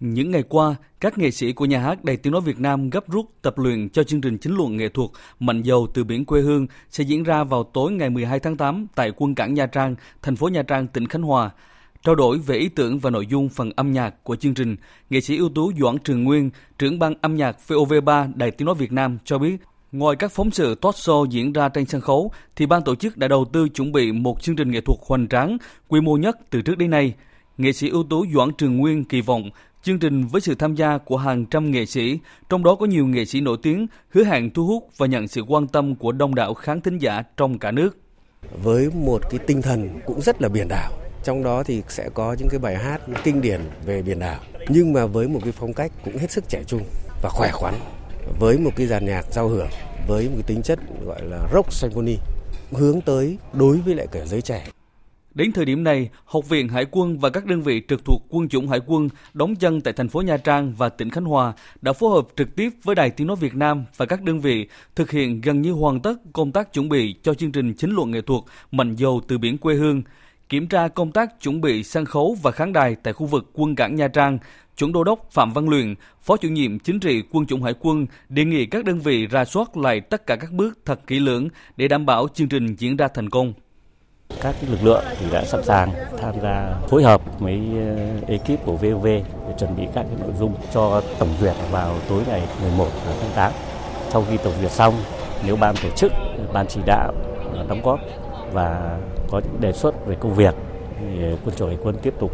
Những 0.00 0.30
ngày 0.30 0.42
qua, 0.48 0.74
các 1.00 1.18
nghệ 1.18 1.30
sĩ 1.30 1.52
của 1.52 1.64
nhà 1.64 1.80
hát 1.80 2.04
Đài 2.04 2.16
Tiếng 2.16 2.32
Nói 2.32 2.42
Việt 2.42 2.60
Nam 2.60 2.90
gấp 2.90 3.08
rút 3.08 3.26
tập 3.42 3.58
luyện 3.58 3.88
cho 3.88 4.02
chương 4.02 4.20
trình 4.20 4.38
chính 4.38 4.56
luận 4.56 4.76
nghệ 4.76 4.88
thuật 4.88 5.10
Mạnh 5.40 5.62
dầu 5.62 5.86
từ 5.94 6.04
biển 6.04 6.24
quê 6.24 6.40
hương 6.40 6.66
sẽ 6.90 7.04
diễn 7.04 7.22
ra 7.22 7.44
vào 7.44 7.64
tối 7.64 7.92
ngày 7.92 8.10
12 8.10 8.40
tháng 8.40 8.56
8 8.56 8.86
tại 8.94 9.12
quân 9.16 9.34
cảng 9.34 9.54
Nha 9.54 9.66
Trang, 9.66 9.94
thành 10.22 10.36
phố 10.36 10.48
Nha 10.48 10.62
Trang, 10.62 10.86
tỉnh 10.86 11.06
Khánh 11.06 11.22
Hòa. 11.22 11.50
Trao 12.04 12.14
đổi 12.14 12.38
về 12.38 12.56
ý 12.56 12.68
tưởng 12.68 12.98
và 12.98 13.10
nội 13.10 13.26
dung 13.26 13.48
phần 13.48 13.70
âm 13.76 13.92
nhạc 13.92 14.24
của 14.24 14.36
chương 14.36 14.54
trình, 14.54 14.76
nghệ 15.10 15.20
sĩ 15.20 15.36
ưu 15.36 15.48
tú 15.48 15.72
Doãn 15.80 15.98
Trường 15.98 16.24
Nguyên, 16.24 16.50
trưởng 16.78 16.98
ban 16.98 17.14
âm 17.20 17.36
nhạc 17.36 17.56
VOV3 17.68 18.32
Đài 18.34 18.50
Tiếng 18.50 18.66
Nói 18.66 18.74
Việt 18.74 18.92
Nam 18.92 19.18
cho 19.24 19.38
biết, 19.38 19.56
ngoài 19.92 20.16
các 20.16 20.32
phóng 20.32 20.50
sự 20.50 20.74
talk 20.74 20.94
show 20.94 21.24
diễn 21.24 21.52
ra 21.52 21.68
trên 21.68 21.86
sân 21.86 22.00
khấu, 22.00 22.32
thì 22.56 22.66
ban 22.66 22.82
tổ 22.82 22.94
chức 22.94 23.16
đã 23.16 23.28
đầu 23.28 23.44
tư 23.52 23.68
chuẩn 23.68 23.92
bị 23.92 24.12
một 24.12 24.42
chương 24.42 24.56
trình 24.56 24.70
nghệ 24.70 24.80
thuật 24.80 24.98
hoành 25.06 25.28
tráng, 25.28 25.56
quy 25.88 26.00
mô 26.00 26.16
nhất 26.16 26.38
từ 26.50 26.62
trước 26.62 26.78
đến 26.78 26.90
nay. 26.90 27.14
Nghệ 27.58 27.72
sĩ 27.72 27.88
ưu 27.88 28.04
tú 28.10 28.26
Doãn 28.34 28.50
Trường 28.58 28.76
Nguyên 28.76 29.04
kỳ 29.04 29.20
vọng 29.20 29.50
chương 29.82 29.98
trình 29.98 30.26
với 30.26 30.40
sự 30.40 30.54
tham 30.54 30.74
gia 30.74 30.98
của 30.98 31.16
hàng 31.16 31.46
trăm 31.46 31.70
nghệ 31.70 31.86
sĩ, 31.86 32.18
trong 32.48 32.64
đó 32.64 32.74
có 32.74 32.86
nhiều 32.86 33.06
nghệ 33.06 33.24
sĩ 33.24 33.40
nổi 33.40 33.56
tiếng, 33.62 33.86
hứa 34.10 34.24
hẹn 34.24 34.50
thu 34.50 34.66
hút 34.66 34.88
và 34.96 35.06
nhận 35.06 35.28
sự 35.28 35.42
quan 35.42 35.66
tâm 35.66 35.94
của 35.94 36.12
đông 36.12 36.34
đảo 36.34 36.54
khán 36.54 36.80
thính 36.80 36.98
giả 36.98 37.22
trong 37.36 37.58
cả 37.58 37.70
nước. 37.70 37.98
Với 38.62 38.90
một 38.94 39.22
cái 39.30 39.40
tinh 39.46 39.62
thần 39.62 40.00
cũng 40.06 40.20
rất 40.20 40.42
là 40.42 40.48
biển 40.48 40.68
đảo, 40.68 40.92
trong 41.24 41.42
đó 41.42 41.62
thì 41.62 41.82
sẽ 41.88 42.08
có 42.14 42.36
những 42.38 42.48
cái 42.50 42.58
bài 42.58 42.76
hát 42.76 43.00
kinh 43.24 43.40
điển 43.40 43.60
về 43.84 44.02
biển 44.02 44.18
đảo 44.18 44.40
nhưng 44.68 44.92
mà 44.92 45.06
với 45.06 45.28
một 45.28 45.40
cái 45.42 45.52
phong 45.52 45.72
cách 45.72 45.92
cũng 46.04 46.16
hết 46.16 46.30
sức 46.30 46.48
trẻ 46.48 46.62
trung 46.66 46.82
và 47.22 47.30
khỏe 47.30 47.50
khoắn 47.52 47.74
với 48.38 48.58
một 48.58 48.70
cái 48.76 48.86
dàn 48.86 49.06
nhạc 49.06 49.24
giao 49.32 49.48
hưởng 49.48 49.68
với 50.08 50.24
một 50.24 50.34
cái 50.34 50.42
tính 50.46 50.62
chất 50.62 50.78
gọi 51.06 51.22
là 51.24 51.48
rock 51.54 51.72
symphony 51.72 52.16
hướng 52.72 53.00
tới 53.00 53.38
đối 53.52 53.76
với 53.76 53.94
lại 53.94 54.06
cả 54.12 54.26
giới 54.26 54.42
trẻ 54.42 54.66
Đến 55.38 55.52
thời 55.52 55.64
điểm 55.64 55.84
này, 55.84 56.08
Học 56.24 56.48
viện 56.48 56.68
Hải 56.68 56.86
quân 56.90 57.18
và 57.18 57.30
các 57.30 57.46
đơn 57.46 57.62
vị 57.62 57.82
trực 57.88 58.04
thuộc 58.04 58.22
Quân 58.28 58.48
chủng 58.48 58.68
Hải 58.68 58.80
quân 58.86 59.08
đóng 59.34 59.56
chân 59.56 59.80
tại 59.80 59.92
thành 59.92 60.08
phố 60.08 60.20
Nha 60.20 60.36
Trang 60.36 60.74
và 60.74 60.88
tỉnh 60.88 61.10
Khánh 61.10 61.24
Hòa 61.24 61.52
đã 61.80 61.92
phối 61.92 62.10
hợp 62.10 62.26
trực 62.36 62.56
tiếp 62.56 62.70
với 62.84 62.94
Đài 62.94 63.10
Tiếng 63.10 63.26
Nói 63.26 63.36
Việt 63.36 63.54
Nam 63.54 63.84
và 63.96 64.06
các 64.06 64.22
đơn 64.22 64.40
vị 64.40 64.68
thực 64.94 65.10
hiện 65.10 65.40
gần 65.40 65.62
như 65.62 65.72
hoàn 65.72 66.00
tất 66.00 66.14
công 66.32 66.52
tác 66.52 66.72
chuẩn 66.72 66.88
bị 66.88 67.14
cho 67.22 67.34
chương 67.34 67.52
trình 67.52 67.74
chính 67.74 67.90
luận 67.90 68.10
nghệ 68.10 68.20
thuật 68.20 68.42
Mạnh 68.70 68.94
dầu 68.96 69.20
từ 69.28 69.38
biển 69.38 69.58
quê 69.58 69.74
hương, 69.74 70.02
kiểm 70.48 70.66
tra 70.66 70.88
công 70.88 71.12
tác 71.12 71.42
chuẩn 71.42 71.60
bị 71.60 71.82
sân 71.82 72.04
khấu 72.04 72.36
và 72.42 72.50
khán 72.50 72.72
đài 72.72 72.94
tại 72.94 73.12
khu 73.12 73.26
vực 73.26 73.50
quân 73.52 73.74
cảng 73.74 73.94
Nha 73.94 74.08
Trang, 74.08 74.38
chuẩn 74.76 74.92
đô 74.92 75.04
đốc 75.04 75.30
Phạm 75.30 75.52
Văn 75.52 75.68
Luyện, 75.68 75.94
Phó 76.22 76.36
chủ 76.36 76.48
nhiệm 76.48 76.78
chính 76.78 77.00
trị 77.00 77.22
quân 77.30 77.46
chủng 77.46 77.62
Hải 77.62 77.74
quân 77.80 78.06
đề 78.28 78.44
nghị 78.44 78.66
các 78.66 78.84
đơn 78.84 78.98
vị 78.98 79.26
ra 79.26 79.44
soát 79.44 79.76
lại 79.76 80.00
tất 80.00 80.26
cả 80.26 80.36
các 80.36 80.52
bước 80.52 80.78
thật 80.84 81.00
kỹ 81.06 81.20
lưỡng 81.20 81.48
để 81.76 81.88
đảm 81.88 82.06
bảo 82.06 82.28
chương 82.34 82.48
trình 82.48 82.74
diễn 82.74 82.96
ra 82.96 83.08
thành 83.08 83.30
công. 83.30 83.52
Các 84.40 84.54
lực 84.68 84.78
lượng 84.82 85.04
thì 85.18 85.26
đã 85.32 85.44
sẵn 85.44 85.64
sàng 85.64 85.92
tham 86.18 86.34
gia 86.42 86.74
phối 86.88 87.02
hợp 87.02 87.22
với 87.38 87.60
ờ, 87.76 87.96
ekip 88.26 88.66
của 88.66 88.72
VOV 88.72 89.04
để 89.04 89.54
chuẩn 89.58 89.76
bị 89.76 89.82
các 89.94 90.06
cái 90.08 90.18
nội 90.20 90.32
dung 90.38 90.54
cho 90.72 91.02
tổng 91.18 91.28
duyệt 91.40 91.54
vào 91.70 91.94
tối 92.08 92.22
ngày 92.28 92.42
11 92.62 92.86
tháng 93.20 93.30
8. 93.34 93.52
Sau 94.10 94.24
khi 94.30 94.36
tổng 94.36 94.52
duyệt 94.60 94.70
xong, 94.70 94.94
nếu 95.46 95.56
ban 95.56 95.74
tổ 95.82 95.88
chức, 95.96 96.12
ban 96.52 96.66
chỉ 96.66 96.80
đạo 96.86 97.12
ờ, 97.54 97.64
đóng 97.68 97.82
góp 97.82 98.00
và 98.52 98.98
có 99.30 99.40
những 99.44 99.60
đề 99.60 99.72
xuất 99.72 100.06
về 100.06 100.16
công 100.20 100.34
việc 100.34 100.54
thì 101.00 101.06
quân 101.44 101.56
chủng 101.56 101.68
hải 101.68 101.78
quân 101.82 101.96
tiếp 102.02 102.14
tục 102.20 102.32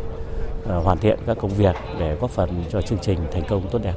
ờ, 0.69 0.79
hoàn 0.79 0.99
thiện 0.99 1.19
các 1.27 1.37
công 1.41 1.51
việc 1.51 1.75
để 1.99 2.15
góp 2.21 2.31
phần 2.31 2.65
cho 2.71 2.83
chương 2.83 2.99
trình 2.99 3.19
thành 3.33 3.43
công 3.49 3.69
tốt 3.71 3.79
đẹp. 3.83 3.95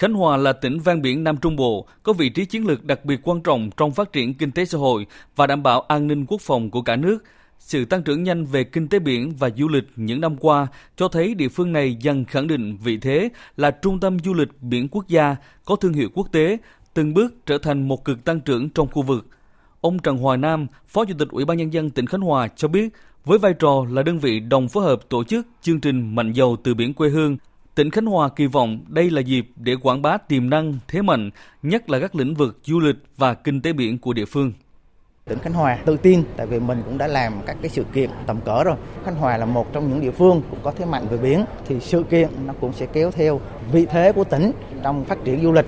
Khánh 0.00 0.14
Hòa 0.14 0.36
là 0.36 0.52
tỉnh 0.52 0.78
ven 0.78 1.02
biển 1.02 1.24
Nam 1.24 1.36
Trung 1.36 1.56
Bộ, 1.56 1.86
có 2.02 2.12
vị 2.12 2.28
trí 2.28 2.44
chiến 2.44 2.66
lược 2.66 2.84
đặc 2.84 3.04
biệt 3.04 3.20
quan 3.22 3.40
trọng 3.40 3.70
trong 3.76 3.92
phát 3.92 4.12
triển 4.12 4.34
kinh 4.34 4.52
tế 4.52 4.64
xã 4.64 4.78
hội 4.78 5.06
và 5.36 5.46
đảm 5.46 5.62
bảo 5.62 5.80
an 5.80 6.06
ninh 6.06 6.26
quốc 6.26 6.40
phòng 6.40 6.70
của 6.70 6.82
cả 6.82 6.96
nước. 6.96 7.24
Sự 7.58 7.84
tăng 7.84 8.02
trưởng 8.02 8.22
nhanh 8.22 8.44
về 8.44 8.64
kinh 8.64 8.88
tế 8.88 8.98
biển 8.98 9.32
và 9.38 9.50
du 9.56 9.68
lịch 9.68 9.84
những 9.96 10.20
năm 10.20 10.36
qua 10.36 10.66
cho 10.96 11.08
thấy 11.08 11.34
địa 11.34 11.48
phương 11.48 11.72
này 11.72 11.96
dần 12.00 12.24
khẳng 12.24 12.46
định 12.46 12.76
vị 12.84 12.98
thế 12.98 13.28
là 13.56 13.70
trung 13.70 14.00
tâm 14.00 14.18
du 14.24 14.34
lịch 14.34 14.48
biển 14.60 14.88
quốc 14.88 15.08
gia 15.08 15.36
có 15.64 15.76
thương 15.76 15.92
hiệu 15.92 16.08
quốc 16.14 16.28
tế, 16.32 16.56
từng 16.94 17.14
bước 17.14 17.46
trở 17.46 17.58
thành 17.58 17.88
một 17.88 18.04
cực 18.04 18.24
tăng 18.24 18.40
trưởng 18.40 18.70
trong 18.70 18.88
khu 18.88 19.02
vực. 19.02 19.26
Ông 19.80 19.98
Trần 19.98 20.16
Hoài 20.16 20.38
Nam, 20.38 20.66
Phó 20.86 21.04
Chủ 21.04 21.14
tịch 21.18 21.28
Ủy 21.28 21.44
ban 21.44 21.56
Nhân 21.56 21.72
dân 21.72 21.90
tỉnh 21.90 22.06
Khánh 22.06 22.20
Hòa 22.20 22.48
cho 22.56 22.68
biết, 22.68 22.88
với 23.24 23.38
vai 23.38 23.52
trò 23.52 23.84
là 23.90 24.02
đơn 24.02 24.18
vị 24.18 24.40
đồng 24.40 24.68
phối 24.68 24.84
hợp 24.84 25.00
tổ 25.08 25.24
chức 25.24 25.46
chương 25.62 25.80
trình 25.80 26.14
Mạnh 26.14 26.32
dầu 26.32 26.56
từ 26.62 26.74
biển 26.74 26.94
quê 26.94 27.08
hương 27.08 27.36
Tỉnh 27.74 27.90
Khánh 27.90 28.06
Hòa 28.06 28.28
kỳ 28.28 28.46
vọng 28.46 28.84
đây 28.88 29.10
là 29.10 29.20
dịp 29.20 29.46
để 29.56 29.76
quảng 29.82 30.02
bá 30.02 30.16
tiềm 30.16 30.50
năng, 30.50 30.78
thế 30.88 31.02
mạnh, 31.02 31.30
nhất 31.62 31.90
là 31.90 32.00
các 32.00 32.14
lĩnh 32.14 32.34
vực 32.34 32.58
du 32.64 32.80
lịch 32.80 32.96
và 33.16 33.34
kinh 33.34 33.60
tế 33.60 33.72
biển 33.72 33.98
của 33.98 34.12
địa 34.12 34.24
phương. 34.24 34.52
Tỉnh 35.24 35.38
Khánh 35.38 35.52
Hòa 35.52 35.78
tự 35.86 35.96
tin 35.96 36.22
tại 36.36 36.46
vì 36.46 36.60
mình 36.60 36.82
cũng 36.84 36.98
đã 36.98 37.06
làm 37.06 37.32
các 37.46 37.56
cái 37.62 37.70
sự 37.70 37.84
kiện 37.92 38.10
tầm 38.26 38.40
cỡ 38.40 38.64
rồi. 38.64 38.76
Khánh 39.04 39.14
Hòa 39.14 39.36
là 39.36 39.46
một 39.46 39.72
trong 39.72 39.90
những 39.90 40.00
địa 40.00 40.10
phương 40.10 40.42
cũng 40.50 40.58
có 40.62 40.70
thế 40.70 40.84
mạnh 40.84 41.06
về 41.10 41.18
biển 41.18 41.44
thì 41.66 41.80
sự 41.80 42.02
kiện 42.10 42.28
nó 42.46 42.52
cũng 42.60 42.72
sẽ 42.72 42.86
kéo 42.86 43.10
theo 43.10 43.40
vị 43.72 43.86
thế 43.90 44.12
của 44.12 44.24
tỉnh 44.24 44.52
trong 44.82 45.04
phát 45.04 45.18
triển 45.24 45.42
du 45.42 45.52
lịch. 45.52 45.66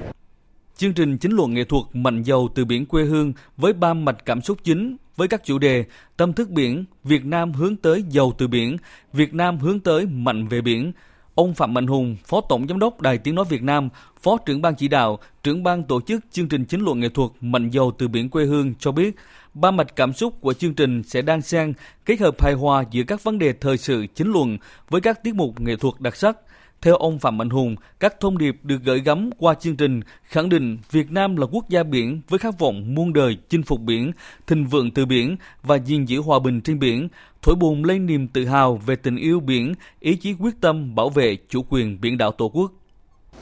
Chương 0.76 0.92
trình 0.92 1.18
chính 1.18 1.32
luận 1.32 1.54
nghệ 1.54 1.64
thuật 1.64 1.84
Mạnh 1.92 2.22
dầu 2.22 2.48
từ 2.54 2.64
biển 2.64 2.86
quê 2.86 3.04
hương 3.04 3.32
với 3.56 3.72
ba 3.72 3.94
mạch 3.94 4.24
cảm 4.24 4.40
xúc 4.40 4.58
chính 4.64 4.96
với 5.16 5.28
các 5.28 5.44
chủ 5.44 5.58
đề 5.58 5.84
Tâm 6.16 6.32
thức 6.32 6.50
biển, 6.50 6.84
Việt 7.04 7.24
Nam 7.24 7.52
hướng 7.52 7.76
tới 7.76 8.04
giàu 8.08 8.32
từ 8.38 8.48
biển, 8.48 8.76
Việt 9.12 9.34
Nam 9.34 9.58
hướng 9.58 9.80
tới 9.80 10.06
mạnh 10.06 10.48
về 10.48 10.60
biển, 10.60 10.92
Ông 11.34 11.54
Phạm 11.54 11.74
Mạnh 11.74 11.86
Hùng, 11.86 12.16
Phó 12.24 12.40
Tổng 12.40 12.66
Giám 12.68 12.78
đốc 12.78 13.00
Đài 13.00 13.18
Tiếng 13.18 13.34
Nói 13.34 13.44
Việt 13.48 13.62
Nam, 13.62 13.88
Phó 14.22 14.38
trưởng 14.46 14.62
ban 14.62 14.74
chỉ 14.74 14.88
đạo, 14.88 15.18
trưởng 15.42 15.62
ban 15.62 15.84
tổ 15.84 16.00
chức 16.00 16.20
chương 16.30 16.48
trình 16.48 16.64
chính 16.64 16.80
luận 16.80 17.00
nghệ 17.00 17.08
thuật 17.08 17.30
Mạnh 17.40 17.70
dầu 17.70 17.92
từ 17.98 18.08
biển 18.08 18.30
quê 18.30 18.44
hương 18.44 18.74
cho 18.74 18.92
biết, 18.92 19.16
ba 19.54 19.70
mạch 19.70 19.96
cảm 19.96 20.12
xúc 20.12 20.40
của 20.40 20.52
chương 20.52 20.74
trình 20.74 21.02
sẽ 21.02 21.22
đan 21.22 21.42
xen, 21.42 21.72
kết 22.04 22.20
hợp 22.20 22.42
hài 22.42 22.52
hòa 22.52 22.84
giữa 22.90 23.02
các 23.02 23.24
vấn 23.24 23.38
đề 23.38 23.52
thời 23.52 23.78
sự 23.78 24.06
chính 24.14 24.32
luận 24.32 24.58
với 24.88 25.00
các 25.00 25.22
tiết 25.22 25.34
mục 25.34 25.60
nghệ 25.60 25.76
thuật 25.76 25.94
đặc 26.00 26.16
sắc– 26.16 26.36
theo 26.82 26.96
ông 26.96 27.18
Phạm 27.18 27.38
Mạnh 27.38 27.50
Hùng, 27.50 27.76
các 28.00 28.20
thông 28.20 28.38
điệp 28.38 28.56
được 28.62 28.78
gửi 28.84 29.00
gắm 29.00 29.30
qua 29.38 29.54
chương 29.54 29.76
trình 29.76 30.00
khẳng 30.22 30.48
định 30.48 30.78
Việt 30.90 31.10
Nam 31.10 31.36
là 31.36 31.46
quốc 31.46 31.68
gia 31.68 31.82
biển 31.82 32.20
với 32.28 32.38
khát 32.38 32.58
vọng 32.58 32.94
muôn 32.94 33.12
đời 33.12 33.36
chinh 33.48 33.62
phục 33.62 33.80
biển, 33.80 34.12
thịnh 34.46 34.66
vượng 34.66 34.90
từ 34.90 35.06
biển 35.06 35.36
và 35.62 35.78
gìn 35.78 36.04
giữ 36.04 36.20
hòa 36.20 36.38
bình 36.38 36.60
trên 36.60 36.78
biển, 36.78 37.08
thổi 37.42 37.54
bùng 37.54 37.84
lên 37.84 38.06
niềm 38.06 38.28
tự 38.28 38.44
hào 38.44 38.76
về 38.76 38.96
tình 38.96 39.16
yêu 39.16 39.40
biển, 39.40 39.74
ý 40.00 40.16
chí 40.16 40.34
quyết 40.34 40.54
tâm 40.60 40.94
bảo 40.94 41.10
vệ 41.10 41.36
chủ 41.48 41.62
quyền 41.68 42.00
biển 42.00 42.18
đảo 42.18 42.32
Tổ 42.32 42.48
quốc. 42.48 42.72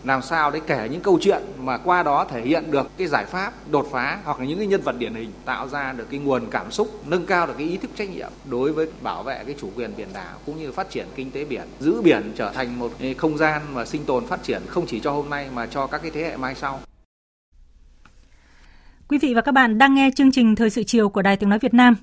làm 0.04 0.22
sao 0.22 0.50
để 0.50 0.60
kể 0.66 0.88
những 0.92 1.00
câu 1.00 1.18
chuyện 1.20 1.42
mà 1.58 1.78
qua 1.78 2.02
đó 2.02 2.26
thể 2.30 2.42
hiện 2.42 2.70
được 2.70 2.90
cái 2.98 3.06
giải 3.06 3.24
pháp 3.24 3.52
đột 3.70 3.88
phá 3.92 4.18
hoặc 4.24 4.40
là 4.40 4.46
những 4.46 4.58
cái 4.58 4.66
nhân 4.66 4.80
vật 4.80 4.98
điển 4.98 5.14
hình 5.14 5.30
tạo 5.44 5.68
ra 5.68 5.92
được 5.92 6.06
cái 6.10 6.20
nguồn 6.20 6.46
cảm 6.50 6.70
xúc 6.70 7.02
nâng 7.06 7.26
cao 7.26 7.46
được 7.46 7.54
cái 7.58 7.68
ý 7.68 7.76
thức 7.76 7.90
trách 7.94 8.10
nhiệm 8.10 8.30
đối 8.50 8.72
với 8.72 8.86
bảo 9.02 9.22
vệ 9.22 9.44
cái 9.46 9.54
chủ 9.60 9.70
quyền 9.76 9.90
biển 9.96 10.08
đảo 10.14 10.38
cũng 10.46 10.58
như 10.58 10.72
phát 10.72 10.90
triển 10.90 11.06
kinh 11.14 11.30
tế 11.30 11.44
biển 11.44 11.68
giữ 11.80 12.02
biển 12.02 12.32
trở 12.36 12.52
thành 12.52 12.78
một 12.78 12.92
không 13.18 13.38
gian 13.38 13.62
mà 13.74 13.84
sinh 13.84 14.04
tồn 14.04 14.26
phát 14.26 14.42
triển 14.42 14.62
không 14.66 14.86
chỉ 14.86 15.00
cho 15.00 15.10
hôm 15.10 15.30
nay 15.30 15.48
mà 15.54 15.66
cho 15.66 15.86
các 15.86 16.02
cái 16.02 16.10
thế 16.10 16.22
hệ 16.22 16.36
mai 16.36 16.54
sau 16.54 16.80
Quý 19.08 19.18
vị 19.18 19.34
và 19.34 19.40
các 19.40 19.52
bạn 19.52 19.78
đang 19.78 19.94
nghe 19.94 20.10
chương 20.16 20.32
trình 20.32 20.56
Thời 20.56 20.70
sự 20.70 20.82
chiều 20.82 21.08
của 21.08 21.22
Đài 21.22 21.36
Tiếng 21.36 21.48
Nói 21.48 21.58
Việt 21.58 21.74
Nam. 21.74 21.96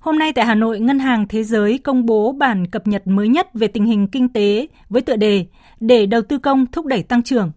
Hôm 0.00 0.18
nay 0.18 0.32
tại 0.32 0.46
Hà 0.46 0.54
Nội, 0.54 0.80
Ngân 0.80 0.98
hàng 0.98 1.28
Thế 1.28 1.44
giới 1.44 1.78
công 1.78 2.06
bố 2.06 2.32
bản 2.32 2.66
cập 2.66 2.86
nhật 2.86 3.06
mới 3.06 3.28
nhất 3.28 3.48
về 3.54 3.68
tình 3.68 3.84
hình 3.84 4.08
kinh 4.08 4.28
tế 4.28 4.66
với 4.88 5.02
tựa 5.02 5.16
đề 5.16 5.46
Để 5.80 6.06
đầu 6.06 6.22
tư 6.22 6.38
công 6.38 6.66
thúc 6.66 6.86
đẩy 6.86 7.02
tăng 7.02 7.22
trưởng. 7.22 7.52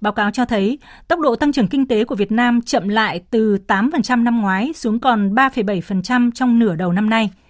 Báo 0.00 0.12
cáo 0.12 0.30
cho 0.30 0.44
thấy 0.44 0.78
tốc 1.08 1.20
độ 1.20 1.36
tăng 1.36 1.52
trưởng 1.52 1.68
kinh 1.68 1.88
tế 1.88 2.04
của 2.04 2.14
Việt 2.14 2.32
Nam 2.32 2.62
chậm 2.62 2.88
lại 2.88 3.20
từ 3.30 3.58
8% 3.66 4.22
năm 4.22 4.40
ngoái 4.40 4.72
xuống 4.72 5.00
còn 5.00 5.34
3,7% 5.34 6.30
trong 6.34 6.58
nửa 6.58 6.74
đầu 6.74 6.92
năm 6.92 7.10
nay– 7.10 7.30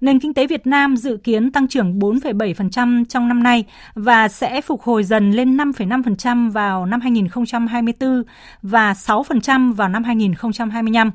nền 0.00 0.20
kinh 0.20 0.34
tế 0.34 0.46
Việt 0.46 0.66
Nam 0.66 0.96
dự 0.96 1.16
kiến 1.16 1.52
tăng 1.52 1.68
trưởng 1.68 1.98
4,7% 1.98 3.04
trong 3.04 3.28
năm 3.28 3.42
nay 3.42 3.64
và 3.94 4.28
sẽ 4.28 4.60
phục 4.60 4.82
hồi 4.82 5.04
dần 5.04 5.30
lên 5.30 5.56
5,5% 5.56 6.50
vào 6.50 6.86
năm 6.86 7.00
2024 7.00 8.22
và 8.62 8.92
6% 8.92 9.74
vào 9.74 9.88
năm 9.88 10.04
2025. 10.04 11.10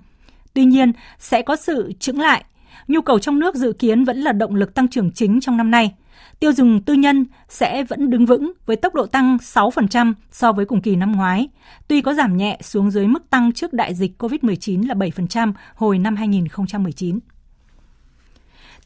Tuy 0.54 0.66
nhiên, 0.66 0.92
sẽ 1.20 1.42
có 1.42 1.56
sự 1.56 1.92
chững 2.00 2.20
lại. 2.20 2.44
Nhu 2.88 3.02
cầu 3.02 3.20
trong 3.20 3.40
nước 3.40 3.56
dự 3.56 3.74
kiến 3.74 4.04
vẫn 4.04 4.18
là 4.18 4.32
động 4.32 4.56
lực 4.56 4.74
tăng 4.74 4.88
trưởng 4.88 5.12
chính 5.12 5.40
trong 5.42 5.58
năm 5.58 5.72
nay. 5.72 5.96
Tiêu 6.40 6.54
dùng 6.54 6.82
tư 6.82 6.94
nhân 6.94 7.26
sẽ 7.50 7.84
vẫn 7.84 8.10
đứng 8.10 8.26
vững 8.26 8.52
với 8.66 8.76
tốc 8.76 8.96
độ 8.96 9.06
tăng 9.06 9.38
6% 9.38 10.14
so 10.32 10.52
với 10.52 10.66
cùng 10.66 10.82
kỳ 10.82 10.96
năm 10.96 11.12
ngoái, 11.12 11.50
tuy 11.88 12.02
có 12.02 12.14
giảm 12.14 12.38
nhẹ 12.38 12.58
xuống 12.62 12.92
dưới 12.92 13.08
mức 13.08 13.30
tăng 13.30 13.52
trước 13.52 13.74
đại 13.74 13.96
dịch 13.96 14.24
COVID-19 14.24 14.88
là 14.88 14.94
7% 14.94 15.54
hồi 15.76 16.00
năm 16.00 16.16
2019. 16.16 17.20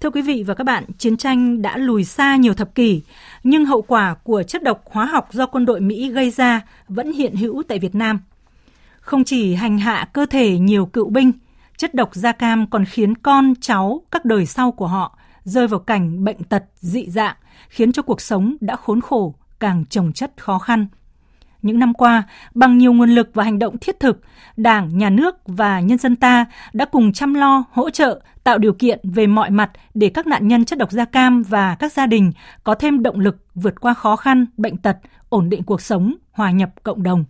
Thưa 0.01 0.09
quý 0.09 0.21
vị 0.21 0.43
và 0.47 0.53
các 0.53 0.63
bạn, 0.63 0.83
chiến 0.97 1.17
tranh 1.17 1.61
đã 1.61 1.77
lùi 1.77 2.03
xa 2.03 2.35
nhiều 2.35 2.53
thập 2.53 2.75
kỷ, 2.75 3.01
nhưng 3.43 3.65
hậu 3.65 3.81
quả 3.81 4.15
của 4.23 4.43
chất 4.43 4.63
độc 4.63 4.83
hóa 4.91 5.05
học 5.05 5.29
do 5.31 5.45
quân 5.45 5.65
đội 5.65 5.81
Mỹ 5.81 6.11
gây 6.11 6.31
ra 6.31 6.61
vẫn 6.87 7.11
hiện 7.13 7.35
hữu 7.35 7.63
tại 7.67 7.79
Việt 7.79 7.95
Nam. 7.95 8.19
Không 8.99 9.23
chỉ 9.23 9.53
hành 9.53 9.77
hạ 9.77 10.09
cơ 10.13 10.25
thể 10.25 10.59
nhiều 10.59 10.85
cựu 10.85 11.09
binh, 11.09 11.31
chất 11.77 11.93
độc 11.93 12.15
da 12.15 12.31
cam 12.31 12.69
còn 12.69 12.85
khiến 12.85 13.17
con, 13.17 13.53
cháu, 13.61 14.01
các 14.11 14.25
đời 14.25 14.45
sau 14.45 14.71
của 14.71 14.87
họ 14.87 15.17
rơi 15.43 15.67
vào 15.67 15.79
cảnh 15.79 16.23
bệnh 16.23 16.43
tật, 16.43 16.63
dị 16.75 17.09
dạng, 17.09 17.35
khiến 17.69 17.91
cho 17.91 18.01
cuộc 18.01 18.21
sống 18.21 18.55
đã 18.61 18.75
khốn 18.75 19.01
khổ, 19.01 19.35
càng 19.59 19.85
trồng 19.85 20.13
chất 20.13 20.31
khó 20.37 20.59
khăn. 20.59 20.87
Những 21.61 21.79
năm 21.79 21.93
qua, 21.93 22.23
bằng 22.53 22.77
nhiều 22.77 22.93
nguồn 22.93 23.09
lực 23.09 23.29
và 23.33 23.43
hành 23.43 23.59
động 23.59 23.77
thiết 23.77 23.99
thực, 23.99 24.21
Đảng, 24.57 24.97
Nhà 24.97 25.09
nước 25.09 25.35
và 25.45 25.79
nhân 25.79 25.97
dân 25.97 26.15
ta 26.15 26.45
đã 26.73 26.85
cùng 26.85 27.13
chăm 27.13 27.33
lo, 27.33 27.63
hỗ 27.71 27.89
trợ, 27.89 28.21
tạo 28.43 28.57
điều 28.57 28.73
kiện 28.73 28.99
về 29.03 29.27
mọi 29.27 29.49
mặt 29.49 29.71
để 29.93 30.09
các 30.09 30.27
nạn 30.27 30.47
nhân 30.47 30.65
chất 30.65 30.79
độc 30.79 30.91
da 30.91 31.05
cam 31.05 31.43
và 31.43 31.75
các 31.75 31.93
gia 31.93 32.05
đình 32.05 32.31
có 32.63 32.75
thêm 32.75 33.03
động 33.03 33.19
lực 33.19 33.37
vượt 33.55 33.81
qua 33.81 33.93
khó 33.93 34.15
khăn, 34.15 34.45
bệnh 34.57 34.77
tật, 34.77 34.97
ổn 35.29 35.49
định 35.49 35.63
cuộc 35.63 35.81
sống, 35.81 36.15
hòa 36.31 36.51
nhập 36.51 36.69
cộng 36.83 37.03
đồng. 37.03 37.25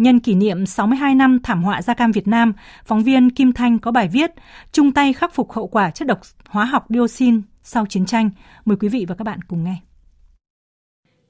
Nhân 0.00 0.20
kỷ 0.20 0.34
niệm 0.34 0.66
62 0.66 1.14
năm 1.14 1.38
thảm 1.42 1.62
họa 1.62 1.82
da 1.82 1.94
cam 1.94 2.12
Việt 2.12 2.28
Nam, 2.28 2.52
phóng 2.84 3.02
viên 3.02 3.30
Kim 3.30 3.52
Thanh 3.52 3.78
có 3.78 3.90
bài 3.90 4.08
viết 4.08 4.30
chung 4.72 4.92
tay 4.92 5.12
khắc 5.12 5.34
phục 5.34 5.52
hậu 5.52 5.66
quả 5.66 5.90
chất 5.90 6.08
độc 6.08 6.20
hóa 6.48 6.64
học 6.64 6.86
dioxin 6.88 7.42
sau 7.62 7.86
chiến 7.86 8.06
tranh. 8.06 8.30
Mời 8.64 8.76
quý 8.80 8.88
vị 8.88 9.04
và 9.08 9.14
các 9.14 9.24
bạn 9.24 9.42
cùng 9.42 9.64
nghe. 9.64 9.76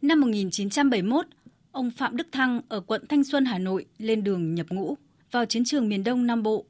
Năm 0.02 0.20
1971, 0.20 1.26
ông 1.72 1.90
Phạm 1.90 2.16
Đức 2.16 2.26
Thăng 2.32 2.60
ở 2.68 2.80
quận 2.80 3.04
Thanh 3.08 3.24
Xuân, 3.24 3.44
Hà 3.44 3.58
Nội 3.58 3.86
lên 3.98 4.24
đường 4.24 4.54
nhập 4.54 4.66
ngũ 4.70 4.94
vào 5.30 5.44
chiến 5.44 5.64
trường 5.64 5.88
miền 5.88 6.04
Đông 6.04 6.26
Nam 6.26 6.42
Bộ. 6.42 6.64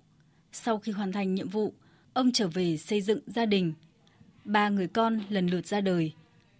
Sau 0.52 0.78
khi 0.78 0.92
hoàn 0.92 1.12
thành 1.12 1.34
nhiệm 1.34 1.48
vụ, 1.48 1.74
ông 2.12 2.32
trở 2.32 2.48
về 2.48 2.76
xây 2.76 3.00
dựng 3.00 3.20
gia 3.26 3.46
đình. 3.46 3.72
Ba 4.44 4.68
người 4.68 4.86
con 4.86 5.20
lần 5.28 5.46
lượt 5.46 5.66
ra 5.66 5.80
đời. 5.80 6.12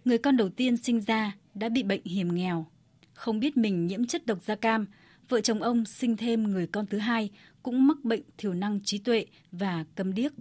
Người 0.05 0.17
con 0.17 0.37
đầu 0.37 0.49
tiên 0.49 0.77
sinh 0.77 1.01
ra 1.01 1.31
đã 1.53 1.69
bị 1.69 1.83
bệnh 1.83 2.03
hiểm 2.05 2.35
nghèo. 2.35 2.65
Không 3.13 3.39
biết 3.39 3.57
mình 3.57 3.87
nhiễm 3.87 4.05
chất 4.05 4.25
độc 4.25 4.43
da 4.43 4.55
cam, 4.55 4.85
vợ 5.31 5.41
chồng 5.41 5.61
ông 5.61 5.85
sinh 5.85 6.17
thêm 6.17 6.43
người 6.43 6.67
con 6.67 6.85
thứ 6.87 6.97
hai 6.97 7.29
cũng 7.63 7.87
mắc 7.87 7.97
bệnh 8.03 8.21
thiểu 8.37 8.53
năng 8.53 8.79
trí 8.83 8.97
tuệ 8.97 9.25
và 9.51 9.85
câm 9.95 10.13
điếc. 10.13 10.31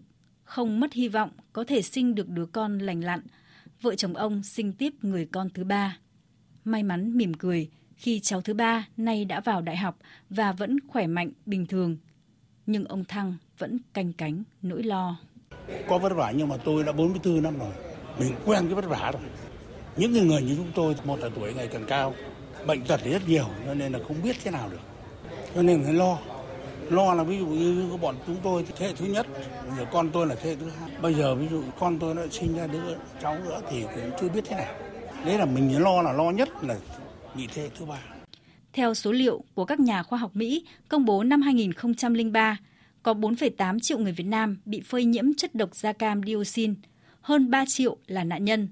Không 0.44 0.80
mất 0.80 0.92
hy 0.92 1.08
vọng 1.08 1.30
có 1.52 1.64
thể 1.64 1.82
sinh 1.82 2.14
được 2.14 2.28
đứa 2.28 2.46
con 2.46 2.78
lành 2.78 3.04
lặn, 3.04 3.20
vợ 3.80 3.94
chồng 3.94 4.14
ông 4.14 4.42
sinh 4.42 4.72
tiếp 4.72 4.92
người 5.02 5.28
con 5.32 5.48
thứ 5.54 5.64
ba. 5.64 5.98
May 6.64 6.82
mắn 6.82 7.16
mỉm 7.16 7.34
cười 7.34 7.68
khi 7.96 8.20
cháu 8.20 8.40
thứ 8.40 8.54
ba 8.54 8.88
nay 8.96 9.24
đã 9.24 9.40
vào 9.40 9.62
đại 9.62 9.76
học 9.76 9.98
và 10.30 10.52
vẫn 10.52 10.76
khỏe 10.88 11.06
mạnh 11.06 11.30
bình 11.46 11.66
thường. 11.66 11.96
Nhưng 12.66 12.84
ông 12.84 13.04
Thăng 13.04 13.36
vẫn 13.58 13.78
canh 13.92 14.12
cánh 14.12 14.42
nỗi 14.62 14.82
lo. 14.82 15.16
Có 15.88 15.98
vất 15.98 16.12
vả 16.16 16.32
nhưng 16.36 16.48
mà 16.48 16.56
tôi 16.56 16.84
đã 16.84 16.92
44 16.92 17.42
năm 17.42 17.58
rồi. 17.58 17.72
Mình 18.18 18.34
quen 18.44 18.64
cái 18.66 18.74
vất 18.74 18.86
vả 18.86 19.12
rồi. 19.12 19.22
Những 19.96 20.12
người 20.12 20.42
như 20.42 20.54
chúng 20.56 20.72
tôi, 20.74 20.94
một 21.04 21.20
là 21.20 21.28
tuổi 21.34 21.54
ngày 21.54 21.68
càng 21.68 21.84
cao, 21.88 22.14
bệnh 22.66 22.84
tật 22.84 23.00
thì 23.04 23.10
rất 23.10 23.28
nhiều, 23.28 23.46
cho 23.66 23.74
nên 23.74 23.92
là 23.92 23.98
không 24.08 24.22
biết 24.22 24.36
thế 24.44 24.50
nào 24.50 24.68
được. 24.70 24.80
Cho 25.54 25.62
nên 25.62 25.82
phải 25.84 25.92
lo. 25.92 26.18
Lo 26.90 27.14
là 27.14 27.22
ví 27.22 27.38
dụ 27.38 27.46
như 27.46 27.96
bọn 28.00 28.16
chúng 28.26 28.36
tôi 28.42 28.64
thế 28.76 28.86
hệ 28.86 28.92
thứ 28.92 29.06
nhất, 29.06 29.26
giờ 29.78 29.86
con 29.92 30.10
tôi 30.10 30.26
là 30.26 30.34
thế 30.34 30.50
hệ 30.50 30.56
thứ 30.56 30.70
hai. 30.80 30.90
Bây 31.02 31.14
giờ 31.14 31.34
ví 31.34 31.48
dụ 31.50 31.62
con 31.78 31.98
tôi 31.98 32.14
nó 32.14 32.22
sinh 32.30 32.56
ra 32.56 32.66
đứa 32.66 32.96
cháu 33.22 33.38
nữa 33.44 33.60
thì 33.70 33.82
cũng 33.82 34.10
chưa 34.20 34.28
biết 34.28 34.44
thế 34.44 34.56
nào. 34.56 34.74
Đấy 35.24 35.38
là 35.38 35.44
mình 35.44 35.82
lo 35.82 36.02
là 36.02 36.12
lo 36.12 36.30
nhất 36.30 36.48
là 36.62 36.76
bị 37.34 37.46
thế 37.54 37.62
hệ 37.62 37.68
thứ 37.78 37.84
ba. 37.84 37.98
Theo 38.72 38.94
số 38.94 39.12
liệu 39.12 39.44
của 39.54 39.64
các 39.64 39.80
nhà 39.80 40.02
khoa 40.02 40.18
học 40.18 40.30
Mỹ 40.34 40.66
công 40.88 41.04
bố 41.04 41.22
năm 41.22 41.42
2003, 41.42 42.56
có 43.02 43.14
4,8 43.14 43.80
triệu 43.80 43.98
người 43.98 44.12
Việt 44.12 44.26
Nam 44.26 44.60
bị 44.64 44.80
phơi 44.80 45.04
nhiễm 45.04 45.34
chất 45.34 45.54
độc 45.54 45.76
da 45.76 45.92
cam 45.92 46.22
dioxin, 46.26 46.74
hơn 47.20 47.50
3 47.50 47.64
triệu 47.68 47.96
là 48.06 48.24
nạn 48.24 48.44
nhân. 48.44 48.68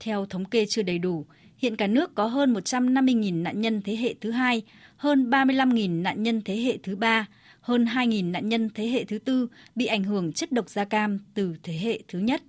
Theo 0.00 0.26
thống 0.26 0.44
kê 0.44 0.64
chưa 0.68 0.82
đầy 0.82 0.98
đủ, 0.98 1.26
hiện 1.62 1.76
cả 1.76 1.86
nước 1.86 2.14
có 2.14 2.26
hơn 2.26 2.54
150.000 2.54 3.42
nạn 3.42 3.60
nhân 3.60 3.82
thế 3.82 3.96
hệ 3.96 4.14
thứ 4.20 4.30
hai, 4.30 4.62
hơn 4.96 5.30
35.000 5.30 6.02
nạn 6.02 6.22
nhân 6.22 6.42
thế 6.44 6.56
hệ 6.56 6.78
thứ 6.82 6.96
ba, 6.96 7.26
hơn 7.60 7.84
2.000 7.84 8.30
nạn 8.30 8.48
nhân 8.48 8.70
thế 8.74 8.86
hệ 8.86 9.04
thứ 9.04 9.18
tư 9.18 9.48
bị 9.74 9.86
ảnh 9.86 10.04
hưởng 10.04 10.32
chất 10.32 10.52
độc 10.52 10.68
da 10.68 10.84
cam 10.84 11.18
từ 11.34 11.54
thế 11.62 11.72
hệ 11.72 12.02
thứ 12.08 12.18
nhất. 12.18 12.42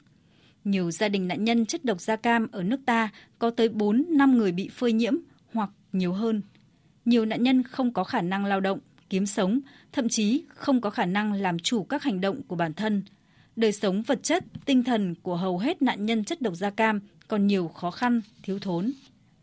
Nhiều 0.63 0.91
gia 0.91 1.09
đình 1.09 1.27
nạn 1.27 1.43
nhân 1.43 1.65
chất 1.65 1.85
độc 1.85 2.01
da 2.01 2.15
cam 2.15 2.47
ở 2.51 2.63
nước 2.63 2.79
ta 2.85 3.09
có 3.39 3.49
tới 3.49 3.69
4 3.69 4.05
năm 4.09 4.37
người 4.37 4.51
bị 4.51 4.69
phơi 4.69 4.93
nhiễm 4.93 5.13
hoặc 5.53 5.69
nhiều 5.91 6.13
hơn. 6.13 6.41
Nhiều 7.05 7.25
nạn 7.25 7.43
nhân 7.43 7.63
không 7.63 7.93
có 7.93 8.03
khả 8.03 8.21
năng 8.21 8.45
lao 8.45 8.59
động, 8.59 8.79
kiếm 9.09 9.25
sống, 9.25 9.59
thậm 9.91 10.09
chí 10.09 10.43
không 10.47 10.81
có 10.81 10.89
khả 10.89 11.05
năng 11.05 11.33
làm 11.33 11.59
chủ 11.59 11.83
các 11.83 12.03
hành 12.03 12.21
động 12.21 12.41
của 12.47 12.55
bản 12.55 12.73
thân. 12.73 13.03
Đời 13.55 13.71
sống 13.71 14.01
vật 14.01 14.23
chất, 14.23 14.43
tinh 14.65 14.83
thần 14.83 15.15
của 15.15 15.35
hầu 15.35 15.57
hết 15.57 15.81
nạn 15.81 16.05
nhân 16.05 16.23
chất 16.23 16.41
độc 16.41 16.55
da 16.55 16.69
cam 16.69 16.99
còn 17.27 17.47
nhiều 17.47 17.67
khó 17.67 17.91
khăn, 17.91 18.21
thiếu 18.43 18.59
thốn. 18.59 18.91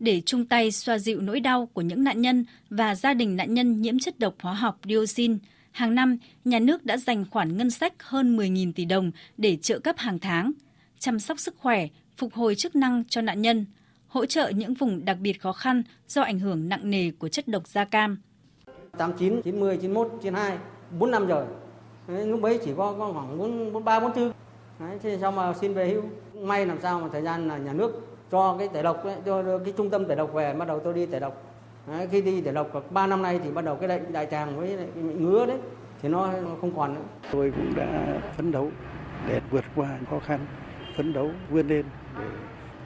Để 0.01 0.23
chung 0.27 0.47
tay 0.47 0.73
xoa 0.73 0.99
dịu 0.99 1.21
nỗi 1.21 1.41
đau 1.41 1.67
của 1.67 1.83
những 1.83 2.05
nạn 2.05 2.21
nhân 2.21 2.45
và 2.71 2.95
gia 2.95 3.15
đình 3.15 3.37
nạn 3.37 3.55
nhân 3.55 3.83
nhiễm 3.83 3.99
chất 3.99 4.19
độc 4.19 4.35
hóa 4.41 4.55
học 4.55 4.79
dioxin, 4.85 5.39
hàng 5.71 5.95
năm 5.95 6.17
nhà 6.45 6.59
nước 6.59 6.85
đã 6.85 6.97
dành 6.97 7.25
khoản 7.31 7.57
ngân 7.57 7.71
sách 7.71 7.93
hơn 7.99 8.37
10.000 8.37 8.73
tỷ 8.73 8.85
đồng 8.85 9.11
để 9.37 9.57
trợ 9.57 9.79
cấp 9.79 9.97
hàng 9.99 10.19
tháng, 10.19 10.53
chăm 10.99 11.19
sóc 11.19 11.41
sức 11.41 11.57
khỏe, 11.59 11.87
phục 12.17 12.35
hồi 12.35 12.55
chức 12.55 12.77
năng 12.77 13.05
cho 13.09 13.21
nạn 13.21 13.43
nhân, 13.43 13.67
hỗ 14.09 14.27
trợ 14.27 14.49
những 14.49 14.75
vùng 14.75 15.05
đặc 15.05 15.17
biệt 15.21 15.41
khó 15.41 15.53
khăn 15.53 15.83
do 16.09 16.23
ảnh 16.23 16.39
hưởng 16.39 16.69
nặng 16.69 16.91
nề 16.91 17.11
của 17.11 17.29
chất 17.29 17.49
độc 17.49 17.69
da 17.69 17.85
cam. 17.85 18.19
89, 18.99 19.43
90, 19.43 19.77
91, 19.77 20.19
92, 20.23 20.59
4 20.99 21.11
năm 21.11 21.27
rồi. 21.27 21.47
Đấy, 22.09 22.27
lúc 22.27 22.43
ấy 22.43 22.61
chỉ 22.65 22.71
có, 22.77 22.95
có 22.99 23.13
khoảng 23.13 23.39
4, 23.39 23.73
43, 23.73 24.01
44. 24.01 24.33
Đấy, 24.81 24.99
thế 25.03 25.19
sao 25.21 25.33
mà 25.33 25.55
xin 25.61 25.75
về 25.75 25.89
hưu. 25.89 26.03
May 26.41 26.67
làm 26.67 26.81
sao 26.83 27.01
mà 27.01 27.09
thời 27.13 27.23
gian 27.23 27.49
là 27.49 27.57
nhà 27.59 27.73
nước 27.73 28.07
cho 28.31 28.57
cái 28.59 28.69
tẩy 28.69 28.83
độc, 28.83 29.05
ấy, 29.05 29.17
cho 29.27 29.59
cái 29.65 29.75
trung 29.77 29.91
tâm 29.91 30.05
tẩy 30.05 30.17
độc 30.17 30.33
về, 30.33 30.55
bắt 30.55 30.69
đầu 30.69 30.81
tôi 30.85 30.95
đi 30.95 31.07
tẩy 31.07 31.21
độc. 31.21 31.43
Đấy, 31.87 32.09
khi 32.11 32.23
đi 32.23 32.41
tẩy 32.41 32.55
độc 32.55 32.91
3 32.91 33.07
năm 33.07 33.23
nay 33.23 33.41
thì 33.45 33.51
bắt 33.51 33.65
đầu 33.65 33.77
cái 33.77 33.89
bệnh 33.89 34.13
đại 34.13 34.27
tràng 34.31 34.57
với 34.57 34.77
lại 34.77 34.87
cái 34.95 35.05
ngứa 35.05 35.47
đấy 35.47 35.59
thì 36.03 36.09
nó 36.09 36.31
không 36.61 36.77
còn 36.77 36.95
nữa. 36.95 37.01
Tôi 37.33 37.53
cũng 37.57 37.75
đã 37.77 38.19
phấn 38.37 38.53
đấu 38.53 38.71
để 39.29 39.41
vượt 39.51 39.65
qua 39.77 39.99
khó 40.11 40.19
khăn, 40.19 40.41
phấn 40.97 41.13
đấu 41.13 41.31
vươn 41.51 41.69
lên 41.69 41.85
để 42.19 42.25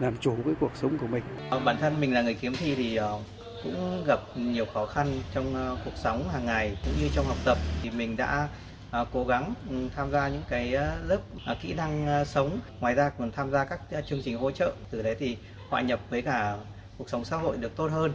làm 0.01 0.17
chủ 0.21 0.35
với 0.45 0.55
cuộc 0.61 0.71
sống 0.75 0.99
của 0.99 1.07
mình. 1.07 1.23
Bản 1.65 1.77
thân 1.81 2.01
mình 2.01 2.15
là 2.15 2.23
người 2.23 2.35
kiếm 2.35 2.53
thi 2.59 2.75
thì 2.75 2.97
ờ, 2.97 3.19
cũng 3.65 4.05
gặp 4.07 4.21
nhiều 4.37 4.65
khó 4.75 4.87
khăn 4.87 5.07
trong 5.35 5.55
ờ, 5.55 5.77
cuộc 5.85 5.97
sống 5.97 6.29
hàng 6.33 6.47
ngày 6.47 6.77
cũng 6.85 6.95
như 7.01 7.09
trong 7.15 7.25
học 7.25 7.37
tập 7.45 7.59
thì 7.83 7.91
mình 7.91 8.17
đã 8.17 8.27
ờ, 8.27 8.47
À, 8.95 9.05
cố 9.13 9.25
gắng 9.25 9.55
ừ, 9.71 9.89
tham 9.97 10.11
gia 10.11 10.29
những 10.29 10.43
cái 10.49 10.75
ờ, 10.75 10.99
lớp 11.07 11.21
à, 11.47 11.57
kỹ 11.63 11.75
năng 11.75 12.07
ờ, 12.07 12.25
sống 12.25 12.59
ngoài 12.81 12.95
ra 12.95 13.11
còn 13.19 13.33
tham 13.33 13.51
gia 13.51 13.65
các 13.65 13.81
ờ, 13.91 14.03
chương 14.09 14.23
trình 14.25 14.39
hỗ 14.39 14.51
trợ 14.51 14.75
từ 14.91 15.03
đấy 15.03 15.17
thì 15.19 15.37
hòa 15.69 15.83
nhập 15.83 16.01
với 16.11 16.23
cả 16.23 16.57
cuộc 16.99 17.11
sống 17.11 17.25
xã 17.25 17.37
hội 17.37 17.57
được 17.57 17.77
tốt 17.77 17.87
hơn. 17.87 18.13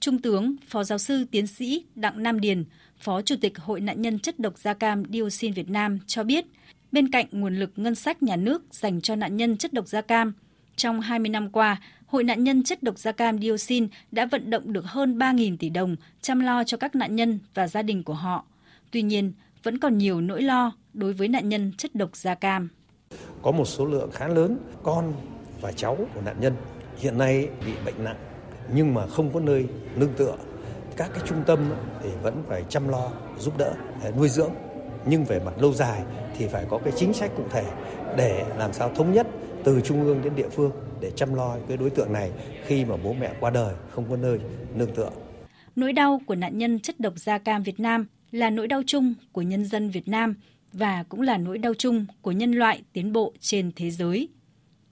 Trung 0.00 0.18
tướng, 0.18 0.56
Phó 0.68 0.84
Giáo 0.84 0.98
sư 0.98 1.24
Tiến 1.30 1.46
sĩ 1.46 1.84
Đặng 1.94 2.22
Nam 2.22 2.40
Điền, 2.40 2.64
Phó 3.00 3.22
Chủ 3.22 3.34
tịch 3.40 3.58
Hội 3.58 3.80
nạn 3.80 4.02
nhân 4.02 4.18
chất 4.18 4.38
độc 4.38 4.58
da 4.58 4.74
cam 4.74 5.02
dioxin 5.12 5.52
Việt 5.52 5.70
Nam 5.70 5.98
cho 6.06 6.24
biết, 6.24 6.44
bên 6.92 7.10
cạnh 7.10 7.26
nguồn 7.30 7.56
lực 7.56 7.70
ngân 7.76 7.94
sách 7.94 8.22
nhà 8.22 8.36
nước 8.36 8.62
dành 8.70 9.00
cho 9.00 9.14
nạn 9.16 9.36
nhân 9.36 9.56
chất 9.56 9.72
độc 9.72 9.86
da 9.86 10.00
cam, 10.00 10.32
Trong 10.76 11.00
20 11.00 11.28
năm 11.28 11.50
qua, 11.50 11.80
Hội 12.06 12.24
nạn 12.24 12.44
nhân 12.44 12.62
chất 12.62 12.82
độc 12.82 12.98
da 12.98 13.12
cam 13.12 13.38
dioxin 13.38 13.88
đã 14.12 14.26
vận 14.26 14.50
động 14.50 14.72
được 14.72 14.84
hơn 14.84 15.18
3.000 15.18 15.56
tỷ 15.56 15.68
đồng 15.68 15.96
chăm 16.22 16.40
lo 16.40 16.64
cho 16.64 16.76
các 16.76 16.94
nạn 16.94 17.16
nhân 17.16 17.38
và 17.54 17.68
gia 17.68 17.82
đình 17.82 18.02
của 18.02 18.14
họ. 18.14 18.44
Tuy 18.90 19.02
nhiên, 19.02 19.32
vẫn 19.66 19.78
còn 19.78 19.98
nhiều 19.98 20.20
nỗi 20.20 20.42
lo 20.42 20.72
đối 20.94 21.12
với 21.12 21.28
nạn 21.28 21.48
nhân 21.48 21.72
chất 21.78 21.94
độc 21.94 22.16
da 22.16 22.34
cam. 22.34 22.68
Có 23.42 23.50
một 23.50 23.64
số 23.64 23.84
lượng 23.84 24.10
khá 24.12 24.28
lớn 24.28 24.58
con 24.82 25.12
và 25.60 25.72
cháu 25.72 25.96
của 26.14 26.20
nạn 26.20 26.36
nhân 26.40 26.52
hiện 26.96 27.18
nay 27.18 27.48
bị 27.66 27.72
bệnh 27.84 28.04
nặng 28.04 28.16
nhưng 28.74 28.94
mà 28.94 29.06
không 29.06 29.32
có 29.32 29.40
nơi 29.40 29.66
nương 29.96 30.12
tựa. 30.16 30.36
Các 30.96 31.10
cái 31.14 31.22
trung 31.26 31.42
tâm 31.46 31.58
thì 32.02 32.08
vẫn 32.22 32.42
phải 32.48 32.64
chăm 32.68 32.88
lo, 32.88 33.10
giúp 33.38 33.58
đỡ, 33.58 33.72
nuôi 34.16 34.28
dưỡng. 34.28 34.50
Nhưng 35.06 35.24
về 35.24 35.40
mặt 35.44 35.62
lâu 35.62 35.72
dài 35.72 36.02
thì 36.38 36.48
phải 36.48 36.64
có 36.70 36.78
cái 36.78 36.92
chính 36.96 37.12
sách 37.12 37.30
cụ 37.36 37.44
thể 37.50 37.64
để 38.16 38.44
làm 38.58 38.72
sao 38.72 38.94
thống 38.94 39.12
nhất 39.12 39.26
từ 39.64 39.80
trung 39.80 40.04
ương 40.04 40.22
đến 40.22 40.32
địa 40.36 40.48
phương 40.48 40.72
để 41.00 41.10
chăm 41.10 41.34
lo 41.34 41.56
cái 41.68 41.76
đối 41.76 41.90
tượng 41.90 42.12
này 42.12 42.30
khi 42.66 42.84
mà 42.84 42.96
bố 43.04 43.12
mẹ 43.12 43.32
qua 43.40 43.50
đời 43.50 43.74
không 43.90 44.04
có 44.10 44.16
nơi 44.16 44.40
nương 44.74 44.94
tựa. 44.94 45.10
Nỗi 45.76 45.92
đau 45.92 46.20
của 46.26 46.34
nạn 46.34 46.58
nhân 46.58 46.80
chất 46.80 47.00
độc 47.00 47.12
da 47.16 47.38
cam 47.38 47.62
Việt 47.62 47.80
Nam 47.80 48.06
là 48.32 48.50
nỗi 48.50 48.68
đau 48.68 48.82
chung 48.86 49.14
của 49.32 49.42
nhân 49.42 49.64
dân 49.64 49.90
Việt 49.90 50.08
Nam 50.08 50.34
và 50.72 51.02
cũng 51.08 51.20
là 51.20 51.38
nỗi 51.38 51.58
đau 51.58 51.74
chung 51.74 52.06
của 52.22 52.32
nhân 52.32 52.52
loại 52.52 52.82
tiến 52.92 53.12
bộ 53.12 53.32
trên 53.40 53.72
thế 53.76 53.90
giới. 53.90 54.28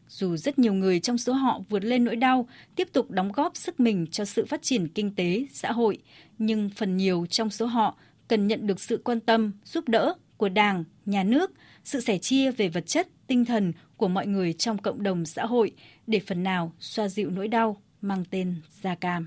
Dù 0.09 0.37
rất 0.37 0.59
nhiều 0.59 0.73
người 0.73 1.01
trong 1.01 1.19
số 1.19 1.33
họ 1.33 1.61
vượt 1.69 1.85
lên 1.85 2.05
nỗi 2.05 2.17
đau, 2.17 2.49
tiếp 2.77 2.89
tục 2.93 3.11
đóng 3.11 3.33
góp 3.33 3.57
sức 3.57 3.81
mình 3.81 4.07
cho 4.11 4.25
sự 4.25 4.47
phát 4.47 4.63
triển 4.63 4.89
kinh 4.89 5.15
tế, 5.15 5.47
xã 5.53 5.73
hội, 5.73 5.99
nhưng 6.39 6.71
phần 6.71 6.97
nhiều 6.97 7.27
trong 7.31 7.51
số 7.51 7.67
họ 7.67 7.97
cần 8.29 8.47
nhận 8.47 8.67
được 8.67 8.81
sự 8.81 9.01
quan 9.05 9.21
tâm, 9.21 9.53
giúp 9.65 9.89
đỡ 9.89 10.15
của 10.37 10.49
Đảng, 10.49 10.85
Nhà 11.07 11.25
nước, 11.25 11.53
sự 11.85 12.01
sẻ 12.01 12.19
chia 12.19 12.51
về 12.51 12.69
vật 12.69 12.87
chất, 12.87 13.09
tinh 13.27 13.45
thần 13.45 13.73
của 13.97 14.09
mọi 14.09 14.27
người 14.27 14.53
trong 14.53 14.79
cộng 14.79 15.03
đồng 15.03 15.27
xã 15.27 15.47
hội 15.47 15.73
để 16.07 16.21
phần 16.27 16.43
nào 16.43 16.73
xoa 16.81 17.09
dịu 17.09 17.31
nỗi 17.31 17.49
đau 17.49 17.83
mang 18.01 18.25
tên 18.31 18.55
da 18.83 18.95
cam. 18.95 19.27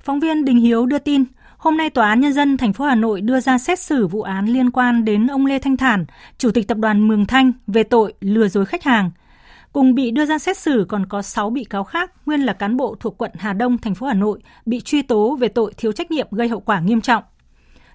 Phóng 0.00 0.20
viên 0.20 0.44
Đình 0.44 0.60
Hiếu 0.60 0.86
đưa 0.86 0.98
tin, 0.98 1.24
hôm 1.66 1.76
nay 1.76 1.90
Tòa 1.90 2.08
án 2.08 2.20
Nhân 2.20 2.32
dân 2.32 2.56
thành 2.56 2.72
phố 2.72 2.84
Hà 2.84 2.94
Nội 2.94 3.20
đưa 3.20 3.40
ra 3.40 3.58
xét 3.58 3.78
xử 3.78 4.06
vụ 4.06 4.22
án 4.22 4.46
liên 4.46 4.70
quan 4.70 5.04
đến 5.04 5.26
ông 5.26 5.46
Lê 5.46 5.58
Thanh 5.58 5.76
Thản, 5.76 6.06
Chủ 6.38 6.50
tịch 6.50 6.68
Tập 6.68 6.78
đoàn 6.78 7.08
Mường 7.08 7.26
Thanh 7.26 7.52
về 7.66 7.82
tội 7.82 8.14
lừa 8.20 8.48
dối 8.48 8.66
khách 8.66 8.84
hàng. 8.84 9.10
Cùng 9.72 9.94
bị 9.94 10.10
đưa 10.10 10.26
ra 10.26 10.38
xét 10.38 10.58
xử 10.58 10.86
còn 10.88 11.06
có 11.06 11.22
6 11.22 11.50
bị 11.50 11.64
cáo 11.64 11.84
khác, 11.84 12.12
nguyên 12.26 12.40
là 12.40 12.52
cán 12.52 12.76
bộ 12.76 12.96
thuộc 13.00 13.18
quận 13.18 13.30
Hà 13.38 13.52
Đông, 13.52 13.78
thành 13.78 13.94
phố 13.94 14.06
Hà 14.06 14.14
Nội, 14.14 14.40
bị 14.66 14.80
truy 14.80 15.02
tố 15.02 15.36
về 15.36 15.48
tội 15.48 15.72
thiếu 15.76 15.92
trách 15.92 16.10
nhiệm 16.10 16.26
gây 16.30 16.48
hậu 16.48 16.60
quả 16.60 16.80
nghiêm 16.80 17.00
trọng. 17.00 17.22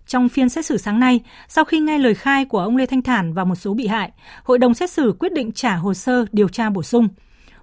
Trong 0.07 0.29
phiên 0.29 0.49
xét 0.49 0.65
xử 0.65 0.77
sáng 0.77 0.99
nay, 0.99 1.19
sau 1.47 1.65
khi 1.65 1.79
nghe 1.79 1.97
lời 1.97 2.15
khai 2.15 2.45
của 2.45 2.59
ông 2.59 2.77
Lê 2.77 2.85
Thanh 2.85 3.01
Thản 3.01 3.33
và 3.33 3.43
một 3.43 3.55
số 3.55 3.73
bị 3.73 3.87
hại, 3.87 4.11
hội 4.43 4.59
đồng 4.59 4.73
xét 4.73 4.89
xử 4.89 5.15
quyết 5.19 5.33
định 5.33 5.51
trả 5.51 5.75
hồ 5.75 5.93
sơ 5.93 6.25
điều 6.31 6.47
tra 6.47 6.69
bổ 6.69 6.83
sung. 6.83 7.07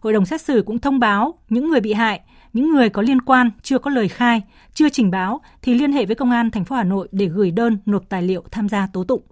Hội 0.00 0.12
đồng 0.12 0.26
xét 0.26 0.40
xử 0.40 0.62
cũng 0.66 0.78
thông 0.78 0.98
báo 0.98 1.34
những 1.48 1.70
người 1.70 1.80
bị 1.80 1.92
hại, 1.92 2.20
những 2.52 2.72
người 2.72 2.88
có 2.88 3.02
liên 3.02 3.20
quan 3.20 3.50
chưa 3.62 3.78
có 3.78 3.90
lời 3.90 4.08
khai, 4.08 4.42
chưa 4.74 4.88
trình 4.88 5.10
báo 5.10 5.40
thì 5.62 5.74
liên 5.74 5.92
hệ 5.92 6.06
với 6.06 6.16
công 6.16 6.30
an 6.30 6.50
thành 6.50 6.64
phố 6.64 6.76
Hà 6.76 6.84
Nội 6.84 7.08
để 7.12 7.26
gửi 7.26 7.50
đơn 7.50 7.78
nộp 7.86 8.08
tài 8.08 8.22
liệu 8.22 8.44
tham 8.50 8.68
gia 8.68 8.86
tố 8.92 9.04
tụng. 9.04 9.22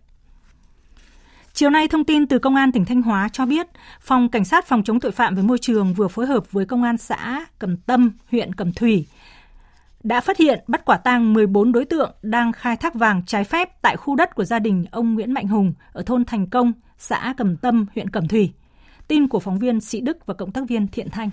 Chiều 1.53 1.71
nay, 1.71 1.89
thông 1.89 2.05
tin 2.05 2.27
từ 2.27 2.39
Công 2.39 2.57
an 2.57 2.73
tỉnh 2.73 2.85
Thanh 2.85 3.03
Hóa 3.03 3.29
cho 3.33 3.47
biết, 3.47 3.67
Phòng 4.01 4.29
Cảnh 4.29 4.45
sát 4.45 4.67
Phòng 4.67 4.83
chống 4.83 5.01
tội 5.01 5.12
phạm 5.12 5.35
về 5.35 5.43
môi 5.43 5.59
trường 5.59 5.95
vừa 5.95 6.09
phối 6.09 6.27
hợp 6.27 6.53
với 6.53 6.64
Công 6.64 6.83
an 6.83 6.97
xã 6.97 7.47
Cầm 7.59 7.77
Tâm, 7.77 8.12
huyện 8.31 8.55
Cầm 8.55 8.73
Thủy 8.73 9.07
đã 10.07 10.21
phát 10.21 10.37
hiện 10.37 10.64
bắt 10.67 10.85
quả 10.85 10.97
tang 10.97 11.33
14 11.33 11.73
đối 11.73 11.85
tượng 11.85 12.14
đang 12.23 12.53
khai 12.53 12.77
thác 12.77 12.95
vàng 12.95 13.23
trái 13.27 13.45
phép 13.45 13.83
tại 13.83 13.97
khu 13.97 14.17
đất 14.17 14.35
của 14.35 14.45
gia 14.45 14.59
đình 14.59 14.85
ông 14.91 15.14
Nguyễn 15.14 15.33
Mạnh 15.33 15.49
Hùng 15.49 15.73
ở 15.93 16.03
thôn 16.03 16.25
Thành 16.25 16.47
Công, 16.47 16.73
xã 16.99 17.35
Cầm 17.37 17.57
Tâm, 17.57 17.87
huyện 17.95 18.11
Cẩm 18.11 18.29
Thủy. 18.29 18.53
Tin 19.09 19.29
của 19.29 19.41
phóng 19.41 19.59
viên 19.59 19.81
Sĩ 19.81 20.01
Đức 20.01 20.27
và 20.27 20.35
cộng 20.35 20.53
tác 20.53 20.69
viên 20.69 20.89
Thiện 20.89 21.11
Thanh. 21.11 21.31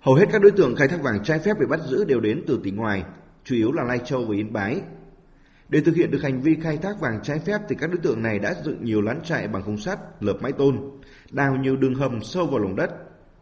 Hầu 0.00 0.14
hết 0.14 0.26
các 0.32 0.42
đối 0.42 0.50
tượng 0.50 0.76
khai 0.76 0.88
thác 0.88 1.02
vàng 1.02 1.24
trái 1.24 1.38
phép 1.38 1.58
bị 1.60 1.66
bắt 1.66 1.80
giữ 1.80 2.04
đều 2.04 2.20
đến 2.20 2.44
từ 2.46 2.60
tỉnh 2.64 2.76
ngoài, 2.76 3.04
chủ 3.44 3.54
yếu 3.54 3.72
là 3.72 3.84
Lai 3.84 3.98
Châu 4.04 4.24
và 4.24 4.34
Yên 4.34 4.52
Bái. 4.52 4.80
Để 5.68 5.80
thực 5.80 5.94
hiện 5.96 6.10
được 6.10 6.22
hành 6.22 6.40
vi 6.40 6.56
khai 6.62 6.76
thác 6.76 7.00
vàng 7.00 7.20
trái 7.22 7.38
phép 7.38 7.60
thì 7.68 7.76
các 7.78 7.86
đối 7.90 7.98
tượng 7.98 8.22
này 8.22 8.38
đã 8.38 8.54
dựng 8.64 8.84
nhiều 8.84 9.00
lán 9.00 9.20
trại 9.24 9.48
bằng 9.48 9.62
khung 9.62 9.78
sắt, 9.78 9.98
lợp 10.20 10.36
mái 10.42 10.52
tôn, 10.52 10.80
đào 11.30 11.56
nhiều 11.56 11.76
đường 11.76 11.94
hầm 11.94 12.22
sâu 12.22 12.46
vào 12.46 12.58
lòng 12.58 12.76
đất, 12.76 12.90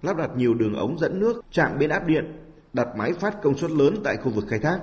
lắp 0.03 0.17
đặt 0.17 0.31
nhiều 0.37 0.55
đường 0.55 0.75
ống 0.75 0.99
dẫn 0.99 1.21
nước, 1.21 1.45
trạm 1.51 1.79
biến 1.79 1.91
áp 1.91 2.07
điện, 2.07 2.25
đặt 2.73 2.89
máy 2.99 3.13
phát 3.13 3.43
công 3.43 3.59
suất 3.59 3.71
lớn 3.71 3.95
tại 4.05 4.17
khu 4.17 4.31
vực 4.31 4.45
khai 4.49 4.59
thác. 4.59 4.79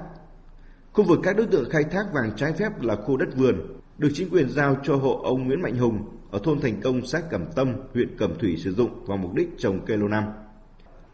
Khu 0.91 1.03
vực 1.03 1.19
các 1.23 1.37
đối 1.37 1.47
tượng 1.47 1.69
khai 1.69 1.83
thác 1.83 2.05
vàng 2.13 2.31
trái 2.35 2.53
phép 2.53 2.81
là 2.81 2.95
khu 2.95 3.17
đất 3.17 3.35
vườn, 3.35 3.55
được 3.97 4.09
chính 4.13 4.29
quyền 4.29 4.49
giao 4.49 4.75
cho 4.83 4.95
hộ 4.95 5.21
ông 5.23 5.47
Nguyễn 5.47 5.61
Mạnh 5.61 5.77
Hùng 5.77 5.97
ở 6.31 6.39
thôn 6.43 6.59
Thành 6.59 6.81
Công, 6.81 7.05
xã 7.05 7.19
Cẩm 7.19 7.45
Tâm, 7.55 7.73
huyện 7.93 8.17
Cẩm 8.17 8.33
Thủy 8.39 8.57
sử 8.57 8.73
dụng 8.73 9.05
vào 9.05 9.17
mục 9.17 9.33
đích 9.33 9.49
trồng 9.57 9.85
cây 9.85 9.97
lâu 9.97 10.07
năm. 10.07 10.23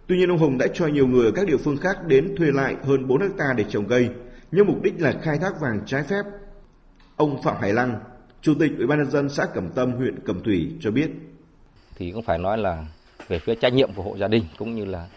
Tuy 0.09 0.17
nhiên 0.17 0.29
ông 0.29 0.37
Hùng 0.37 0.57
đã 0.57 0.67
cho 0.73 0.87
nhiều 0.87 1.07
người 1.07 1.25
ở 1.25 1.31
các 1.31 1.47
địa 1.47 1.57
phương 1.57 1.77
khác 1.77 1.97
đến 2.07 2.35
thuê 2.37 2.51
lại 2.51 2.75
hơn 2.83 3.07
4 3.07 3.21
hecta 3.21 3.53
để 3.57 3.65
trồng 3.69 3.87
cây, 3.87 4.09
nhưng 4.51 4.67
mục 4.67 4.81
đích 4.81 4.93
là 5.01 5.13
khai 5.21 5.37
thác 5.37 5.61
vàng 5.61 5.79
trái 5.85 6.03
phép. 6.03 6.23
Ông 7.15 7.41
Phạm 7.41 7.55
Hải 7.61 7.73
Lăng, 7.73 7.99
Chủ 8.41 8.53
tịch 8.59 8.71
Ủy 8.77 8.87
ban 8.87 8.97
nhân 8.97 9.11
dân 9.11 9.29
xã 9.29 9.45
Cẩm 9.45 9.69
Tâm, 9.69 9.91
huyện 9.91 10.19
Cẩm 10.19 10.43
Thủy 10.43 10.71
cho 10.81 10.91
biết. 10.91 11.09
Thì 11.95 12.11
cũng 12.11 12.23
phải 12.23 12.37
nói 12.37 12.57
là 12.57 12.85
về 13.27 13.39
phía 13.39 13.55
trách 13.55 13.73
nhiệm 13.73 13.93
của 13.93 14.03
hộ 14.03 14.17
gia 14.17 14.27
đình 14.27 14.43
cũng 14.57 14.75
như 14.75 14.85
là 14.85 15.07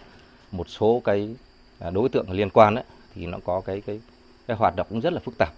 một 0.50 0.68
số 0.68 1.02
cái 1.04 1.36
à, 1.78 1.90
đối 1.90 2.08
tượng 2.08 2.30
liên 2.30 2.50
quan 2.50 2.74
ấy, 2.74 2.84
thì 3.14 3.26
nó 3.26 3.38
có 3.44 3.62
cái 3.66 3.80
cái 3.86 4.00
cái 4.46 4.56
hoạt 4.56 4.76
động 4.76 4.86
cũng 4.90 5.00
rất 5.00 5.12
là 5.12 5.20
phức 5.24 5.38
tạp. 5.38 5.52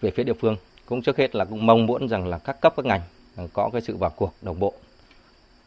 Về 0.00 0.10
phía 0.10 0.24
địa 0.24 0.34
phương 0.40 0.56
cũng 0.86 1.02
trước 1.02 1.16
hết 1.16 1.34
là 1.34 1.44
cũng 1.44 1.66
mong 1.66 1.86
muốn 1.86 2.08
rằng 2.08 2.28
là 2.28 2.38
các 2.38 2.60
cấp 2.60 2.74
các 2.76 2.86
ngành 2.86 3.00
có 3.52 3.70
cái 3.72 3.82
sự 3.82 3.96
vào 3.96 4.10
cuộc 4.16 4.32
đồng 4.42 4.60
bộ 4.60 4.74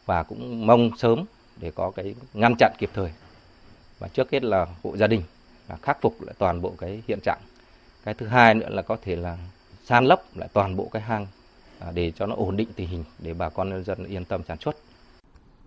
và 0.06 0.22
cũng 0.22 0.66
mong 0.66 0.90
sớm 0.98 1.24
để 1.60 1.70
có 1.74 1.90
cái 1.90 2.14
ngăn 2.34 2.54
chặn 2.58 2.72
kịp 2.78 2.90
thời 2.94 3.12
và 3.98 4.08
trước 4.08 4.30
hết 4.30 4.44
là 4.44 4.66
hộ 4.82 4.96
gia 4.96 5.06
đình 5.06 5.22
là 5.68 5.76
khắc 5.82 6.00
phục 6.00 6.22
lại 6.22 6.34
toàn 6.38 6.62
bộ 6.62 6.74
cái 6.78 7.02
hiện 7.08 7.18
trạng 7.22 7.40
cái 8.04 8.14
thứ 8.14 8.26
hai 8.26 8.54
nữa 8.54 8.68
là 8.70 8.82
có 8.82 8.96
thể 9.02 9.16
là 9.16 9.38
san 9.84 10.04
lấp 10.04 10.22
lại 10.34 10.48
toàn 10.52 10.76
bộ 10.76 10.88
cái 10.92 11.02
hang 11.02 11.26
à, 11.78 11.88
để 11.94 12.12
cho 12.16 12.26
nó 12.26 12.34
ổn 12.34 12.56
định 12.56 12.68
tình 12.76 12.88
hình 12.88 13.04
để 13.18 13.34
bà 13.34 13.48
con 13.48 13.70
nhân 13.70 13.84
dân 13.84 14.04
yên 14.04 14.24
tâm 14.24 14.40
sản 14.48 14.58
xuất 14.60 14.76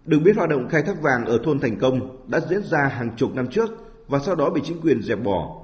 được 0.05 0.19
biết 0.23 0.35
hoạt 0.35 0.49
động 0.49 0.69
khai 0.69 0.83
thác 0.83 1.01
vàng 1.01 1.25
ở 1.25 1.39
thôn 1.43 1.59
Thành 1.59 1.79
Công 1.79 2.17
đã 2.27 2.39
diễn 2.49 2.63
ra 2.63 2.87
hàng 2.91 3.09
chục 3.17 3.35
năm 3.35 3.47
trước 3.47 3.69
và 4.07 4.19
sau 4.19 4.35
đó 4.35 4.49
bị 4.49 4.61
chính 4.63 4.81
quyền 4.81 5.01
dẹp 5.01 5.23
bỏ. 5.23 5.63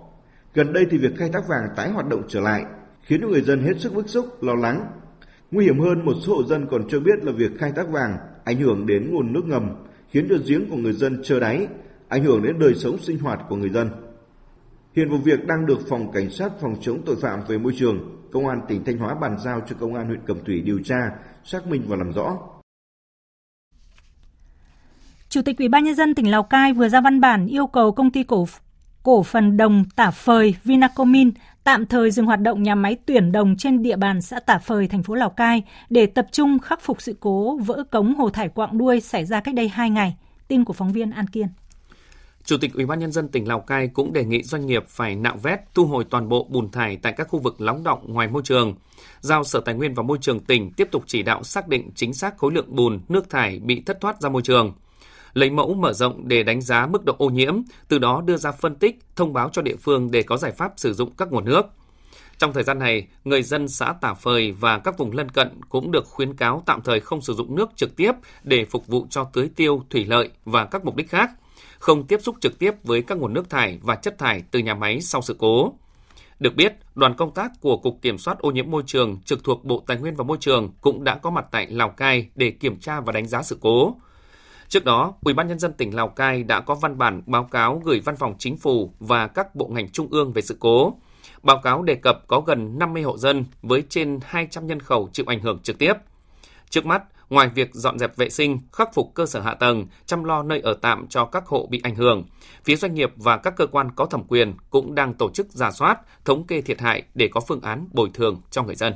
Gần 0.53 0.73
đây 0.73 0.85
thì 0.91 0.97
việc 0.97 1.11
khai 1.17 1.29
thác 1.33 1.47
vàng 1.47 1.69
tái 1.75 1.89
hoạt 1.89 2.07
động 2.07 2.21
trở 2.27 2.39
lại 2.39 2.65
khiến 3.03 3.31
người 3.31 3.41
dân 3.41 3.63
hết 3.63 3.73
sức 3.79 3.93
bức 3.93 4.09
xúc, 4.09 4.43
lo 4.43 4.53
lắng. 4.53 4.91
Nguy 5.51 5.65
hiểm 5.65 5.79
hơn 5.79 6.05
một 6.05 6.13
số 6.25 6.35
hộ 6.35 6.43
dân 6.43 6.67
còn 6.71 6.87
cho 6.89 6.99
biết 6.99 7.23
là 7.23 7.31
việc 7.31 7.51
khai 7.59 7.71
thác 7.75 7.89
vàng 7.89 8.17
ảnh 8.43 8.59
hưởng 8.59 8.85
đến 8.85 9.11
nguồn 9.11 9.33
nước 9.33 9.45
ngầm, 9.45 9.75
khiến 10.11 10.27
cho 10.29 10.35
giếng 10.45 10.69
của 10.69 10.77
người 10.77 10.93
dân 10.93 11.21
trơ 11.23 11.39
đáy, 11.39 11.67
ảnh 12.07 12.23
hưởng 12.23 12.43
đến 12.43 12.59
đời 12.59 12.75
sống 12.75 12.97
sinh 12.97 13.19
hoạt 13.19 13.39
của 13.49 13.55
người 13.55 13.69
dân. 13.69 13.89
Hiện 14.95 15.09
vụ 15.09 15.17
việc 15.17 15.47
đang 15.47 15.65
được 15.65 15.79
Phòng 15.89 16.11
Cảnh 16.11 16.29
sát 16.29 16.51
Phòng 16.61 16.75
chống 16.81 17.01
tội 17.05 17.15
phạm 17.21 17.39
về 17.47 17.57
môi 17.57 17.73
trường, 17.77 18.15
Công 18.31 18.47
an 18.47 18.61
tỉnh 18.67 18.83
Thanh 18.83 18.97
Hóa 18.97 19.15
bàn 19.15 19.37
giao 19.43 19.61
cho 19.69 19.75
Công 19.79 19.95
an 19.95 20.07
huyện 20.07 20.19
Cẩm 20.25 20.37
Thủy 20.45 20.61
điều 20.61 20.79
tra, 20.85 21.11
xác 21.43 21.67
minh 21.67 21.83
và 21.87 21.95
làm 21.95 22.11
rõ. 22.11 22.37
Chủ 25.29 25.41
tịch 25.41 25.57
Ủy 25.57 25.67
ban 25.67 25.83
nhân 25.83 25.95
dân 25.95 26.15
tỉnh 26.15 26.31
Lào 26.31 26.43
Cai 26.43 26.73
vừa 26.73 26.89
ra 26.89 27.01
văn 27.01 27.21
bản 27.21 27.47
yêu 27.47 27.67
cầu 27.67 27.91
công 27.91 28.11
ty 28.11 28.23
cổ 28.23 28.47
cổ 29.03 29.23
phần 29.23 29.57
đồng 29.57 29.83
Tả 29.95 30.11
Phời 30.11 30.55
Vinacomin 30.63 31.31
tạm 31.69 31.85
thời 31.85 32.11
dừng 32.11 32.25
hoạt 32.25 32.41
động 32.41 32.63
nhà 32.63 32.75
máy 32.75 32.97
tuyển 33.05 33.31
đồng 33.31 33.55
trên 33.57 33.81
địa 33.83 33.95
bàn 33.95 34.21
xã 34.21 34.39
Tả 34.39 34.57
Phời, 34.57 34.87
thành 34.87 35.03
phố 35.03 35.13
Lào 35.13 35.29
Cai 35.29 35.63
để 35.89 36.05
tập 36.05 36.27
trung 36.31 36.59
khắc 36.59 36.81
phục 36.81 37.01
sự 37.01 37.15
cố 37.19 37.57
vỡ 37.57 37.83
cống 37.91 38.15
hồ 38.15 38.29
thải 38.29 38.49
quạng 38.49 38.77
đuôi 38.77 38.99
xảy 38.99 39.25
ra 39.25 39.39
cách 39.39 39.55
đây 39.55 39.67
2 39.67 39.89
ngày. 39.89 40.15
Tin 40.47 40.65
của 40.65 40.73
phóng 40.73 40.91
viên 40.91 41.11
An 41.11 41.27
Kiên. 41.27 41.47
Chủ 42.43 42.57
tịch 42.57 42.73
Ủy 42.73 42.85
ban 42.85 42.99
nhân 42.99 43.11
dân 43.11 43.27
tỉnh 43.27 43.47
Lào 43.47 43.59
Cai 43.59 43.87
cũng 43.87 44.13
đề 44.13 44.25
nghị 44.25 44.43
doanh 44.43 44.65
nghiệp 44.65 44.83
phải 44.87 45.15
nạo 45.15 45.37
vét, 45.43 45.59
thu 45.73 45.85
hồi 45.85 46.05
toàn 46.09 46.29
bộ 46.29 46.47
bùn 46.49 46.71
thải 46.71 46.97
tại 46.97 47.13
các 47.17 47.27
khu 47.29 47.39
vực 47.39 47.61
lóng 47.61 47.83
động 47.83 48.13
ngoài 48.13 48.27
môi 48.27 48.41
trường. 48.45 48.75
Giao 49.19 49.43
Sở 49.43 49.59
Tài 49.59 49.75
nguyên 49.75 49.93
và 49.93 50.03
Môi 50.03 50.17
trường 50.21 50.39
tỉnh 50.39 50.71
tiếp 50.71 50.87
tục 50.91 51.03
chỉ 51.07 51.23
đạo 51.23 51.43
xác 51.43 51.67
định 51.67 51.89
chính 51.95 52.13
xác 52.13 52.37
khối 52.37 52.51
lượng 52.51 52.75
bùn, 52.75 52.99
nước 53.09 53.29
thải 53.29 53.59
bị 53.59 53.83
thất 53.85 54.01
thoát 54.01 54.21
ra 54.21 54.29
môi 54.29 54.41
trường 54.41 54.73
lấy 55.33 55.49
mẫu 55.49 55.73
mở 55.73 55.93
rộng 55.93 56.27
để 56.27 56.43
đánh 56.43 56.61
giá 56.61 56.87
mức 56.87 57.05
độ 57.05 57.15
ô 57.17 57.29
nhiễm, 57.29 57.61
từ 57.87 57.97
đó 57.97 58.21
đưa 58.25 58.37
ra 58.37 58.51
phân 58.51 58.75
tích, 58.75 58.99
thông 59.15 59.33
báo 59.33 59.49
cho 59.53 59.61
địa 59.61 59.75
phương 59.75 60.11
để 60.11 60.23
có 60.23 60.37
giải 60.37 60.51
pháp 60.51 60.73
sử 60.75 60.93
dụng 60.93 61.11
các 61.17 61.31
nguồn 61.31 61.45
nước. 61.45 61.65
Trong 62.37 62.53
thời 62.53 62.63
gian 62.63 62.79
này, 62.79 63.07
người 63.23 63.43
dân 63.43 63.67
xã 63.67 63.93
Tả 64.01 64.13
Phời 64.13 64.51
và 64.51 64.79
các 64.79 64.97
vùng 64.97 65.11
lân 65.11 65.29
cận 65.29 65.61
cũng 65.69 65.91
được 65.91 66.05
khuyến 66.07 66.33
cáo 66.33 66.63
tạm 66.65 66.81
thời 66.81 66.99
không 66.99 67.21
sử 67.21 67.33
dụng 67.33 67.55
nước 67.55 67.69
trực 67.75 67.95
tiếp 67.95 68.11
để 68.43 68.65
phục 68.65 68.87
vụ 68.87 69.07
cho 69.09 69.23
tưới 69.23 69.49
tiêu, 69.55 69.83
thủy 69.89 70.05
lợi 70.05 70.29
và 70.45 70.65
các 70.65 70.85
mục 70.85 70.95
đích 70.95 71.09
khác, 71.09 71.31
không 71.79 72.07
tiếp 72.07 72.19
xúc 72.21 72.35
trực 72.41 72.59
tiếp 72.59 72.71
với 72.83 73.01
các 73.01 73.17
nguồn 73.17 73.33
nước 73.33 73.49
thải 73.49 73.79
và 73.81 73.95
chất 73.95 74.17
thải 74.17 74.43
từ 74.51 74.59
nhà 74.59 74.75
máy 74.75 75.01
sau 75.01 75.21
sự 75.21 75.35
cố. 75.39 75.73
Được 76.39 76.55
biết, 76.55 76.73
đoàn 76.95 77.13
công 77.13 77.33
tác 77.33 77.51
của 77.61 77.77
Cục 77.77 77.99
Kiểm 78.01 78.17
soát 78.17 78.39
ô 78.39 78.51
nhiễm 78.51 78.71
môi 78.71 78.83
trường 78.85 79.21
trực 79.25 79.43
thuộc 79.43 79.65
Bộ 79.65 79.83
Tài 79.87 79.97
nguyên 79.97 80.15
và 80.15 80.23
Môi 80.23 80.37
trường 80.39 80.71
cũng 80.81 81.03
đã 81.03 81.15
có 81.15 81.29
mặt 81.29 81.45
tại 81.51 81.67
Lào 81.69 81.89
Cai 81.89 82.29
để 82.35 82.51
kiểm 82.51 82.79
tra 82.79 82.99
và 82.99 83.11
đánh 83.11 83.27
giá 83.27 83.43
sự 83.43 83.57
cố. 83.61 83.95
Trước 84.69 84.85
đó, 84.85 85.13
Ủy 85.21 85.33
ban 85.33 85.47
nhân 85.47 85.59
dân 85.59 85.73
tỉnh 85.73 85.95
Lào 85.95 86.07
Cai 86.07 86.43
đã 86.43 86.61
có 86.61 86.75
văn 86.75 86.97
bản 86.97 87.21
báo 87.25 87.43
cáo 87.43 87.81
gửi 87.85 87.99
Văn 87.99 88.15
phòng 88.15 88.35
Chính 88.39 88.57
phủ 88.57 88.93
và 88.99 89.27
các 89.27 89.55
bộ 89.55 89.67
ngành 89.67 89.89
trung 89.89 90.07
ương 90.11 90.33
về 90.33 90.41
sự 90.41 90.57
cố. 90.59 90.93
Báo 91.43 91.61
cáo 91.63 91.83
đề 91.83 91.95
cập 91.95 92.27
có 92.27 92.41
gần 92.41 92.79
50 92.79 93.03
hộ 93.03 93.17
dân 93.17 93.45
với 93.61 93.83
trên 93.89 94.19
200 94.23 94.67
nhân 94.67 94.79
khẩu 94.79 95.09
chịu 95.13 95.25
ảnh 95.29 95.39
hưởng 95.39 95.59
trực 95.59 95.77
tiếp. 95.77 95.93
Trước 96.69 96.85
mắt, 96.85 97.03
Ngoài 97.29 97.49
việc 97.55 97.69
dọn 97.73 97.99
dẹp 97.99 98.15
vệ 98.15 98.29
sinh, 98.29 98.59
khắc 98.71 98.93
phục 98.93 99.11
cơ 99.13 99.25
sở 99.25 99.41
hạ 99.41 99.53
tầng, 99.53 99.87
chăm 100.05 100.23
lo 100.23 100.43
nơi 100.43 100.59
ở 100.59 100.73
tạm 100.81 101.07
cho 101.07 101.25
các 101.25 101.45
hộ 101.47 101.67
bị 101.71 101.81
ảnh 101.83 101.95
hưởng, 101.95 102.23
phía 102.63 102.75
doanh 102.75 102.93
nghiệp 102.93 103.11
và 103.15 103.37
các 103.37 103.55
cơ 103.55 103.67
quan 103.67 103.91
có 103.95 104.05
thẩm 104.05 104.23
quyền 104.27 104.53
cũng 104.69 104.95
đang 104.95 105.13
tổ 105.13 105.29
chức 105.33 105.47
giả 105.49 105.71
soát, 105.71 105.99
thống 106.25 106.47
kê 106.47 106.61
thiệt 106.61 106.81
hại 106.81 107.03
để 107.15 107.27
có 107.27 107.39
phương 107.39 107.61
án 107.61 107.87
bồi 107.91 108.09
thường 108.13 108.41
cho 108.51 108.63
người 108.63 108.75
dân. 108.75 108.93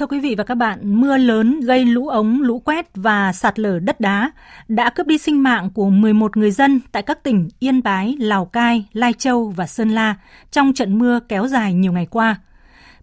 Thưa 0.00 0.06
quý 0.06 0.20
vị 0.20 0.34
và 0.38 0.44
các 0.44 0.54
bạn, 0.54 1.00
mưa 1.00 1.16
lớn 1.16 1.60
gây 1.60 1.84
lũ 1.84 2.08
ống, 2.08 2.42
lũ 2.42 2.58
quét 2.58 2.86
và 2.94 3.32
sạt 3.32 3.58
lở 3.58 3.78
đất 3.78 4.00
đá 4.00 4.30
đã 4.68 4.90
cướp 4.90 5.06
đi 5.06 5.18
sinh 5.18 5.42
mạng 5.42 5.70
của 5.74 5.90
11 5.90 6.36
người 6.36 6.50
dân 6.50 6.80
tại 6.92 7.02
các 7.02 7.22
tỉnh 7.22 7.48
Yên 7.58 7.82
Bái, 7.82 8.16
Lào 8.18 8.44
Cai, 8.44 8.86
Lai 8.92 9.12
Châu 9.12 9.48
và 9.56 9.66
Sơn 9.66 9.88
La 9.88 10.14
trong 10.50 10.72
trận 10.72 10.98
mưa 10.98 11.20
kéo 11.28 11.46
dài 11.46 11.74
nhiều 11.74 11.92
ngày 11.92 12.06
qua. 12.06 12.36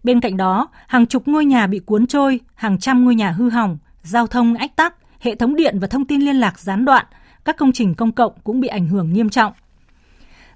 Bên 0.04 0.20
cạnh 0.20 0.36
đó, 0.36 0.68
hàng 0.86 1.06
chục 1.06 1.28
ngôi 1.28 1.44
nhà 1.44 1.66
bị 1.66 1.78
cuốn 1.78 2.06
trôi, 2.06 2.40
hàng 2.54 2.78
trăm 2.78 3.04
ngôi 3.04 3.14
nhà 3.14 3.30
hư 3.30 3.50
hỏng, 3.50 3.78
giao 4.02 4.26
thông 4.26 4.54
ách 4.54 4.76
tắc, 4.76 4.94
hệ 5.20 5.34
thống 5.34 5.56
điện 5.56 5.78
và 5.78 5.86
thông 5.86 6.04
tin 6.04 6.20
liên 6.20 6.36
lạc 6.36 6.58
gián 6.58 6.84
đoạn, 6.84 7.06
các 7.44 7.56
công 7.56 7.72
trình 7.72 7.94
công 7.94 8.12
cộng 8.12 8.32
cũng 8.44 8.60
bị 8.60 8.68
ảnh 8.68 8.88
hưởng 8.88 9.12
nghiêm 9.12 9.30
trọng. 9.30 9.52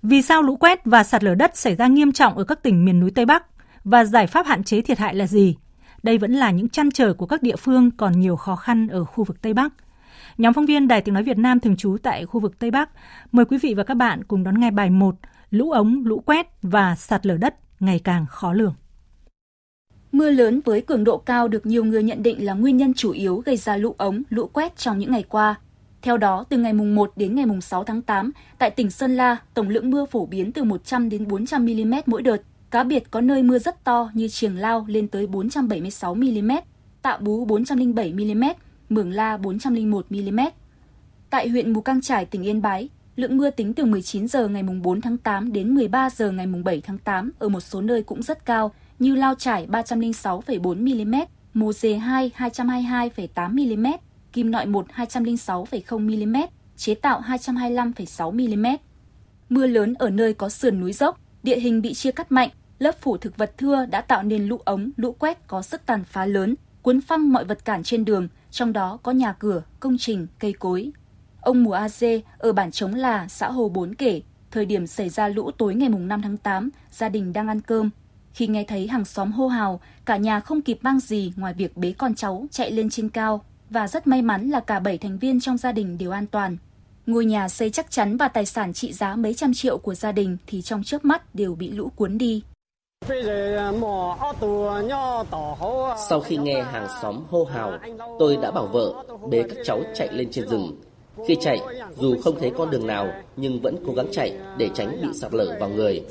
Vì 0.02 0.22
sao 0.22 0.42
lũ 0.42 0.56
quét 0.56 0.84
và 0.84 1.04
sạt 1.04 1.24
lở 1.24 1.34
đất 1.34 1.56
xảy 1.56 1.74
ra 1.74 1.86
nghiêm 1.86 2.12
trọng 2.12 2.38
ở 2.38 2.44
các 2.44 2.62
tỉnh 2.62 2.84
miền 2.84 3.00
núi 3.00 3.10
Tây 3.10 3.26
Bắc 3.26 3.44
và 3.84 4.04
giải 4.04 4.26
pháp 4.26 4.46
hạn 4.46 4.64
chế 4.64 4.80
thiệt 4.80 4.98
hại 4.98 5.14
là 5.14 5.26
gì? 5.26 5.56
Đây 6.02 6.18
vẫn 6.18 6.32
là 6.32 6.50
những 6.50 6.68
chăn 6.68 6.90
trở 6.90 7.14
của 7.14 7.26
các 7.26 7.42
địa 7.42 7.56
phương 7.56 7.90
còn 7.90 8.20
nhiều 8.20 8.36
khó 8.36 8.56
khăn 8.56 8.88
ở 8.88 9.04
khu 9.04 9.24
vực 9.24 9.42
Tây 9.42 9.54
Bắc. 9.54 9.72
Nhóm 10.38 10.54
phóng 10.54 10.66
viên 10.66 10.88
Đài 10.88 11.00
Tiếng 11.00 11.14
Nói 11.14 11.22
Việt 11.22 11.38
Nam 11.38 11.60
thường 11.60 11.76
trú 11.76 11.96
tại 12.02 12.26
khu 12.26 12.40
vực 12.40 12.58
Tây 12.58 12.70
Bắc 12.70 12.90
mời 13.32 13.44
quý 13.44 13.58
vị 13.58 13.74
và 13.74 13.84
các 13.84 13.94
bạn 13.94 14.24
cùng 14.24 14.44
đón 14.44 14.60
nghe 14.60 14.70
bài 14.70 14.90
1 14.90 15.16
Lũ 15.52 15.70
ống, 15.70 16.02
lũ 16.04 16.22
quét 16.26 16.46
và 16.62 16.96
sạt 16.96 17.26
lở 17.26 17.36
đất 17.36 17.54
ngày 17.80 18.00
càng 18.04 18.26
khó 18.26 18.52
lường. 18.52 18.74
Mưa 20.12 20.30
lớn 20.30 20.60
với 20.64 20.80
cường 20.80 21.04
độ 21.04 21.18
cao 21.18 21.48
được 21.48 21.66
nhiều 21.66 21.84
người 21.84 22.02
nhận 22.02 22.22
định 22.22 22.44
là 22.44 22.54
nguyên 22.54 22.76
nhân 22.76 22.94
chủ 22.94 23.10
yếu 23.10 23.36
gây 23.36 23.56
ra 23.56 23.76
lũ 23.76 23.94
ống, 23.98 24.22
lũ 24.28 24.46
quét 24.52 24.76
trong 24.76 24.98
những 24.98 25.10
ngày 25.10 25.24
qua. 25.28 25.54
Theo 26.02 26.16
đó, 26.16 26.44
từ 26.48 26.58
ngày 26.58 26.72
mùng 26.72 26.94
1 26.94 27.12
đến 27.16 27.34
ngày 27.34 27.46
mùng 27.46 27.60
6 27.60 27.84
tháng 27.84 28.02
8, 28.02 28.32
tại 28.58 28.70
tỉnh 28.70 28.90
Sơn 28.90 29.16
La, 29.16 29.36
tổng 29.54 29.68
lượng 29.68 29.90
mưa 29.90 30.06
phổ 30.06 30.26
biến 30.26 30.52
từ 30.52 30.64
100 30.64 31.08
đến 31.08 31.28
400 31.28 31.64
mm 31.64 31.94
mỗi 32.06 32.22
đợt, 32.22 32.42
Cá 32.72 32.84
biệt 32.84 33.10
có 33.10 33.20
nơi 33.20 33.42
mưa 33.42 33.58
rất 33.58 33.84
to 33.84 34.10
như 34.14 34.28
Triềng 34.28 34.56
Lao 34.56 34.84
lên 34.88 35.08
tới 35.08 35.26
476 35.26 36.14
mm, 36.14 36.50
Tạ 37.02 37.16
Bú 37.16 37.44
407 37.44 38.12
mm, 38.12 38.44
Mường 38.88 39.10
La 39.10 39.36
401 39.36 40.06
mm. 40.10 40.40
Tại 41.30 41.48
huyện 41.48 41.72
Mù 41.72 41.80
Căng 41.80 42.00
Trải, 42.00 42.24
tỉnh 42.24 42.42
Yên 42.42 42.62
Bái, 42.62 42.88
lượng 43.16 43.36
mưa 43.36 43.50
tính 43.50 43.74
từ 43.74 43.84
19 43.84 44.28
giờ 44.28 44.48
ngày 44.48 44.62
4 44.62 45.00
tháng 45.00 45.16
8 45.16 45.52
đến 45.52 45.74
13 45.74 46.10
giờ 46.10 46.30
ngày 46.30 46.46
7 46.46 46.80
tháng 46.80 46.98
8 46.98 47.30
ở 47.38 47.48
một 47.48 47.60
số 47.60 47.80
nơi 47.80 48.02
cũng 48.02 48.22
rất 48.22 48.44
cao 48.46 48.72
như 48.98 49.14
Lao 49.14 49.34
Trải 49.34 49.66
306,4 49.66 51.04
mm, 51.04 51.14
Mồ 51.54 51.72
Dề 51.72 51.94
2 51.94 52.30
222,8 52.38 53.76
mm, 53.76 53.86
Kim 54.32 54.50
Nội 54.50 54.66
1 54.66 54.86
206,0 54.96 55.98
mm, 55.98 56.36
Chế 56.76 56.94
Tạo 56.94 57.20
225,6 57.20 58.56
mm. 58.56 58.66
Mưa 59.48 59.66
lớn 59.66 59.94
ở 59.94 60.10
nơi 60.10 60.34
có 60.34 60.48
sườn 60.48 60.80
núi 60.80 60.92
dốc, 60.92 61.20
địa 61.42 61.58
hình 61.58 61.82
bị 61.82 61.94
chia 61.94 62.12
cắt 62.12 62.32
mạnh 62.32 62.48
lớp 62.82 63.00
phủ 63.00 63.16
thực 63.16 63.36
vật 63.36 63.52
thưa 63.58 63.86
đã 63.86 64.00
tạo 64.00 64.22
nên 64.22 64.46
lũ 64.46 64.58
ống, 64.64 64.90
lũ 64.96 65.12
quét 65.18 65.46
có 65.46 65.62
sức 65.62 65.86
tàn 65.86 66.04
phá 66.04 66.26
lớn, 66.26 66.54
cuốn 66.82 67.00
phăng 67.00 67.32
mọi 67.32 67.44
vật 67.44 67.64
cản 67.64 67.82
trên 67.82 68.04
đường, 68.04 68.28
trong 68.50 68.72
đó 68.72 68.98
có 69.02 69.12
nhà 69.12 69.32
cửa, 69.32 69.62
công 69.80 69.98
trình, 69.98 70.26
cây 70.38 70.52
cối. 70.52 70.92
Ông 71.40 71.62
Mùa 71.62 71.72
A 71.72 71.88
Dê 71.88 72.22
ở 72.38 72.52
bản 72.52 72.70
Trống 72.70 72.94
Là, 72.94 73.28
xã 73.28 73.50
Hồ 73.50 73.68
Bốn 73.68 73.94
kể, 73.94 74.20
thời 74.50 74.66
điểm 74.66 74.86
xảy 74.86 75.08
ra 75.08 75.28
lũ 75.28 75.50
tối 75.50 75.74
ngày 75.74 75.88
5 75.88 76.22
tháng 76.22 76.36
8, 76.36 76.70
gia 76.90 77.08
đình 77.08 77.32
đang 77.32 77.48
ăn 77.48 77.60
cơm. 77.60 77.90
Khi 78.34 78.46
nghe 78.46 78.64
thấy 78.64 78.88
hàng 78.88 79.04
xóm 79.04 79.32
hô 79.32 79.48
hào, 79.48 79.80
cả 80.04 80.16
nhà 80.16 80.40
không 80.40 80.62
kịp 80.62 80.78
mang 80.82 81.00
gì 81.00 81.32
ngoài 81.36 81.54
việc 81.54 81.76
bế 81.76 81.92
con 81.92 82.14
cháu 82.14 82.46
chạy 82.50 82.70
lên 82.72 82.90
trên 82.90 83.08
cao 83.08 83.44
và 83.70 83.88
rất 83.88 84.06
may 84.06 84.22
mắn 84.22 84.50
là 84.50 84.60
cả 84.60 84.80
7 84.80 84.98
thành 84.98 85.18
viên 85.18 85.40
trong 85.40 85.56
gia 85.56 85.72
đình 85.72 85.98
đều 85.98 86.10
an 86.10 86.26
toàn. 86.26 86.56
Ngôi 87.06 87.24
nhà 87.24 87.48
xây 87.48 87.70
chắc 87.70 87.90
chắn 87.90 88.16
và 88.16 88.28
tài 88.28 88.46
sản 88.46 88.72
trị 88.72 88.92
giá 88.92 89.16
mấy 89.16 89.34
trăm 89.34 89.54
triệu 89.54 89.78
của 89.78 89.94
gia 89.94 90.12
đình 90.12 90.36
thì 90.46 90.62
trong 90.62 90.82
chớp 90.82 91.04
mắt 91.04 91.34
đều 91.34 91.54
bị 91.54 91.70
lũ 91.70 91.90
cuốn 91.96 92.18
đi. 92.18 92.42
Sau 96.08 96.20
khi 96.20 96.36
nghe 96.36 96.62
hàng 96.62 96.88
xóm 97.02 97.22
hô 97.30 97.44
hào, 97.44 97.78
tôi 98.18 98.36
đã 98.42 98.50
bảo 98.50 98.66
vợ 98.66 98.92
bế 99.30 99.42
các 99.42 99.58
cháu 99.64 99.82
chạy 99.94 100.08
lên 100.12 100.28
trên 100.30 100.48
rừng. 100.48 100.80
Khi 101.28 101.36
chạy, 101.40 101.60
dù 101.96 102.16
không 102.24 102.40
thấy 102.40 102.52
con 102.58 102.70
đường 102.70 102.86
nào 102.86 103.12
nhưng 103.36 103.60
vẫn 103.60 103.76
cố 103.86 103.92
gắng 103.92 104.06
chạy 104.12 104.36
để 104.58 104.70
tránh 104.74 104.98
bị 105.02 105.08
sạt 105.14 105.34
lở 105.34 105.56
vào 105.60 105.68
người. 105.68 106.04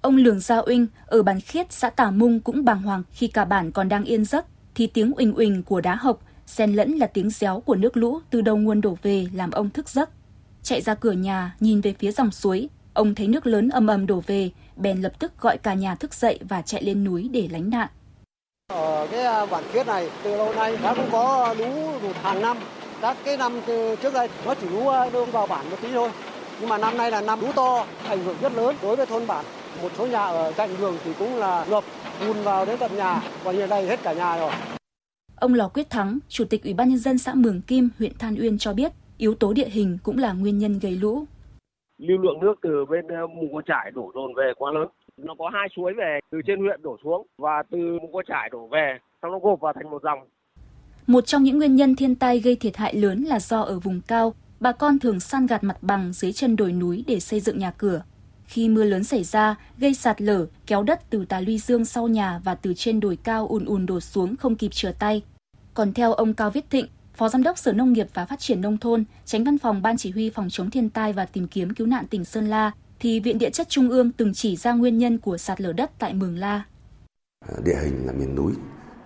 Ông 0.00 0.16
Lường 0.16 0.40
Gia 0.40 0.58
Uynh 0.66 0.86
ở 1.06 1.22
bản 1.22 1.40
Khiết, 1.40 1.72
xã 1.72 1.90
Tà 1.90 2.10
Mung 2.10 2.40
cũng 2.40 2.64
bàng 2.64 2.82
hoàng 2.82 3.02
khi 3.10 3.28
cả 3.28 3.44
bản 3.44 3.72
còn 3.72 3.88
đang 3.88 4.04
yên 4.04 4.24
giấc 4.24 4.46
thì 4.74 4.86
tiếng 4.86 5.12
uỳnh 5.12 5.34
uỳnh 5.34 5.62
của 5.62 5.80
đá 5.80 5.94
hộc 5.94 6.20
xen 6.46 6.72
lẫn 6.72 6.92
là 6.92 7.06
tiếng 7.06 7.30
réo 7.30 7.60
của 7.60 7.74
nước 7.74 7.96
lũ 7.96 8.20
từ 8.30 8.40
đầu 8.40 8.56
nguồn 8.56 8.80
đổ 8.80 8.96
về 9.02 9.26
làm 9.32 9.50
ông 9.50 9.70
thức 9.70 9.88
giấc. 9.88 10.10
Chạy 10.62 10.80
ra 10.80 10.94
cửa 10.94 11.12
nhà, 11.12 11.56
nhìn 11.60 11.80
về 11.80 11.94
phía 11.98 12.12
dòng 12.12 12.30
suối, 12.30 12.68
Ông 12.96 13.14
thấy 13.14 13.28
nước 13.28 13.46
lớn 13.46 13.68
ầm 13.68 13.86
ầm 13.86 14.06
đổ 14.06 14.22
về, 14.26 14.50
bèn 14.76 15.00
lập 15.00 15.12
tức 15.18 15.40
gọi 15.40 15.58
cả 15.58 15.74
nhà 15.74 15.94
thức 15.94 16.14
dậy 16.14 16.38
và 16.48 16.62
chạy 16.62 16.82
lên 16.82 17.04
núi 17.04 17.28
để 17.32 17.48
lánh 17.50 17.70
nạn. 17.70 17.88
Ở 18.68 19.06
cái 19.10 19.24
à, 19.24 19.46
bản 19.46 19.64
khiết 19.72 19.86
này 19.86 20.10
từ 20.22 20.36
lâu 20.36 20.54
nay 20.54 20.76
đã 20.82 20.94
cũng 20.94 21.08
có 21.12 21.54
lũ 21.58 21.66
một 22.02 22.12
hàng 22.22 22.42
năm. 22.42 22.56
Các 23.00 23.16
cái 23.24 23.36
năm 23.36 23.60
trước 24.02 24.14
đây 24.14 24.28
nó 24.46 24.54
chỉ 24.54 24.68
lũ 24.68 24.88
à, 24.88 25.10
đưa 25.10 25.24
vào 25.24 25.46
bản 25.46 25.70
một 25.70 25.76
tí 25.82 25.88
thôi. 25.92 26.10
Nhưng 26.60 26.68
mà 26.68 26.78
năm 26.78 26.96
nay 26.96 27.10
là 27.10 27.20
năm 27.20 27.40
lũ 27.40 27.52
to, 27.56 27.86
ảnh 28.08 28.24
hưởng 28.24 28.36
rất 28.40 28.52
lớn 28.52 28.76
đối 28.82 28.96
với 28.96 29.06
thôn 29.06 29.26
bản. 29.26 29.44
Một 29.82 29.92
số 29.98 30.06
nhà 30.06 30.24
ở 30.24 30.52
cạnh 30.56 30.70
đường 30.78 30.96
thì 31.04 31.12
cũng 31.18 31.34
là 31.34 31.66
ngập 31.70 31.84
bùn 32.26 32.42
vào 32.42 32.66
đến 32.66 32.78
tận 32.78 32.96
nhà, 32.96 33.22
và 33.44 33.52
hiện 33.52 33.68
đây 33.68 33.86
hết 33.86 34.02
cả 34.02 34.12
nhà 34.12 34.38
rồi. 34.38 34.52
Ông 35.36 35.54
Lò 35.54 35.68
Quyết 35.68 35.90
Thắng, 35.90 36.18
Chủ 36.28 36.44
tịch 36.44 36.64
Ủy 36.64 36.74
ban 36.74 36.88
Nhân 36.88 36.98
dân 36.98 37.18
xã 37.18 37.34
Mường 37.34 37.62
Kim, 37.62 37.88
huyện 37.98 38.18
Than 38.18 38.36
Uyên 38.40 38.58
cho 38.58 38.72
biết, 38.72 38.92
yếu 39.18 39.34
tố 39.34 39.52
địa 39.52 39.68
hình 39.68 39.98
cũng 40.02 40.18
là 40.18 40.32
nguyên 40.32 40.58
nhân 40.58 40.78
gây 40.78 40.92
lũ 40.92 41.24
lưu 41.98 42.18
lượng 42.18 42.40
nước 42.40 42.54
từ 42.62 42.84
bên 42.90 43.08
ờ, 43.08 43.26
mù 43.26 43.48
cua 43.52 43.62
trải 43.66 43.90
đổ 43.94 44.12
dồn 44.14 44.34
về 44.34 44.52
quá 44.56 44.72
lớn 44.72 44.88
nó 45.16 45.34
có 45.38 45.50
hai 45.54 45.68
suối 45.76 45.92
về 45.94 46.20
từ 46.30 46.38
trên 46.46 46.60
huyện 46.60 46.82
đổ 46.82 46.96
xuống 47.04 47.26
và 47.38 47.62
từ 47.70 47.78
mù 48.02 48.08
cua 48.12 48.22
trải 48.28 48.48
đổ 48.52 48.66
về 48.66 48.98
xong 49.22 49.32
nó 49.32 49.38
gộp 49.38 49.60
vào 49.60 49.72
thành 49.72 49.90
một 49.90 50.02
dòng 50.02 50.18
một 51.06 51.26
trong 51.26 51.42
những 51.42 51.58
nguyên 51.58 51.76
nhân 51.76 51.96
thiên 51.96 52.14
tai 52.14 52.40
gây 52.40 52.56
thiệt 52.56 52.76
hại 52.76 52.94
lớn 52.94 53.22
là 53.22 53.40
do 53.40 53.60
ở 53.60 53.78
vùng 53.78 54.00
cao, 54.00 54.34
bà 54.60 54.72
con 54.72 54.98
thường 54.98 55.20
san 55.20 55.46
gạt 55.46 55.64
mặt 55.64 55.76
bằng 55.82 56.12
dưới 56.12 56.32
chân 56.32 56.56
đồi 56.56 56.72
núi 56.72 57.04
để 57.06 57.20
xây 57.20 57.40
dựng 57.40 57.58
nhà 57.58 57.70
cửa. 57.70 58.02
Khi 58.44 58.68
mưa 58.68 58.84
lớn 58.84 59.04
xảy 59.04 59.24
ra, 59.24 59.56
gây 59.78 59.94
sạt 59.94 60.22
lở, 60.22 60.46
kéo 60.66 60.82
đất 60.82 61.10
từ 61.10 61.24
tà 61.24 61.40
luy 61.40 61.58
dương 61.58 61.84
sau 61.84 62.08
nhà 62.08 62.40
và 62.44 62.54
từ 62.54 62.74
trên 62.74 63.00
đồi 63.00 63.18
cao 63.24 63.46
ùn 63.46 63.64
ùn 63.64 63.86
đổ 63.86 64.00
xuống 64.00 64.36
không 64.36 64.56
kịp 64.56 64.70
trở 64.72 64.92
tay. 64.98 65.22
Còn 65.74 65.92
theo 65.92 66.12
ông 66.12 66.34
Cao 66.34 66.50
Viết 66.50 66.70
Thịnh, 66.70 66.86
Phó 67.16 67.28
Giám 67.28 67.42
đốc 67.42 67.58
Sở 67.58 67.72
Nông 67.72 67.92
nghiệp 67.92 68.06
và 68.14 68.26
Phát 68.26 68.40
triển 68.40 68.60
Nông 68.60 68.78
thôn, 68.78 69.04
tránh 69.24 69.44
văn 69.44 69.58
phòng 69.58 69.82
Ban 69.82 69.96
Chỉ 69.96 70.10
huy 70.10 70.30
Phòng 70.30 70.48
chống 70.50 70.70
thiên 70.70 70.90
tai 70.90 71.12
và 71.12 71.24
tìm 71.24 71.48
kiếm 71.48 71.74
cứu 71.74 71.86
nạn 71.86 72.06
tỉnh 72.06 72.24
Sơn 72.24 72.48
La, 72.48 72.72
thì 73.00 73.20
Viện 73.20 73.38
Địa 73.38 73.50
chất 73.50 73.68
Trung 73.68 73.90
ương 73.90 74.12
từng 74.12 74.34
chỉ 74.34 74.56
ra 74.56 74.72
nguyên 74.72 74.98
nhân 74.98 75.18
của 75.18 75.38
sạt 75.38 75.60
lở 75.60 75.72
đất 75.72 75.90
tại 75.98 76.14
Mường 76.14 76.38
La. 76.38 76.64
Ờ, 77.48 77.54
địa 77.64 77.76
hình 77.82 78.06
là 78.06 78.12
miền 78.12 78.34
núi, 78.34 78.52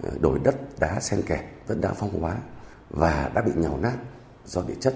ờ, 0.03 0.11
đồi 0.21 0.39
đất 0.45 0.57
đá 0.81 1.01
xen 1.01 1.23
kẽ, 1.23 1.51
vẫn 1.67 1.81
đá 1.81 1.93
phong 1.93 2.21
hóa 2.21 2.37
và 2.91 3.31
đã 3.35 3.43
bị 3.43 3.53
nhào 3.57 3.79
nát 3.83 3.97
do 4.47 4.63
địa 4.69 4.77
chất 4.81 4.95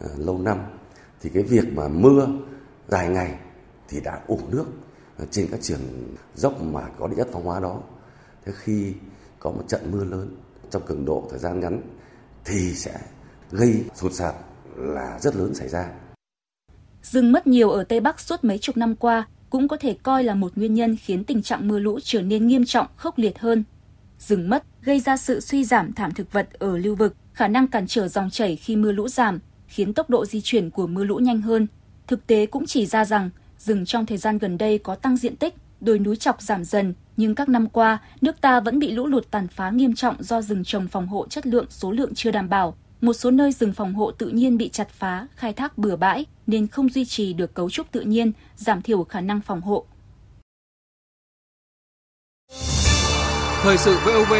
ờ, 0.00 0.08
lâu 0.18 0.38
năm. 0.38 0.58
Thì 1.22 1.30
cái 1.34 1.42
việc 1.42 1.72
mà 1.74 1.88
mưa 1.88 2.28
dài 2.88 3.08
ngày 3.08 3.34
thì 3.88 4.00
đã 4.00 4.20
ủ 4.26 4.40
nước 4.50 4.64
trên 5.30 5.48
các 5.50 5.60
trường 5.62 5.80
dốc 6.34 6.62
mà 6.62 6.82
có 6.98 7.08
địa 7.08 7.16
chất 7.16 7.28
phong 7.32 7.44
hóa 7.44 7.60
đó. 7.60 7.80
Thế 8.44 8.52
khi 8.56 8.92
có 9.38 9.50
một 9.50 9.64
trận 9.68 9.90
mưa 9.90 10.04
lớn 10.04 10.36
trong 10.70 10.82
cường 10.86 11.04
độ 11.04 11.26
thời 11.30 11.38
gian 11.38 11.60
ngắn 11.60 11.80
thì 12.46 12.74
sẽ 12.74 12.98
gây 13.50 13.84
sụt 13.94 14.12
sạt 14.12 14.34
là 14.76 15.18
rất 15.20 15.36
lớn 15.36 15.54
xảy 15.54 15.68
ra. 15.68 15.88
Rừng 17.02 17.32
mất 17.32 17.46
nhiều 17.46 17.70
ở 17.70 17.84
Tây 17.84 18.00
Bắc 18.00 18.20
suốt 18.20 18.44
mấy 18.44 18.58
chục 18.58 18.76
năm 18.76 18.96
qua 18.96 19.26
cũng 19.50 19.68
có 19.68 19.76
thể 19.76 19.96
coi 20.02 20.24
là 20.24 20.34
một 20.34 20.52
nguyên 20.56 20.74
nhân 20.74 20.96
khiến 20.96 21.24
tình 21.24 21.42
trạng 21.42 21.68
mưa 21.68 21.78
lũ 21.78 21.98
trở 22.02 22.22
nên 22.22 22.46
nghiêm 22.46 22.64
trọng, 22.64 22.86
khốc 22.96 23.18
liệt 23.18 23.38
hơn. 23.38 23.64
Rừng 24.18 24.48
mất 24.48 24.64
gây 24.82 25.00
ra 25.00 25.16
sự 25.16 25.40
suy 25.40 25.64
giảm 25.64 25.92
thảm 25.92 26.14
thực 26.14 26.32
vật 26.32 26.48
ở 26.58 26.78
lưu 26.78 26.94
vực, 26.94 27.14
khả 27.32 27.48
năng 27.48 27.68
cản 27.68 27.86
trở 27.86 28.08
dòng 28.08 28.30
chảy 28.30 28.56
khi 28.56 28.76
mưa 28.76 28.92
lũ 28.92 29.08
giảm, 29.08 29.38
khiến 29.66 29.94
tốc 29.94 30.10
độ 30.10 30.26
di 30.26 30.40
chuyển 30.40 30.70
của 30.70 30.86
mưa 30.86 31.04
lũ 31.04 31.16
nhanh 31.16 31.42
hơn. 31.42 31.66
Thực 32.06 32.26
tế 32.26 32.46
cũng 32.46 32.66
chỉ 32.66 32.86
ra 32.86 33.04
rằng 33.04 33.30
rừng 33.58 33.84
trong 33.84 34.06
thời 34.06 34.18
gian 34.18 34.38
gần 34.38 34.58
đây 34.58 34.78
có 34.78 34.94
tăng 34.94 35.16
diện 35.16 35.36
tích, 35.36 35.54
đồi 35.80 35.98
núi 35.98 36.16
chọc 36.16 36.42
giảm 36.42 36.64
dần 36.64 36.94
nhưng 37.16 37.34
các 37.34 37.48
năm 37.48 37.68
qua, 37.68 37.98
nước 38.20 38.40
ta 38.40 38.60
vẫn 38.60 38.78
bị 38.78 38.90
lũ 38.90 39.06
lụt 39.06 39.30
tàn 39.30 39.48
phá 39.48 39.70
nghiêm 39.70 39.94
trọng 39.94 40.22
do 40.22 40.42
rừng 40.42 40.64
trồng 40.64 40.88
phòng 40.88 41.08
hộ 41.08 41.26
chất 41.28 41.46
lượng 41.46 41.66
số 41.70 41.92
lượng 41.92 42.14
chưa 42.14 42.30
đảm 42.30 42.48
bảo. 42.48 42.76
Một 43.00 43.12
số 43.12 43.30
nơi 43.30 43.52
rừng 43.52 43.72
phòng 43.72 43.94
hộ 43.94 44.10
tự 44.10 44.28
nhiên 44.28 44.58
bị 44.58 44.68
chặt 44.68 44.88
phá, 44.88 45.26
khai 45.36 45.52
thác 45.52 45.78
bừa 45.78 45.96
bãi 45.96 46.24
nên 46.46 46.66
không 46.66 46.88
duy 46.88 47.04
trì 47.04 47.32
được 47.32 47.54
cấu 47.54 47.70
trúc 47.70 47.92
tự 47.92 48.00
nhiên, 48.00 48.32
giảm 48.56 48.82
thiểu 48.82 49.04
khả 49.04 49.20
năng 49.20 49.40
phòng 49.40 49.60
hộ. 49.60 49.86
Thời 53.62 53.78
sự 53.78 53.98
VOV 54.04 54.32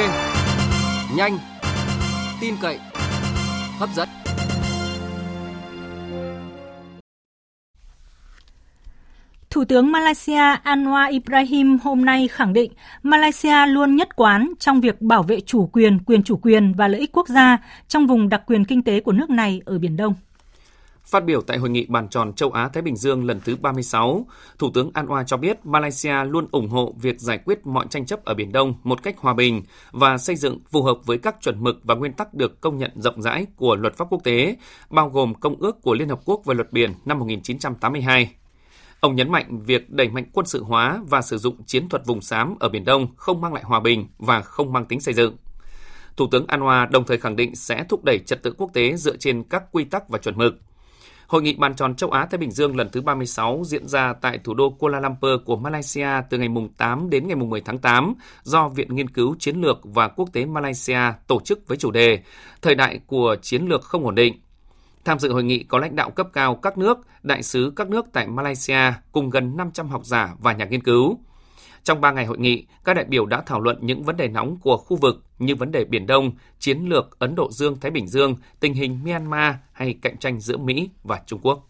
nhanh, 1.16 1.39
tin 2.41 2.55
cậy, 2.62 2.78
hấp 3.78 3.89
dẫn. 3.97 4.26
Thủ 9.57 9.65
tướng 9.65 9.93
Malaysia 9.93 10.57
Anwar 10.65 11.11
Ibrahim 11.11 11.79
hôm 11.79 12.05
nay 12.05 12.29
khẳng 12.29 12.53
định 12.53 12.73
Malaysia 13.03 13.67
luôn 13.67 13.97
nhất 13.97 14.17
quán 14.17 14.53
trong 14.59 14.81
việc 14.81 15.01
bảo 15.01 15.23
vệ 15.23 15.41
chủ 15.41 15.67
quyền, 15.67 15.99
quyền 16.07 16.23
chủ 16.23 16.37
quyền 16.37 16.73
và 16.73 16.89
lợi 16.89 17.01
ích 17.01 17.13
quốc 17.13 17.29
gia 17.29 17.59
trong 17.89 18.07
vùng 18.07 18.29
đặc 18.29 18.43
quyền 18.47 18.65
kinh 18.65 18.83
tế 18.83 19.01
của 19.01 19.13
nước 19.13 19.31
này 19.31 19.63
ở 19.65 19.79
Biển 19.79 19.97
Đông. 19.97 20.15
Phát 21.05 21.25
biểu 21.25 21.43
tại 21.43 21.59
hội 21.59 21.71
nghị 21.71 21.87
bàn 21.89 22.09
tròn 22.09 22.33
châu 22.33 22.51
Á 22.51 22.69
Thái 22.69 22.83
Bình 22.83 22.97
Dương 22.97 23.25
lần 23.25 23.41
thứ 23.45 23.57
36, 23.57 24.27
Thủ 24.59 24.71
tướng 24.75 24.91
Anwar 24.95 25.25
cho 25.25 25.37
biết 25.37 25.67
Malaysia 25.67 26.25
luôn 26.25 26.47
ủng 26.53 26.69
hộ 26.69 26.95
việc 27.01 27.21
giải 27.21 27.39
quyết 27.45 27.67
mọi 27.67 27.87
tranh 27.91 28.07
chấp 28.07 28.25
ở 28.25 28.35
Biển 28.35 28.53
Đông 28.53 28.75
một 28.85 29.03
cách 29.03 29.19
hòa 29.19 29.35
bình 29.35 29.63
và 29.93 30.19
xây 30.19 30.37
dựng 30.37 30.59
phù 30.71 30.83
hợp 30.83 30.99
với 31.07 31.19
các 31.19 31.37
chuẩn 31.41 31.65
mực 31.65 31.81
và 31.85 31.95
nguyên 31.95 32.13
tắc 32.13 32.35
được 32.35 32.61
công 32.61 32.79
nhận 32.79 32.91
rộng 32.97 33.23
rãi 33.23 33.47
của 33.57 33.77
luật 33.77 33.97
pháp 33.97 34.07
quốc 34.11 34.25
tế, 34.25 34.57
bao 34.91 35.09
gồm 35.09 35.35
Công 35.35 35.57
ước 35.61 35.83
của 35.83 35.95
Liên 35.95 36.09
Hợp 36.09 36.21
Quốc 36.25 36.45
về 36.45 36.55
luật 36.55 36.73
biển 36.73 36.91
năm 37.05 37.19
1982. 37.19 38.31
Ông 39.01 39.17
nhấn 39.17 39.33
mạnh 39.33 39.59
việc 39.65 39.91
đẩy 39.91 40.09
mạnh 40.09 40.25
quân 40.33 40.47
sự 40.47 40.65
hóa 40.65 41.01
và 41.09 41.23
sử 41.23 41.39
dụng 41.39 41.65
chiến 41.67 41.89
thuật 41.89 42.07
vùng 42.07 42.21
xám 42.21 42.57
ở 42.61 42.69
Biển 42.69 42.85
Đông 42.85 43.07
không 43.17 43.41
mang 43.41 43.55
lại 43.55 43.63
hòa 43.67 43.81
bình 43.81 44.07
và 44.19 44.41
không 44.41 44.73
mang 44.73 44.85
tính 44.85 45.01
xây 45.01 45.15
dựng. 45.15 45.37
Thủ 46.17 46.27
tướng 46.31 46.47
Anwar 46.47 46.91
đồng 46.91 47.05
thời 47.05 47.19
khẳng 47.19 47.37
định 47.37 47.57
sẽ 47.57 47.85
thúc 47.89 48.05
đẩy 48.05 48.19
trật 48.19 48.43
tự 48.43 48.55
quốc 48.59 48.71
tế 48.75 48.97
dựa 48.97 49.17
trên 49.17 49.43
các 49.43 49.65
quy 49.73 49.85
tắc 49.85 50.09
và 50.09 50.19
chuẩn 50.19 50.39
mực. 50.39 50.55
Hội 51.27 51.43
nghị 51.43 51.55
bàn 51.55 51.75
tròn 51.77 51.95
châu 51.95 52.11
Á 52.11 52.27
Thái 52.31 52.39
Bình 52.39 52.51
Dương 52.51 52.77
lần 52.77 52.89
thứ 52.93 53.01
36 53.01 53.63
diễn 53.65 53.89
ra 53.89 54.13
tại 54.13 54.39
thủ 54.45 54.55
đô 54.55 54.71
Kuala 54.71 55.01
Lumpur 55.01 55.41
của 55.45 55.57
Malaysia 55.57 56.09
từ 56.31 56.39
ngày 56.39 56.49
8 56.77 57.11
đến 57.11 57.29
ngày 57.29 57.37
10 57.37 57.61
tháng 57.61 57.79
8 57.79 58.15
do 58.43 58.69
Viện 58.69 58.95
Nghiên 58.95 59.11
cứu 59.11 59.37
Chiến 59.39 59.61
lược 59.61 59.79
và 59.83 60.09
Quốc 60.09 60.33
tế 60.33 60.45
Malaysia 60.45 61.01
tổ 61.27 61.41
chức 61.41 61.69
với 61.69 61.77
chủ 61.77 61.91
đề 61.91 62.23
Thời 62.63 62.75
đại 62.75 63.01
của 63.07 63.37
chiến 63.43 63.67
lược 63.67 63.83
không 63.83 64.05
ổn 64.05 64.15
định. 64.15 64.35
Tham 65.07 65.19
dự 65.19 65.33
hội 65.33 65.45
nghị 65.45 65.63
có 65.63 65.79
lãnh 65.79 65.97
đạo 65.97 66.11
cấp 66.11 66.27
cao 66.33 66.55
các 66.55 66.79
nước, 66.79 66.99
đại 67.23 67.43
sứ 67.43 67.73
các 67.77 67.91
nước 67.91 68.07
tại 68.13 68.27
Malaysia 68.29 68.93
cùng 69.13 69.31
gần 69.31 69.57
500 69.57 69.89
học 69.89 70.05
giả 70.05 70.35
và 70.39 70.53
nhà 70.53 70.65
nghiên 70.65 70.83
cứu. 70.83 71.19
Trong 71.85 72.01
3 72.01 72.13
ngày 72.13 72.27
hội 72.27 72.39
nghị, 72.39 72.67
các 72.85 72.95
đại 72.95 73.05
biểu 73.05 73.27
đã 73.27 73.43
thảo 73.47 73.61
luận 73.61 73.79
những 73.81 74.03
vấn 74.03 74.17
đề 74.17 74.29
nóng 74.29 74.57
của 74.57 74.77
khu 74.77 74.97
vực 74.97 75.25
như 75.39 75.55
vấn 75.55 75.73
đề 75.73 75.85
Biển 75.85 76.07
Đông, 76.07 76.31
chiến 76.59 76.79
lược 76.89 77.19
Ấn 77.19 77.35
Độ 77.35 77.51
Dương-Thái 77.53 77.91
Bình 77.91 78.09
Dương, 78.09 78.37
tình 78.61 78.75
hình 78.75 79.01
Myanmar 79.05 79.55
hay 79.73 79.95
cạnh 80.03 80.17
tranh 80.19 80.41
giữa 80.41 80.57
Mỹ 80.57 80.91
và 81.05 81.21
Trung 81.27 81.41
Quốc. 81.43 81.69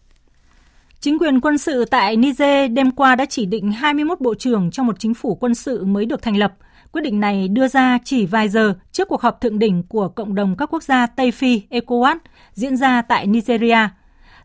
Chính 0.99 1.19
quyền 1.19 1.41
quân 1.41 1.57
sự 1.57 1.85
tại 1.85 2.17
Niger 2.17 2.71
đêm 2.71 2.91
qua 2.91 3.15
đã 3.15 3.25
chỉ 3.25 3.45
định 3.45 3.71
21 3.71 4.21
bộ 4.21 4.35
trưởng 4.35 4.71
trong 4.71 4.87
một 4.87 4.99
chính 4.99 5.13
phủ 5.13 5.35
quân 5.35 5.55
sự 5.55 5.85
mới 5.85 6.05
được 6.05 6.21
thành 6.21 6.37
lập. 6.37 6.53
Quyết 6.91 7.01
định 7.01 7.19
này 7.19 7.47
đưa 7.47 7.67
ra 7.67 7.97
chỉ 8.03 8.25
vài 8.25 8.49
giờ 8.49 8.73
trước 8.91 9.07
cuộc 9.07 9.21
họp 9.21 9.41
thượng 9.41 9.59
đỉnh 9.59 9.83
của 9.83 10.07
cộng 10.07 10.35
đồng 10.35 10.55
các 10.57 10.73
quốc 10.73 10.83
gia 10.83 11.07
Tây 11.07 11.31
Phi 11.31 11.61
ECOWAS 11.69 12.17
diễn 12.53 12.77
ra 12.77 13.01
tại 13.01 13.27
Nigeria– 13.27 13.89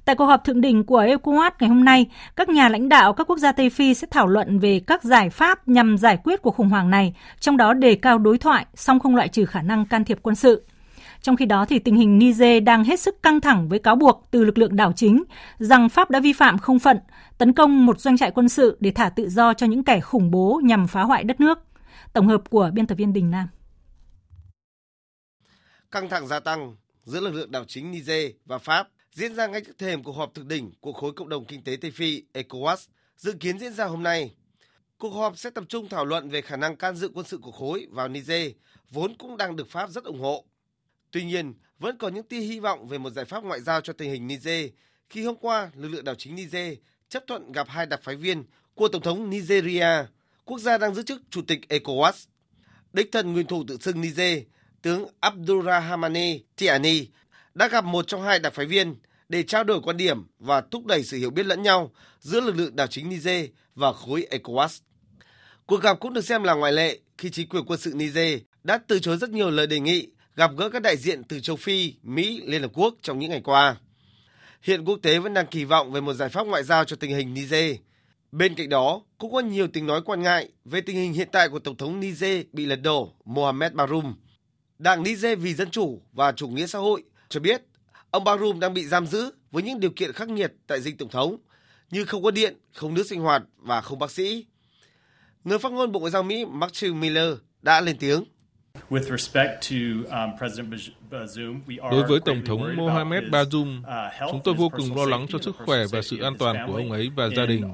Tại 0.04 0.16
cuộc 0.16 0.26
họp 0.26 0.44
thượng 0.44 0.60
đỉnh 0.60 0.84
của 0.84 1.02
ECOWAS 1.02 1.50
ngày 1.60 1.68
hôm 1.68 1.84
nay, 1.84 2.06
các 2.36 2.48
nhà 2.48 2.68
lãnh 2.68 2.88
đạo 2.88 3.12
các 3.12 3.26
quốc 3.26 3.38
gia 3.38 3.52
Tây 3.52 3.70
Phi 3.70 3.94
sẽ 3.94 4.06
thảo 4.10 4.26
luận 4.26 4.58
về 4.58 4.80
các 4.86 5.04
giải 5.04 5.30
pháp 5.30 5.68
nhằm 5.68 5.98
giải 5.98 6.18
quyết 6.24 6.42
cuộc 6.42 6.54
khủng 6.54 6.68
hoảng 6.68 6.90
này, 6.90 7.14
trong 7.40 7.56
đó 7.56 7.74
đề 7.74 7.94
cao 7.94 8.18
đối 8.18 8.38
thoại, 8.38 8.66
song 8.74 9.00
không 9.00 9.16
loại 9.16 9.28
trừ 9.28 9.44
khả 9.44 9.62
năng 9.62 9.86
can 9.86 10.04
thiệp 10.04 10.18
quân 10.22 10.34
sự. 10.34 10.66
Trong 11.22 11.36
khi 11.36 11.46
đó 11.46 11.64
thì 11.64 11.78
tình 11.78 11.96
hình 11.96 12.18
Niger 12.18 12.62
đang 12.62 12.84
hết 12.84 13.00
sức 13.00 13.22
căng 13.22 13.40
thẳng 13.40 13.68
với 13.68 13.78
cáo 13.78 13.96
buộc 13.96 14.26
từ 14.30 14.44
lực 14.44 14.58
lượng 14.58 14.76
đảo 14.76 14.92
chính 14.96 15.22
rằng 15.58 15.88
Pháp 15.88 16.10
đã 16.10 16.20
vi 16.20 16.32
phạm 16.32 16.58
không 16.58 16.78
phận, 16.78 16.98
tấn 17.38 17.52
công 17.52 17.86
một 17.86 18.00
doanh 18.00 18.16
trại 18.16 18.30
quân 18.30 18.48
sự 18.48 18.76
để 18.80 18.90
thả 18.90 19.08
tự 19.08 19.28
do 19.28 19.54
cho 19.54 19.66
những 19.66 19.84
kẻ 19.84 20.00
khủng 20.00 20.30
bố 20.30 20.60
nhằm 20.64 20.86
phá 20.86 21.02
hoại 21.02 21.24
đất 21.24 21.40
nước. 21.40 21.58
Tổng 22.12 22.28
hợp 22.28 22.50
của 22.50 22.70
biên 22.74 22.86
tập 22.86 22.94
viên 22.94 23.12
Đình 23.12 23.30
Nam. 23.30 23.48
Căng 25.90 26.08
thẳng 26.08 26.26
gia 26.26 26.40
tăng 26.40 26.76
giữa 27.04 27.20
lực 27.20 27.34
lượng 27.34 27.50
đảo 27.50 27.64
chính 27.68 27.90
Niger 27.90 28.32
và 28.44 28.58
Pháp 28.58 28.88
diễn 29.12 29.34
ra 29.34 29.46
ngay 29.46 29.60
trước 29.60 29.78
thềm 29.78 30.02
cuộc 30.02 30.12
họp 30.12 30.34
thượng 30.34 30.48
đỉnh 30.48 30.72
của 30.80 30.92
khối 30.92 31.12
cộng 31.12 31.28
đồng 31.28 31.44
kinh 31.44 31.64
tế 31.64 31.76
Tây 31.80 31.90
Phi 31.90 32.24
ECOWAS 32.32 32.76
dự 33.16 33.32
kiến 33.40 33.58
diễn 33.58 33.72
ra 33.72 33.84
hôm 33.84 34.02
nay. 34.02 34.34
Cuộc 34.98 35.10
họp 35.10 35.38
sẽ 35.38 35.50
tập 35.50 35.64
trung 35.68 35.88
thảo 35.88 36.04
luận 36.04 36.28
về 36.28 36.40
khả 36.40 36.56
năng 36.56 36.76
can 36.76 36.96
dự 36.96 37.10
quân 37.14 37.26
sự 37.26 37.38
của 37.38 37.52
khối 37.52 37.86
vào 37.90 38.08
Niger, 38.08 38.52
vốn 38.90 39.14
cũng 39.18 39.36
đang 39.36 39.56
được 39.56 39.70
Pháp 39.70 39.90
rất 39.90 40.04
ủng 40.04 40.20
hộ. 40.20 40.44
Tuy 41.10 41.24
nhiên, 41.24 41.54
vẫn 41.78 41.98
còn 41.98 42.14
những 42.14 42.28
tia 42.28 42.40
hy 42.40 42.60
vọng 42.60 42.88
về 42.88 42.98
một 42.98 43.10
giải 43.10 43.24
pháp 43.24 43.44
ngoại 43.44 43.60
giao 43.60 43.80
cho 43.80 43.92
tình 43.92 44.10
hình 44.10 44.26
Niger 44.26 44.70
khi 45.10 45.24
hôm 45.24 45.36
qua 45.36 45.70
lực 45.74 45.88
lượng 45.88 46.04
đảo 46.04 46.14
chính 46.14 46.34
Niger 46.34 46.74
chấp 47.08 47.24
thuận 47.26 47.52
gặp 47.52 47.68
hai 47.68 47.86
đặc 47.86 48.00
phái 48.02 48.16
viên 48.16 48.44
của 48.74 48.88
Tổng 48.88 49.02
thống 49.02 49.30
Nigeria, 49.30 50.06
quốc 50.44 50.58
gia 50.58 50.78
đang 50.78 50.94
giữ 50.94 51.02
chức 51.02 51.22
Chủ 51.30 51.42
tịch 51.42 51.60
ECOWAS. 51.68 52.26
Đích 52.92 53.12
thân 53.12 53.32
nguyên 53.32 53.46
thủ 53.46 53.64
tự 53.68 53.76
xưng 53.80 54.00
Niger, 54.00 54.38
tướng 54.82 55.06
Abdurrahmane 55.20 56.38
Tiani 56.56 57.06
đã 57.54 57.68
gặp 57.68 57.84
một 57.84 58.06
trong 58.06 58.22
hai 58.22 58.38
đặc 58.38 58.54
phái 58.54 58.66
viên 58.66 58.96
để 59.28 59.42
trao 59.42 59.64
đổi 59.64 59.80
quan 59.82 59.96
điểm 59.96 60.26
và 60.38 60.60
thúc 60.60 60.86
đẩy 60.86 61.02
sự 61.02 61.18
hiểu 61.18 61.30
biết 61.30 61.46
lẫn 61.46 61.62
nhau 61.62 61.92
giữa 62.20 62.40
lực 62.40 62.56
lượng 62.56 62.76
đảo 62.76 62.86
chính 62.86 63.08
Niger 63.08 63.46
và 63.74 63.92
khối 63.92 64.26
ECOWAS. 64.30 64.80
Cuộc 65.66 65.82
gặp 65.82 66.00
cũng 66.00 66.12
được 66.12 66.24
xem 66.24 66.42
là 66.42 66.54
ngoại 66.54 66.72
lệ 66.72 66.98
khi 67.18 67.30
chính 67.30 67.48
quyền 67.48 67.64
quân 67.64 67.80
sự 67.80 67.92
Niger 67.94 68.40
đã 68.64 68.78
từ 68.86 68.98
chối 68.98 69.16
rất 69.16 69.30
nhiều 69.30 69.50
lời 69.50 69.66
đề 69.66 69.80
nghị 69.80 70.08
gặp 70.36 70.50
gỡ 70.56 70.70
các 70.70 70.82
đại 70.82 70.96
diện 70.96 71.24
từ 71.24 71.40
châu 71.40 71.56
Phi, 71.56 71.94
Mỹ, 72.02 72.42
Liên 72.44 72.62
Hợp 72.62 72.70
Quốc 72.74 72.94
trong 73.02 73.18
những 73.18 73.30
ngày 73.30 73.40
qua. 73.44 73.76
Hiện 74.62 74.84
quốc 74.84 74.98
tế 75.02 75.18
vẫn 75.18 75.34
đang 75.34 75.46
kỳ 75.46 75.64
vọng 75.64 75.92
về 75.92 76.00
một 76.00 76.14
giải 76.14 76.28
pháp 76.28 76.46
ngoại 76.46 76.64
giao 76.64 76.84
cho 76.84 76.96
tình 76.96 77.10
hình 77.10 77.34
Niger. 77.34 77.76
Bên 78.32 78.54
cạnh 78.54 78.68
đó, 78.68 79.02
cũng 79.18 79.32
có 79.32 79.40
nhiều 79.40 79.68
tiếng 79.68 79.86
nói 79.86 80.02
quan 80.04 80.22
ngại 80.22 80.48
về 80.64 80.80
tình 80.80 80.96
hình 80.96 81.12
hiện 81.12 81.28
tại 81.32 81.48
của 81.48 81.58
Tổng 81.58 81.76
thống 81.76 82.00
Niger 82.00 82.44
bị 82.52 82.66
lật 82.66 82.76
đổ 82.76 83.12
Mohamed 83.24 83.72
Bazoum. 83.72 84.14
Đảng 84.78 85.02
Niger 85.02 85.38
vì 85.38 85.54
Dân 85.54 85.70
Chủ 85.70 86.02
và 86.12 86.32
Chủ 86.32 86.48
nghĩa 86.48 86.66
xã 86.66 86.78
hội 86.78 87.02
cho 87.28 87.40
biết 87.40 87.62
ông 88.10 88.24
Barum 88.24 88.60
đang 88.60 88.74
bị 88.74 88.84
giam 88.84 89.06
giữ 89.06 89.30
với 89.50 89.62
những 89.62 89.80
điều 89.80 89.90
kiện 89.96 90.12
khắc 90.12 90.28
nghiệt 90.28 90.52
tại 90.66 90.80
dinh 90.80 90.96
tổng 90.96 91.08
thống 91.08 91.36
như 91.90 92.04
không 92.04 92.22
có 92.22 92.30
điện, 92.30 92.56
không 92.72 92.94
nước 92.94 93.06
sinh 93.06 93.20
hoạt 93.20 93.42
và 93.56 93.80
không 93.80 93.98
bác 93.98 94.10
sĩ. 94.10 94.46
Người 95.44 95.58
phát 95.58 95.72
ngôn 95.72 95.92
Bộ 95.92 96.00
Ngoại 96.00 96.10
giao 96.12 96.22
Mỹ 96.22 96.44
Matthew 96.44 96.94
Miller 96.94 97.34
đã 97.62 97.80
lên 97.80 97.96
tiếng. 97.98 98.24
Um, 98.90 99.00
Đối 101.90 102.02
với 102.02 102.20
Tổng 102.24 102.44
thống 102.44 102.76
Mohamed 102.76 103.24
Bazoum, 103.24 103.80
uh, 103.80 104.30
chúng 104.30 104.40
tôi 104.44 104.54
vô 104.54 104.68
cùng 104.68 104.96
lo 104.96 105.04
lắng 105.04 105.26
cho 105.28 105.38
sức 105.38 105.56
khỏe 105.66 105.84
và 105.92 106.02
sự 106.02 106.22
an 106.22 106.38
toàn 106.38 106.56
của 106.66 106.74
ông 106.74 106.92
ấy 106.92 107.10
và 107.16 107.28
gia 107.36 107.46
đình. 107.46 107.72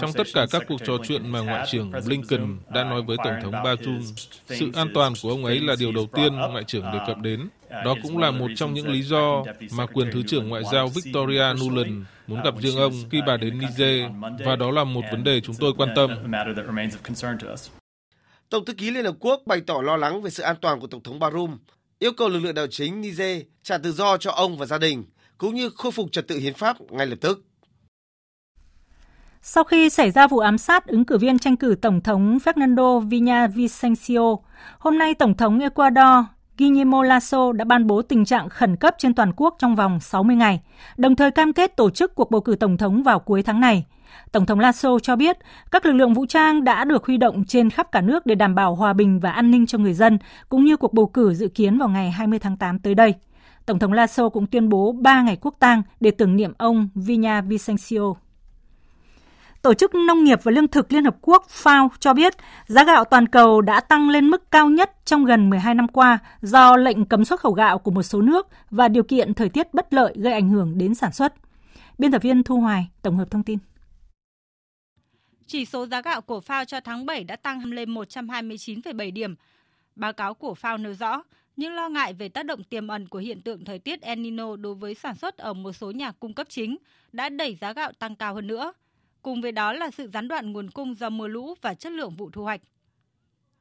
Trong 0.00 0.12
tất 0.12 0.26
cả 0.34 0.46
các 0.50 0.62
cuộc 0.68 0.84
trò 0.84 0.92
chuyện 1.04 1.28
mà 1.28 1.40
Ngoại 1.40 1.66
trưởng 1.70 1.92
Blinken 2.06 2.58
đã 2.74 2.84
nói 2.84 3.02
với 3.02 3.16
Tổng 3.24 3.34
thống 3.42 3.52
Bazoum, 3.52 4.00
sự 4.46 4.70
an 4.74 4.88
toàn 4.94 5.12
của 5.22 5.30
ông 5.30 5.44
ấy 5.44 5.60
là 5.60 5.74
điều 5.78 5.92
đầu 5.92 6.06
tiên 6.12 6.36
Ngoại 6.36 6.64
trưởng 6.64 6.84
đề 6.92 6.98
cập 7.06 7.18
đến. 7.18 7.48
Đó 7.84 7.94
cũng 8.02 8.18
là 8.18 8.30
một 8.30 8.48
trong 8.56 8.74
những 8.74 8.88
lý 8.88 9.02
do 9.02 9.44
mà 9.76 9.86
quyền 9.86 10.10
Thứ 10.12 10.22
trưởng 10.26 10.48
Ngoại 10.48 10.62
giao 10.72 10.88
Victoria 10.88 11.44
Nuland 11.60 11.92
muốn 12.26 12.42
gặp 12.42 12.54
riêng 12.58 12.76
ông 12.76 12.92
khi 13.10 13.20
bà 13.26 13.36
đến 13.36 13.58
Niger, 13.58 14.04
và 14.44 14.56
đó 14.56 14.70
là 14.70 14.84
một 14.84 15.02
vấn 15.10 15.24
đề 15.24 15.40
chúng 15.40 15.56
tôi 15.60 15.72
quan 15.76 15.88
tâm. 15.96 16.10
Tổng 18.50 18.64
thư 18.64 18.72
ký 18.72 18.90
Liên 18.90 19.04
Hợp 19.04 19.14
Quốc 19.20 19.42
bày 19.46 19.60
tỏ 19.60 19.80
lo 19.82 19.96
lắng 19.96 20.22
về 20.22 20.30
sự 20.30 20.42
an 20.42 20.56
toàn 20.60 20.80
của 20.80 20.86
Tổng 20.86 21.02
thống 21.02 21.18
Barum, 21.18 21.58
yêu 21.98 22.12
cầu 22.16 22.28
lực 22.28 22.38
lượng 22.38 22.54
đảo 22.54 22.66
chính 22.70 23.00
Niger 23.00 23.42
trả 23.62 23.78
tự 23.78 23.92
do 23.92 24.16
cho 24.16 24.30
ông 24.30 24.56
và 24.56 24.66
gia 24.66 24.78
đình, 24.78 25.04
cũng 25.38 25.54
như 25.54 25.70
khôi 25.70 25.92
phục 25.92 26.12
trật 26.12 26.28
tự 26.28 26.38
hiến 26.38 26.54
pháp 26.54 26.76
ngay 26.90 27.06
lập 27.06 27.16
tức. 27.20 27.44
Sau 29.42 29.64
khi 29.64 29.90
xảy 29.90 30.10
ra 30.10 30.26
vụ 30.26 30.38
ám 30.38 30.58
sát 30.58 30.86
ứng 30.86 31.04
cử 31.04 31.18
viên 31.18 31.38
tranh 31.38 31.56
cử 31.56 31.74
Tổng 31.82 32.00
thống 32.00 32.38
Fernando 32.44 33.00
Villavicencio, 33.00 34.36
hôm 34.78 34.98
nay 34.98 35.14
Tổng 35.14 35.36
thống 35.36 35.58
Ecuador 35.58 36.24
Guillermo 36.58 37.02
Lasso 37.02 37.52
đã 37.52 37.64
ban 37.64 37.86
bố 37.86 38.02
tình 38.02 38.24
trạng 38.24 38.48
khẩn 38.48 38.76
cấp 38.76 38.94
trên 38.98 39.14
toàn 39.14 39.32
quốc 39.36 39.56
trong 39.58 39.76
vòng 39.76 40.00
60 40.00 40.36
ngày, 40.36 40.60
đồng 40.96 41.16
thời 41.16 41.30
cam 41.30 41.52
kết 41.52 41.76
tổ 41.76 41.90
chức 41.90 42.14
cuộc 42.14 42.30
bầu 42.30 42.40
cử 42.40 42.56
tổng 42.60 42.76
thống 42.76 43.02
vào 43.02 43.18
cuối 43.18 43.42
tháng 43.42 43.60
này. 43.60 43.84
Tổng 44.32 44.46
thống 44.46 44.60
Lasso 44.60 44.98
cho 44.98 45.16
biết 45.16 45.36
các 45.70 45.86
lực 45.86 45.92
lượng 45.92 46.14
vũ 46.14 46.26
trang 46.26 46.64
đã 46.64 46.84
được 46.84 47.06
huy 47.06 47.16
động 47.16 47.44
trên 47.44 47.70
khắp 47.70 47.92
cả 47.92 48.00
nước 48.00 48.26
để 48.26 48.34
đảm 48.34 48.54
bảo 48.54 48.74
hòa 48.74 48.92
bình 48.92 49.20
và 49.20 49.30
an 49.30 49.50
ninh 49.50 49.66
cho 49.66 49.78
người 49.78 49.94
dân, 49.94 50.18
cũng 50.48 50.64
như 50.64 50.76
cuộc 50.76 50.92
bầu 50.92 51.06
cử 51.06 51.34
dự 51.34 51.48
kiến 51.48 51.78
vào 51.78 51.88
ngày 51.88 52.10
20 52.10 52.38
tháng 52.38 52.56
8 52.56 52.78
tới 52.78 52.94
đây. 52.94 53.14
Tổng 53.66 53.78
thống 53.78 53.92
Lasso 53.92 54.28
cũng 54.28 54.46
tuyên 54.46 54.68
bố 54.68 54.92
3 54.92 55.22
ngày 55.22 55.36
quốc 55.40 55.54
tang 55.58 55.82
để 56.00 56.10
tưởng 56.10 56.36
niệm 56.36 56.52
ông 56.58 56.88
Vina 56.94 57.40
Vicencio. 57.40 58.14
Tổ 59.62 59.74
chức 59.74 59.94
Nông 59.94 60.24
nghiệp 60.24 60.40
và 60.42 60.52
Lương 60.52 60.68
thực 60.68 60.92
Liên 60.92 61.04
Hợp 61.04 61.16
Quốc 61.20 61.46
FAO 61.62 61.88
cho 61.98 62.14
biết 62.14 62.34
giá 62.66 62.84
gạo 62.84 63.04
toàn 63.04 63.28
cầu 63.28 63.60
đã 63.60 63.80
tăng 63.80 64.10
lên 64.10 64.26
mức 64.28 64.50
cao 64.50 64.68
nhất 64.68 64.90
trong 65.04 65.24
gần 65.24 65.50
12 65.50 65.74
năm 65.74 65.88
qua 65.88 66.18
do 66.42 66.76
lệnh 66.76 67.04
cấm 67.04 67.24
xuất 67.24 67.40
khẩu 67.40 67.52
gạo 67.52 67.78
của 67.78 67.90
một 67.90 68.02
số 68.02 68.22
nước 68.22 68.48
và 68.70 68.88
điều 68.88 69.02
kiện 69.02 69.34
thời 69.34 69.48
tiết 69.48 69.74
bất 69.74 69.94
lợi 69.94 70.14
gây 70.16 70.32
ảnh 70.32 70.50
hưởng 70.50 70.78
đến 70.78 70.94
sản 70.94 71.12
xuất. 71.12 71.34
Biên 71.98 72.12
tập 72.12 72.22
viên 72.22 72.42
Thu 72.42 72.60
Hoài 72.60 72.90
tổng 73.02 73.16
hợp 73.16 73.30
thông 73.30 73.42
tin. 73.42 73.58
Chỉ 75.50 75.64
số 75.64 75.86
giá 75.86 76.02
gạo 76.02 76.20
của 76.20 76.40
FAO 76.46 76.64
cho 76.64 76.80
tháng 76.80 77.06
7 77.06 77.24
đã 77.24 77.36
tăng 77.36 77.64
lên 77.64 77.94
129,7 77.94 79.12
điểm. 79.12 79.34
Báo 79.96 80.12
cáo 80.12 80.34
của 80.34 80.54
FAO 80.60 80.82
nêu 80.82 80.94
rõ, 80.94 81.22
những 81.56 81.74
lo 81.74 81.88
ngại 81.88 82.12
về 82.12 82.28
tác 82.28 82.42
động 82.42 82.64
tiềm 82.64 82.88
ẩn 82.88 83.08
của 83.08 83.18
hiện 83.18 83.40
tượng 83.42 83.64
thời 83.64 83.78
tiết 83.78 84.02
El 84.02 84.18
Nino 84.18 84.56
đối 84.56 84.74
với 84.74 84.94
sản 84.94 85.16
xuất 85.16 85.36
ở 85.36 85.52
một 85.52 85.72
số 85.72 85.90
nhà 85.90 86.12
cung 86.12 86.34
cấp 86.34 86.46
chính 86.50 86.76
đã 87.12 87.28
đẩy 87.28 87.54
giá 87.54 87.72
gạo 87.72 87.92
tăng 87.92 88.16
cao 88.16 88.34
hơn 88.34 88.46
nữa. 88.46 88.72
Cùng 89.22 89.40
với 89.40 89.52
đó 89.52 89.72
là 89.72 89.90
sự 89.90 90.10
gián 90.12 90.28
đoạn 90.28 90.52
nguồn 90.52 90.70
cung 90.70 90.94
do 90.94 91.10
mưa 91.10 91.28
lũ 91.28 91.54
và 91.60 91.74
chất 91.74 91.92
lượng 91.92 92.10
vụ 92.10 92.30
thu 92.30 92.42
hoạch. 92.42 92.60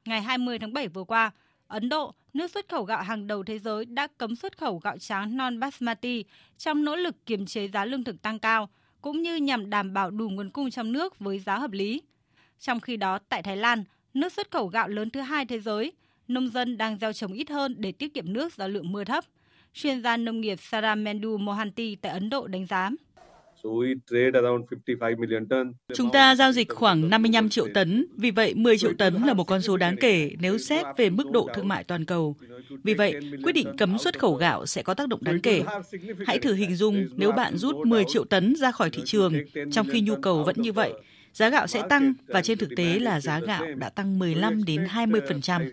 Ngày 0.06 0.22
20 0.22 0.60
tháng 0.60 0.74
7 0.74 0.88
vừa 0.88 1.04
qua, 1.04 1.32
Ấn 1.68 1.90
Độ, 1.90 2.14
nước 2.34 2.52
xuất 2.52 2.70
khẩu 2.70 2.84
gạo 2.84 3.04
hàng 3.04 3.28
đầu 3.28 3.44
thế 3.44 3.60
giới 3.60 3.86
đã 3.86 4.08
cấm 4.18 4.36
xuất 4.36 4.58
khẩu 4.58 4.80
gạo 4.80 4.98
trắng 4.98 5.38
non 5.38 5.60
basmati 5.60 6.26
trong 6.58 6.86
nỗ 6.86 6.96
lực 6.96 7.26
kiềm 7.26 7.46
chế 7.46 7.68
giá 7.68 7.86
lương 7.86 8.04
thực 8.04 8.22
tăng 8.22 8.40
cao, 8.40 8.70
cũng 9.02 9.22
như 9.22 9.36
nhằm 9.36 9.70
đảm 9.70 9.94
bảo 9.94 10.12
đủ 10.12 10.30
nguồn 10.30 10.50
cung 10.50 10.72
trong 10.72 10.92
nước 10.92 11.20
với 11.20 11.40
giá 11.40 11.58
hợp 11.58 11.72
lý. 11.72 12.02
Trong 12.60 12.80
khi 12.80 12.98
đó, 12.98 13.20
tại 13.30 13.44
Thái 13.44 13.58
Lan, 13.58 13.84
nước 14.14 14.34
xuất 14.34 14.52
khẩu 14.52 14.68
gạo 14.68 14.88
lớn 14.88 15.10
thứ 15.10 15.22
hai 15.22 15.46
thế 15.46 15.60
giới, 15.60 15.92
nông 16.28 16.50
dân 16.50 16.78
đang 16.78 16.98
gieo 16.98 17.14
trồng 17.14 17.34
ít 17.34 17.50
hơn 17.50 17.76
để 17.78 17.92
tiết 17.92 18.14
kiệm 18.14 18.34
nước 18.34 18.54
do 18.56 18.68
lượng 18.68 18.92
mưa 18.92 19.04
thấp. 19.04 19.26
Chuyên 19.74 20.02
gia 20.02 20.18
nông 20.18 20.42
nghiệp 20.42 20.60
Saramendu 20.62 21.38
Mohanty 21.38 21.96
tại 21.96 22.12
Ấn 22.12 22.30
Độ 22.30 22.48
đánh 22.48 22.66
giá. 22.66 22.90
Chúng 25.94 26.12
ta 26.12 26.36
giao 26.36 26.52
dịch 26.52 26.70
khoảng 26.70 27.10
55 27.10 27.50
triệu 27.50 27.68
tấn, 27.74 28.06
vì 28.18 28.32
vậy 28.32 28.54
10 28.56 28.78
triệu 28.78 28.94
tấn 28.98 29.14
là 29.14 29.34
một 29.34 29.44
con 29.44 29.62
số 29.62 29.78
đáng 29.78 29.96
kể 29.98 30.32
nếu 30.40 30.58
xét 30.58 30.86
về 30.98 31.10
mức 31.10 31.32
độ 31.32 31.50
thương 31.56 31.68
mại 31.68 31.84
toàn 31.84 32.06
cầu. 32.06 32.36
Vì 32.84 32.94
vậy, 32.94 33.16
quyết 33.44 33.52
định 33.52 33.68
cấm 33.78 33.98
xuất 33.98 34.20
khẩu 34.20 34.34
gạo 34.36 34.66
sẽ 34.66 34.84
có 34.84 34.94
tác 34.94 35.08
động 35.08 35.24
đáng 35.24 35.40
kể. 35.42 35.64
Hãy 36.26 36.40
thử 36.40 36.54
hình 36.54 36.76
dung 36.76 37.08
nếu 37.16 37.32
bạn 37.32 37.58
rút 37.58 37.76
10 37.76 38.04
triệu 38.08 38.26
tấn 38.26 38.56
ra 38.56 38.72
khỏi 38.72 38.90
thị 38.90 39.02
trường, 39.06 39.34
trong 39.72 39.88
khi 39.90 40.02
nhu 40.02 40.16
cầu 40.16 40.44
vẫn 40.44 40.56
như 40.62 40.72
vậy, 40.72 40.94
giá 41.34 41.50
gạo 41.50 41.68
sẽ 41.68 41.82
tăng 41.90 42.14
và 42.28 42.42
trên 42.42 42.58
thực 42.58 42.70
tế 42.78 43.00
là 43.00 43.22
giá 43.22 43.40
gạo 43.40 43.66
đã 43.76 43.90
tăng 43.90 44.20
15 44.20 44.64
đến 44.64 44.86
20%. 44.86 45.72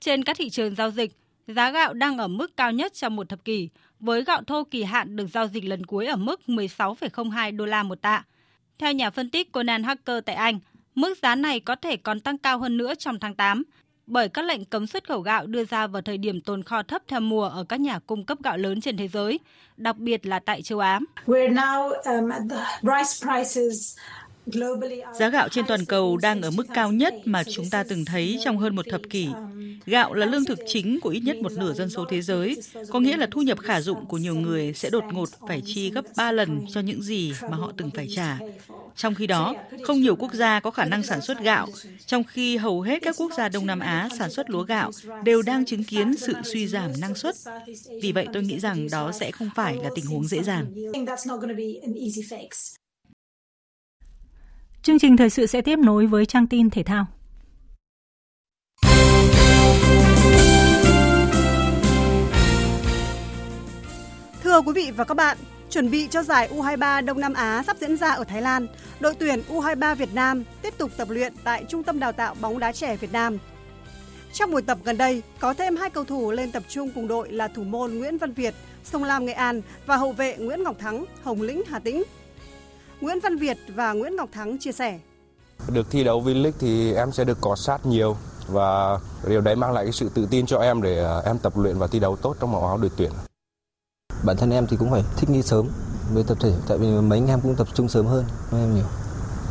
Trên 0.00 0.24
các 0.24 0.36
thị 0.38 0.50
trường 0.50 0.74
giao 0.74 0.90
dịch, 0.90 1.12
giá 1.46 1.70
gạo 1.70 1.94
đang 1.94 2.18
ở 2.18 2.28
mức 2.28 2.56
cao 2.56 2.72
nhất 2.72 2.94
trong 2.94 3.16
một 3.16 3.28
thập 3.28 3.44
kỷ, 3.44 3.68
với 4.00 4.24
gạo 4.24 4.42
thô 4.46 4.64
kỳ 4.64 4.82
hạn 4.82 5.16
được 5.16 5.26
giao 5.26 5.46
dịch 5.46 5.64
lần 5.64 5.86
cuối 5.86 6.06
ở 6.06 6.16
mức 6.16 6.40
16,02 6.46 7.56
đô 7.56 7.66
la 7.66 7.82
một 7.82 8.02
tạ. 8.02 8.24
Theo 8.78 8.92
nhà 8.92 9.10
phân 9.10 9.30
tích 9.30 9.52
Conan 9.52 9.82
Hacker 9.82 10.24
tại 10.26 10.34
Anh, 10.34 10.58
mức 10.94 11.18
giá 11.22 11.34
này 11.34 11.60
có 11.60 11.74
thể 11.74 11.96
còn 11.96 12.20
tăng 12.20 12.38
cao 12.38 12.58
hơn 12.58 12.76
nữa 12.76 12.94
trong 12.94 13.18
tháng 13.20 13.34
8 13.34 13.62
bởi 14.06 14.28
các 14.28 14.44
lệnh 14.44 14.64
cấm 14.64 14.86
xuất 14.86 15.08
khẩu 15.08 15.20
gạo 15.20 15.46
đưa 15.46 15.64
ra 15.64 15.86
vào 15.86 16.02
thời 16.02 16.18
điểm 16.18 16.40
tồn 16.40 16.62
kho 16.62 16.82
thấp 16.82 17.02
theo 17.08 17.20
mùa 17.20 17.48
ở 17.48 17.64
các 17.64 17.80
nhà 17.80 17.98
cung 17.98 18.24
cấp 18.24 18.38
gạo 18.44 18.56
lớn 18.56 18.80
trên 18.80 18.96
thế 18.96 19.08
giới, 19.08 19.40
đặc 19.76 19.96
biệt 19.96 20.26
là 20.26 20.38
tại 20.38 20.62
châu 20.62 20.78
Á. 20.78 21.00
Giá 25.18 25.28
gạo 25.28 25.48
trên 25.48 25.64
toàn 25.68 25.84
cầu 25.84 26.16
đang 26.16 26.42
ở 26.42 26.50
mức 26.50 26.66
cao 26.74 26.92
nhất 26.92 27.14
mà 27.24 27.44
chúng 27.44 27.70
ta 27.70 27.84
từng 27.84 28.04
thấy 28.04 28.38
trong 28.44 28.58
hơn 28.58 28.76
một 28.76 28.86
thập 28.90 29.00
kỷ. 29.10 29.28
Gạo 29.86 30.14
là 30.14 30.26
lương 30.26 30.44
thực 30.44 30.58
chính 30.66 31.00
của 31.00 31.08
ít 31.08 31.20
nhất 31.20 31.36
một 31.36 31.52
nửa 31.52 31.72
dân 31.72 31.90
số 31.90 32.04
thế 32.08 32.22
giới, 32.22 32.56
có 32.90 33.00
nghĩa 33.00 33.16
là 33.16 33.26
thu 33.30 33.42
nhập 33.42 33.58
khả 33.58 33.80
dụng 33.80 34.06
của 34.06 34.18
nhiều 34.18 34.34
người 34.34 34.72
sẽ 34.72 34.90
đột 34.90 35.04
ngột 35.12 35.28
phải 35.48 35.62
chi 35.64 35.90
gấp 35.90 36.04
3 36.16 36.32
lần 36.32 36.66
cho 36.68 36.80
những 36.80 37.02
gì 37.02 37.32
mà 37.50 37.56
họ 37.56 37.72
từng 37.76 37.90
phải 37.90 38.08
trả. 38.14 38.38
Trong 38.96 39.14
khi 39.14 39.26
đó, 39.26 39.54
không 39.84 40.00
nhiều 40.00 40.16
quốc 40.16 40.34
gia 40.34 40.60
có 40.60 40.70
khả 40.70 40.84
năng 40.84 41.02
sản 41.02 41.20
xuất 41.20 41.40
gạo, 41.40 41.66
trong 42.06 42.24
khi 42.24 42.56
hầu 42.56 42.80
hết 42.80 43.02
các 43.02 43.14
quốc 43.18 43.32
gia 43.36 43.48
Đông 43.48 43.66
Nam 43.66 43.80
Á 43.80 44.08
sản 44.18 44.30
xuất 44.30 44.50
lúa 44.50 44.62
gạo 44.62 44.90
đều 45.24 45.42
đang 45.42 45.64
chứng 45.64 45.84
kiến 45.84 46.16
sự 46.16 46.32
suy 46.44 46.66
giảm 46.66 46.90
năng 47.00 47.14
suất. 47.14 47.34
Vì 48.02 48.12
vậy 48.12 48.26
tôi 48.32 48.42
nghĩ 48.42 48.58
rằng 48.58 48.88
đó 48.90 49.12
sẽ 49.12 49.30
không 49.30 49.50
phải 49.54 49.76
là 49.82 49.90
tình 49.94 50.06
huống 50.06 50.28
dễ 50.28 50.42
dàng. 50.42 50.66
Chương 54.86 54.98
trình 54.98 55.16
thời 55.16 55.30
sự 55.30 55.46
sẽ 55.46 55.60
tiếp 55.60 55.78
nối 55.78 56.06
với 56.06 56.26
trang 56.26 56.46
tin 56.46 56.70
thể 56.70 56.82
thao. 56.82 57.06
Thưa 64.42 64.60
quý 64.60 64.72
vị 64.74 64.90
và 64.96 65.04
các 65.04 65.14
bạn, 65.16 65.38
chuẩn 65.70 65.90
bị 65.90 66.08
cho 66.10 66.22
giải 66.22 66.48
U23 66.52 67.04
Đông 67.04 67.20
Nam 67.20 67.32
Á 67.32 67.62
sắp 67.66 67.76
diễn 67.80 67.96
ra 67.96 68.10
ở 68.10 68.24
Thái 68.24 68.42
Lan, 68.42 68.66
đội 69.00 69.14
tuyển 69.14 69.42
U23 69.48 69.94
Việt 69.94 70.14
Nam 70.14 70.44
tiếp 70.62 70.74
tục 70.78 70.90
tập 70.96 71.10
luyện 71.10 71.32
tại 71.44 71.64
Trung 71.68 71.82
tâm 71.82 71.98
Đào 71.98 72.12
tạo 72.12 72.34
bóng 72.40 72.58
đá 72.58 72.72
trẻ 72.72 72.96
Việt 72.96 73.12
Nam. 73.12 73.38
Trong 74.32 74.50
buổi 74.50 74.62
tập 74.62 74.78
gần 74.84 74.98
đây, 74.98 75.22
có 75.40 75.54
thêm 75.54 75.76
hai 75.76 75.90
cầu 75.90 76.04
thủ 76.04 76.30
lên 76.30 76.52
tập 76.52 76.62
trung 76.68 76.90
cùng 76.94 77.08
đội 77.08 77.32
là 77.32 77.48
thủ 77.48 77.64
môn 77.64 77.94
Nguyễn 77.94 78.18
Văn 78.18 78.32
Việt, 78.32 78.54
Sông 78.84 79.04
Lam 79.04 79.26
Nghệ 79.26 79.32
An 79.32 79.62
và 79.86 79.96
hậu 79.96 80.12
vệ 80.12 80.36
Nguyễn 80.36 80.62
Ngọc 80.62 80.78
Thắng, 80.78 81.04
Hồng 81.22 81.42
Lĩnh 81.42 81.62
Hà 81.68 81.78
Tĩnh. 81.78 82.02
Nguyễn 83.00 83.20
Văn 83.20 83.36
Việt 83.36 83.58
và 83.74 83.92
Nguyễn 83.92 84.16
Ngọc 84.16 84.28
Thắng 84.32 84.58
chia 84.58 84.72
sẻ. 84.72 84.98
Được 85.72 85.86
thi 85.90 86.04
đấu 86.04 86.22
V-League 86.22 86.52
thì 86.58 86.92
em 86.92 87.12
sẽ 87.12 87.24
được 87.24 87.40
cọ 87.40 87.56
sát 87.56 87.86
nhiều 87.86 88.16
và 88.48 88.98
điều 89.28 89.40
đấy 89.40 89.56
mang 89.56 89.72
lại 89.72 89.84
cái 89.84 89.92
sự 89.92 90.10
tự 90.14 90.26
tin 90.30 90.46
cho 90.46 90.58
em 90.58 90.82
để 90.82 91.04
à, 91.04 91.18
em 91.26 91.38
tập 91.38 91.52
luyện 91.56 91.78
và 91.78 91.86
thi 91.86 91.98
đấu 91.98 92.16
tốt 92.16 92.36
trong 92.40 92.52
màu 92.52 92.66
áo 92.66 92.78
đội 92.78 92.90
tuyển. 92.96 93.10
Bản 94.24 94.36
thân 94.36 94.50
em 94.50 94.66
thì 94.66 94.76
cũng 94.76 94.90
phải 94.90 95.02
thích 95.16 95.30
nghi 95.30 95.42
sớm 95.42 95.68
với 96.12 96.24
tập 96.28 96.38
thể 96.40 96.52
tại 96.68 96.78
vì 96.78 96.86
mấy 96.86 97.18
anh 97.18 97.28
em 97.28 97.40
cũng 97.42 97.54
tập 97.58 97.68
trung 97.74 97.88
sớm 97.88 98.06
hơn 98.06 98.24
em 98.52 98.74
nhiều. 98.74 98.86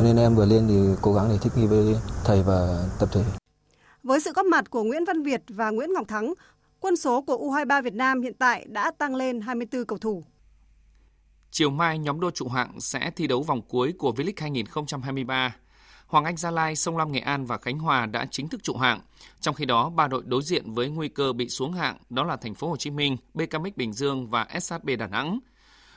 nên 0.04 0.18
em 0.18 0.36
vừa 0.36 0.46
lên 0.46 0.68
thì 0.68 1.02
cố 1.02 1.14
gắng 1.14 1.30
để 1.30 1.38
thích 1.42 1.54
nghi 1.56 1.66
với 1.66 1.96
thầy 2.24 2.44
và 2.44 2.88
tập 3.00 3.10
thể. 3.12 3.24
Với 4.04 4.20
sự 4.20 4.32
góp 4.36 4.46
mặt 4.46 4.70
của 4.70 4.84
Nguyễn 4.84 5.06
Văn 5.06 5.24
Việt 5.24 5.42
và 5.48 5.70
Nguyễn 5.70 5.94
Ngọc 5.94 6.08
Thắng, 6.08 6.34
quân 6.80 6.96
số 6.96 7.22
của 7.22 7.38
U23 7.38 7.84
Việt 7.84 7.94
Nam 7.94 8.22
hiện 8.22 8.34
tại 8.34 8.66
đã 8.68 8.92
tăng 8.98 9.16
lên 9.16 9.42
24 9.42 9.86
cầu 9.86 9.98
thủ. 9.98 10.24
Chiều 11.58 11.70
mai, 11.70 12.00
nhóm 12.00 12.20
đua 12.20 12.32
trụ 12.32 12.48
hạng 12.48 12.82
sẽ 12.82 13.12
thi 13.16 13.28
đấu 13.28 13.44
vòng 13.44 13.62
cuối 13.62 13.94
của 13.98 14.12
V-League 14.12 14.34
2023. 14.38 15.56
Hoàng 16.08 16.26
Anh 16.26 16.38
Gia 16.38 16.52
Lai, 16.52 16.76
Sông 16.76 16.98
Lam 16.98 17.12
Nghệ 17.12 17.20
An 17.20 17.46
và 17.46 17.58
Khánh 17.58 17.80
Hòa 17.80 18.06
đã 18.06 18.26
chính 18.32 18.48
thức 18.48 18.64
trụ 18.64 18.78
hạng. 18.78 19.02
Trong 19.42 19.56
khi 19.56 19.66
đó, 19.66 19.90
ba 19.90 20.08
đội 20.08 20.24
đối 20.26 20.42
diện 20.42 20.74
với 20.74 20.90
nguy 20.90 21.08
cơ 21.08 21.34
bị 21.34 21.50
xuống 21.50 21.74
hạng 21.74 21.98
đó 22.10 22.24
là 22.24 22.36
Thành 22.38 22.56
phố 22.56 22.70
Hồ 22.70 22.78
Chí 22.78 22.90
Minh, 22.90 23.18
BKMX 23.34 23.76
Bình 23.76 23.94
Dương 23.94 24.28
và 24.28 24.48
SHB 24.62 24.90
Đà 25.00 25.08
Nẵng. 25.08 25.40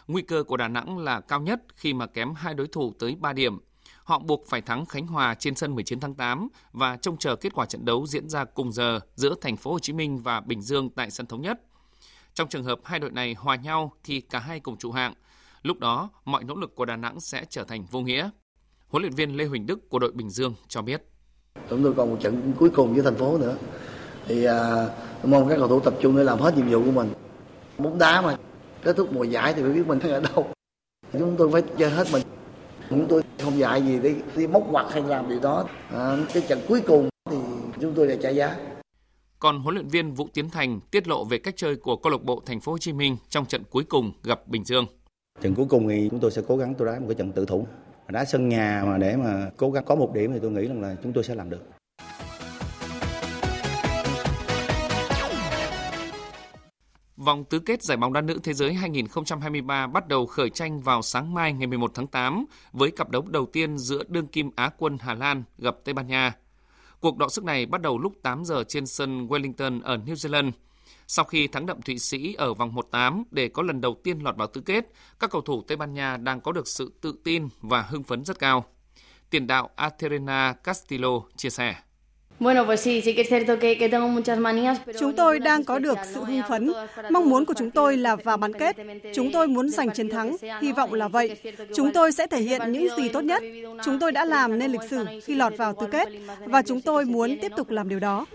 Nguy 0.09 0.23
cơ 0.23 0.43
của 0.43 0.57
Đà 0.57 0.69
Nẵng 0.69 0.99
là 0.99 1.21
cao 1.21 1.41
nhất 1.41 1.63
khi 1.77 1.95
mà 1.95 2.07
kém 2.07 2.35
hai 2.35 2.55
đối 2.55 2.67
thủ 2.67 2.93
tới 2.99 3.17
3 3.21 3.33
điểm. 3.33 3.59
Họ 4.05 4.19
buộc 4.19 4.45
phải 4.49 4.61
thắng 4.61 4.87
Khánh 4.87 5.07
Hòa 5.07 5.35
trên 5.35 5.55
sân 5.55 5.75
19 5.75 6.01
tháng 6.01 6.15
8 6.15 6.49
và 6.73 6.97
trông 6.97 7.17
chờ 7.17 7.37
kết 7.37 7.55
quả 7.55 7.67
trận 7.67 7.85
đấu 7.85 8.07
diễn 8.07 8.29
ra 8.29 8.45
cùng 8.45 8.73
giờ 8.73 9.01
giữa 9.15 9.35
Thành 9.41 9.57
phố 9.57 9.73
Hồ 9.73 9.79
Chí 9.79 9.93
Minh 9.93 10.19
và 10.19 10.41
Bình 10.41 10.63
Dương 10.63 10.91
tại 10.91 11.11
sân 11.11 11.27
thống 11.27 11.43
nhất. 11.43 11.61
Trong 12.35 12.49
trường 12.49 12.65
hợp 12.65 12.81
hai 12.85 12.99
đội 12.99 13.11
này 13.11 13.35
hòa 13.35 13.57
nhau 13.57 13.93
thì 14.05 14.21
cả 14.21 14.39
hai 14.39 14.61
cùng 14.61 14.77
trụ 14.77 14.93
hạng. 14.93 15.15
Lúc 15.63 15.79
đó, 15.79 16.11
mọi 16.25 16.45
nỗ 16.45 16.55
lực 16.55 16.75
của 16.75 16.85
Đà 16.85 16.97
Nẵng 16.97 17.21
sẽ 17.21 17.45
trở 17.51 17.65
thành 17.65 17.85
vô 17.91 18.01
nghĩa. 18.01 18.31
Huấn 18.89 19.03
luyện 19.03 19.15
viên 19.15 19.37
Lê 19.37 19.45
Huỳnh 19.45 19.67
Đức 19.67 19.89
của 19.89 19.99
đội 19.99 20.13
Bình 20.13 20.31
Dương 20.31 20.55
cho 20.69 20.83
biết. 20.83 21.03
Chúng 21.71 21.83
tôi 21.83 21.95
còn 21.97 22.11
một 22.11 22.17
trận 22.21 22.53
cuối 22.59 22.71
cùng 22.71 22.95
với 22.95 23.03
thành 23.03 23.17
phố 23.17 23.39
nữa. 23.39 23.57
Thì 24.27 24.45
à, 24.45 24.89
mong 25.25 25.49
các 25.49 25.57
cầu 25.59 25.69
thủ 25.69 25.81
tập 25.81 25.95
trung 26.01 26.17
để 26.17 26.25
làm 26.25 26.39
hết 26.39 26.57
nhiệm 26.57 26.69
vụ 26.71 26.85
của 26.85 26.91
mình. 26.91 27.13
Bóng 27.79 27.99
đá 27.99 28.21
mà 28.21 28.37
kết 28.83 28.97
thúc 28.97 29.13
mùa 29.13 29.25
giải 29.25 29.55
thì 29.55 29.63
phải 29.63 29.71
biết 29.71 29.87
mình 29.87 29.99
đang 29.99 30.11
ở 30.11 30.21
đâu. 30.21 30.53
Chúng 31.13 31.37
tôi 31.39 31.51
phải 31.53 31.63
chơi 31.79 31.91
hết 31.91 32.07
mình. 32.13 32.23
Chúng 32.91 33.07
tôi 33.09 33.23
không 33.43 33.59
dạy 33.59 33.83
gì 33.83 33.99
để 34.03 34.15
đi 34.37 34.47
móc 34.47 34.69
ngoặt 34.71 34.87
hay 34.93 35.03
làm 35.03 35.29
gì 35.29 35.41
đó. 35.43 35.67
À, 35.93 36.17
cái 36.35 36.43
trận 36.49 36.61
cuối 36.69 36.83
cùng 36.87 37.09
thì 37.31 37.37
chúng 37.81 37.95
tôi 37.95 38.09
đã 38.09 38.15
trả 38.23 38.31
giá. 38.31 38.57
Còn 39.39 39.61
huấn 39.61 39.75
luyện 39.75 39.89
viên 39.89 40.15
Vũ 40.15 40.29
Tiến 40.35 40.51
Thành 40.51 40.81
tiết 40.91 41.09
lộ 41.09 41.25
về 41.25 41.39
cách 41.39 41.55
chơi 41.57 41.77
của 41.77 41.97
câu 41.97 42.13
lạc 42.13 42.23
bộ 42.23 42.43
Thành 42.47 42.61
phố 42.61 42.73
Hồ 42.73 42.79
Chí 42.79 42.93
Minh 42.93 43.17
trong 43.29 43.47
trận 43.47 43.63
cuối 43.71 43.85
cùng 43.85 44.13
gặp 44.23 44.49
Bình 44.49 44.65
Dương. 44.65 44.87
Trận 45.41 45.55
cuối 45.55 45.67
cùng 45.69 45.89
thì 45.89 46.09
chúng 46.11 46.21
tôi 46.21 46.31
sẽ 46.31 46.43
cố 46.49 46.57
gắng 46.57 46.75
tôi 46.75 46.87
đá 46.87 46.99
một 46.99 47.07
cái 47.09 47.15
trận 47.15 47.33
tự 47.33 47.47
thủ 47.47 47.67
đá 48.09 48.25
sân 48.25 48.49
nhà 48.49 48.83
mà 48.87 48.99
để 48.99 49.17
mà 49.17 49.51
cố 49.57 49.71
gắng 49.71 49.85
có 49.85 49.95
một 49.95 50.11
điểm 50.15 50.33
thì 50.33 50.39
tôi 50.43 50.51
nghĩ 50.51 50.69
rằng 50.69 50.83
là 50.83 50.97
chúng 51.03 51.13
tôi 51.13 51.25
sẽ 51.25 51.35
làm 51.35 51.51
được. 51.51 51.63
Vòng 57.17 57.45
tứ 57.45 57.59
kết 57.59 57.83
giải 57.83 57.97
bóng 57.97 58.13
đá 58.13 58.21
nữ 58.21 58.39
thế 58.43 58.55
giới 58.55 58.73
2023 58.75 59.87
bắt 59.87 60.09
đầu 60.09 60.27
khởi 60.27 60.51
tranh 60.51 60.81
vào 60.81 61.03
sáng 61.03 61.35
mai 61.35 61.53
ngày 61.53 61.67
11 61.67 61.91
tháng 61.95 62.07
8 62.07 62.45
với 62.73 62.91
cặp 62.91 63.11
đấu 63.11 63.25
đầu 63.29 63.47
tiên 63.47 63.79
giữa 63.79 64.03
đương 64.09 64.27
kim 64.27 64.51
Á 64.57 64.71
quân 64.79 64.99
Hà 65.01 65.15
Lan 65.15 65.43
gặp 65.59 65.77
Tây 65.85 65.93
Ban 65.93 66.07
Nha. 66.07 66.33
Cuộc 67.01 67.17
đọ 67.17 67.29
sức 67.29 67.45
này 67.45 67.67
bắt 67.67 67.81
đầu 67.81 67.99
lúc 67.99 68.13
8 68.23 68.45
giờ 68.45 68.65
trên 68.69 68.87
sân 68.87 69.27
Wellington 69.27 69.81
ở 69.83 69.97
New 69.97 70.15
Zealand– 70.15 70.51
sau 71.11 71.25
khi 71.25 71.47
thắng 71.47 71.67
đậm 71.67 71.83
Thụy 71.83 71.99
Sĩ 71.99 72.35
ở 72.39 72.55
vòng 72.55 72.73
1-8 72.91 73.23
để 73.31 73.49
có 73.49 73.63
lần 73.63 73.81
đầu 73.81 74.01
tiên 74.05 74.19
lọt 74.19 74.37
vào 74.37 74.49
tứ 74.49 74.61
kết, 74.61 74.85
các 75.21 75.31
cầu 75.31 75.43
thủ 75.43 75.63
Tây 75.69 75.77
Ban 75.77 75.95
Nha 75.95 76.17
đang 76.17 76.41
có 76.41 76.53
được 76.53 76.69
sự 76.69 76.93
tự 77.01 77.15
tin 77.25 77.49
và 77.61 77.83
hưng 77.83 78.03
phấn 78.03 78.25
rất 78.25 78.39
cao. 78.39 78.65
Tiền 79.31 79.47
đạo 79.47 79.71
Aterena 79.77 80.53
Castillo 80.65 81.21
chia 81.37 81.51
sẻ. 81.51 81.75
Chúng 85.01 85.17
tôi 85.17 85.39
đang 85.39 85.65
có 85.65 85.79
được 85.79 85.99
sự 86.15 86.25
hưng 86.25 86.43
phấn. 86.49 86.73
Mong 87.11 87.31
muốn 87.31 87.45
của 87.45 87.55
chúng 87.59 87.71
tôi 87.71 87.97
là 87.97 88.17
vào 88.17 88.37
bán 88.37 88.53
kết. 88.53 88.77
Chúng 89.15 89.33
tôi 89.33 89.49
muốn 89.49 89.69
giành 89.69 89.91
chiến 89.95 90.11
thắng, 90.11 90.37
hy 90.63 90.73
vọng 90.73 90.95
là 90.95 91.09
vậy. 91.09 91.37
Chúng 91.77 91.93
tôi 91.93 92.13
sẽ 92.13 92.27
thể 92.27 92.41
hiện 92.41 92.73
những 92.73 92.87
gì 92.97 93.09
tốt 93.09 93.21
nhất. 93.21 93.43
Chúng 93.85 93.99
tôi 93.99 94.13
đã 94.13 94.25
làm 94.25 94.59
nên 94.59 94.73
lịch 94.73 94.91
sử 94.91 95.05
khi 95.25 95.35
lọt 95.35 95.57
vào 95.57 95.75
tứ 95.81 95.87
kết 95.93 96.09
và 96.45 96.63
chúng 96.63 96.81
tôi 96.81 97.05
muốn 97.05 97.39
tiếp 97.43 97.53
tục 97.57 97.71
làm 97.71 97.89
điều 97.89 98.01
đó. 98.01 98.27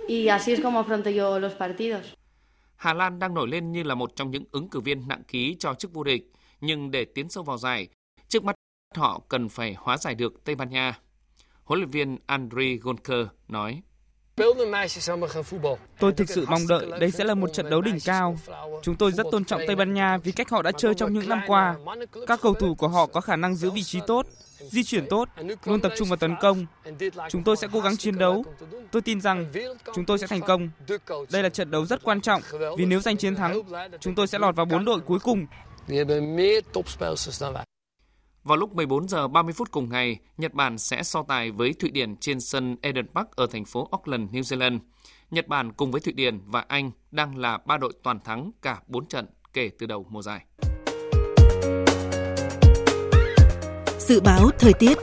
Hà 2.83 2.93
Lan 2.93 3.19
đang 3.19 3.33
nổi 3.33 3.47
lên 3.47 3.71
như 3.71 3.83
là 3.83 3.95
một 3.95 4.15
trong 4.15 4.31
những 4.31 4.43
ứng 4.51 4.69
cử 4.69 4.79
viên 4.79 5.07
nặng 5.07 5.23
ký 5.27 5.55
cho 5.59 5.73
chức 5.73 5.93
vô 5.93 6.03
địch, 6.03 6.31
nhưng 6.61 6.91
để 6.91 7.05
tiến 7.05 7.29
sâu 7.29 7.43
vào 7.43 7.57
giải, 7.57 7.87
trước 8.27 8.43
mắt 8.43 8.55
họ 8.95 9.21
cần 9.29 9.49
phải 9.49 9.75
hóa 9.79 9.97
giải 9.97 10.15
được 10.15 10.43
Tây 10.43 10.55
Ban 10.55 10.69
Nha. 10.69 10.99
Huấn 11.63 11.79
luyện 11.79 11.89
viên 11.89 12.17
Andriy 12.25 12.77
Gonker 12.77 13.27
nói. 13.47 13.81
Tôi 15.99 16.13
thực 16.13 16.29
sự 16.29 16.45
mong 16.49 16.67
đợi 16.69 16.91
đây 16.99 17.11
sẽ 17.11 17.23
là 17.23 17.33
một 17.33 17.53
trận 17.53 17.69
đấu 17.69 17.81
đỉnh 17.81 17.97
cao. 18.05 18.37
Chúng 18.81 18.95
tôi 18.95 19.11
rất 19.11 19.25
tôn 19.31 19.45
trọng 19.45 19.61
Tây 19.67 19.75
Ban 19.75 19.93
Nha 19.93 20.17
vì 20.17 20.31
cách 20.31 20.49
họ 20.49 20.61
đã 20.61 20.71
chơi 20.71 20.93
trong 20.93 21.13
những 21.13 21.29
năm 21.29 21.41
qua. 21.47 21.75
Các 22.27 22.39
cầu 22.41 22.53
thủ 22.53 22.75
của 22.75 22.87
họ 22.87 23.05
có 23.05 23.21
khả 23.21 23.35
năng 23.35 23.55
giữ 23.55 23.71
vị 23.71 23.83
trí 23.83 23.99
tốt, 24.07 24.25
di 24.71 24.83
chuyển 24.83 25.05
tốt, 25.09 25.29
luôn 25.65 25.81
tập 25.81 25.91
trung 25.97 26.07
vào 26.07 26.17
tấn 26.17 26.35
công. 26.41 26.65
Chúng 27.29 27.43
tôi 27.43 27.57
sẽ 27.57 27.67
cố 27.73 27.79
gắng 27.79 27.97
chiến 27.97 28.17
đấu. 28.17 28.43
Tôi 28.91 29.01
tin 29.01 29.21
rằng 29.21 29.51
chúng 29.95 30.05
tôi 30.05 30.19
sẽ 30.19 30.27
thành 30.27 30.41
công. 30.41 30.69
Đây 31.31 31.43
là 31.43 31.49
trận 31.49 31.71
đấu 31.71 31.85
rất 31.85 32.03
quan 32.03 32.21
trọng 32.21 32.41
vì 32.77 32.85
nếu 32.85 32.99
giành 32.99 33.17
chiến 33.17 33.35
thắng, 33.35 33.61
chúng 33.99 34.15
tôi 34.15 34.27
sẽ 34.27 34.39
lọt 34.39 34.55
vào 34.55 34.65
bốn 34.65 34.85
đội 34.85 34.99
cuối 34.99 35.19
cùng 35.19 35.45
Vào 38.43 38.57
lúc 38.57 38.75
14 38.75 39.07
giờ 39.07 39.27
30 39.27 39.53
phút 39.53 39.71
cùng 39.71 39.89
ngày, 39.89 40.19
Nhật 40.37 40.53
Bản 40.53 40.77
sẽ 40.77 41.03
so 41.03 41.23
tài 41.23 41.51
với 41.51 41.73
Thụy 41.73 41.91
Điển 41.91 42.17
trên 42.17 42.39
sân 42.39 42.75
Eden 42.81 43.07
Park 43.07 43.31
ở 43.35 43.47
thành 43.47 43.65
phố 43.65 43.89
Auckland, 43.91 44.31
New 44.31 44.41
Zealand. 44.41 44.79
Nhật 45.31 45.47
Bản 45.47 45.73
cùng 45.73 45.91
với 45.91 46.01
Thụy 46.01 46.13
Điển 46.13 46.39
và 46.45 46.65
Anh 46.67 46.91
đang 47.11 47.37
là 47.37 47.57
ba 47.65 47.77
đội 47.77 47.93
toàn 48.03 48.19
thắng 48.19 48.51
cả 48.61 48.81
4 48.87 49.05
trận 49.07 49.25
kể 49.53 49.69
từ 49.79 49.85
đầu 49.85 50.05
mùa 50.09 50.21
giải. 50.21 50.45
Dự 54.13 54.19
báo 54.19 54.49
thời 54.59 54.73
tiết 54.73 54.97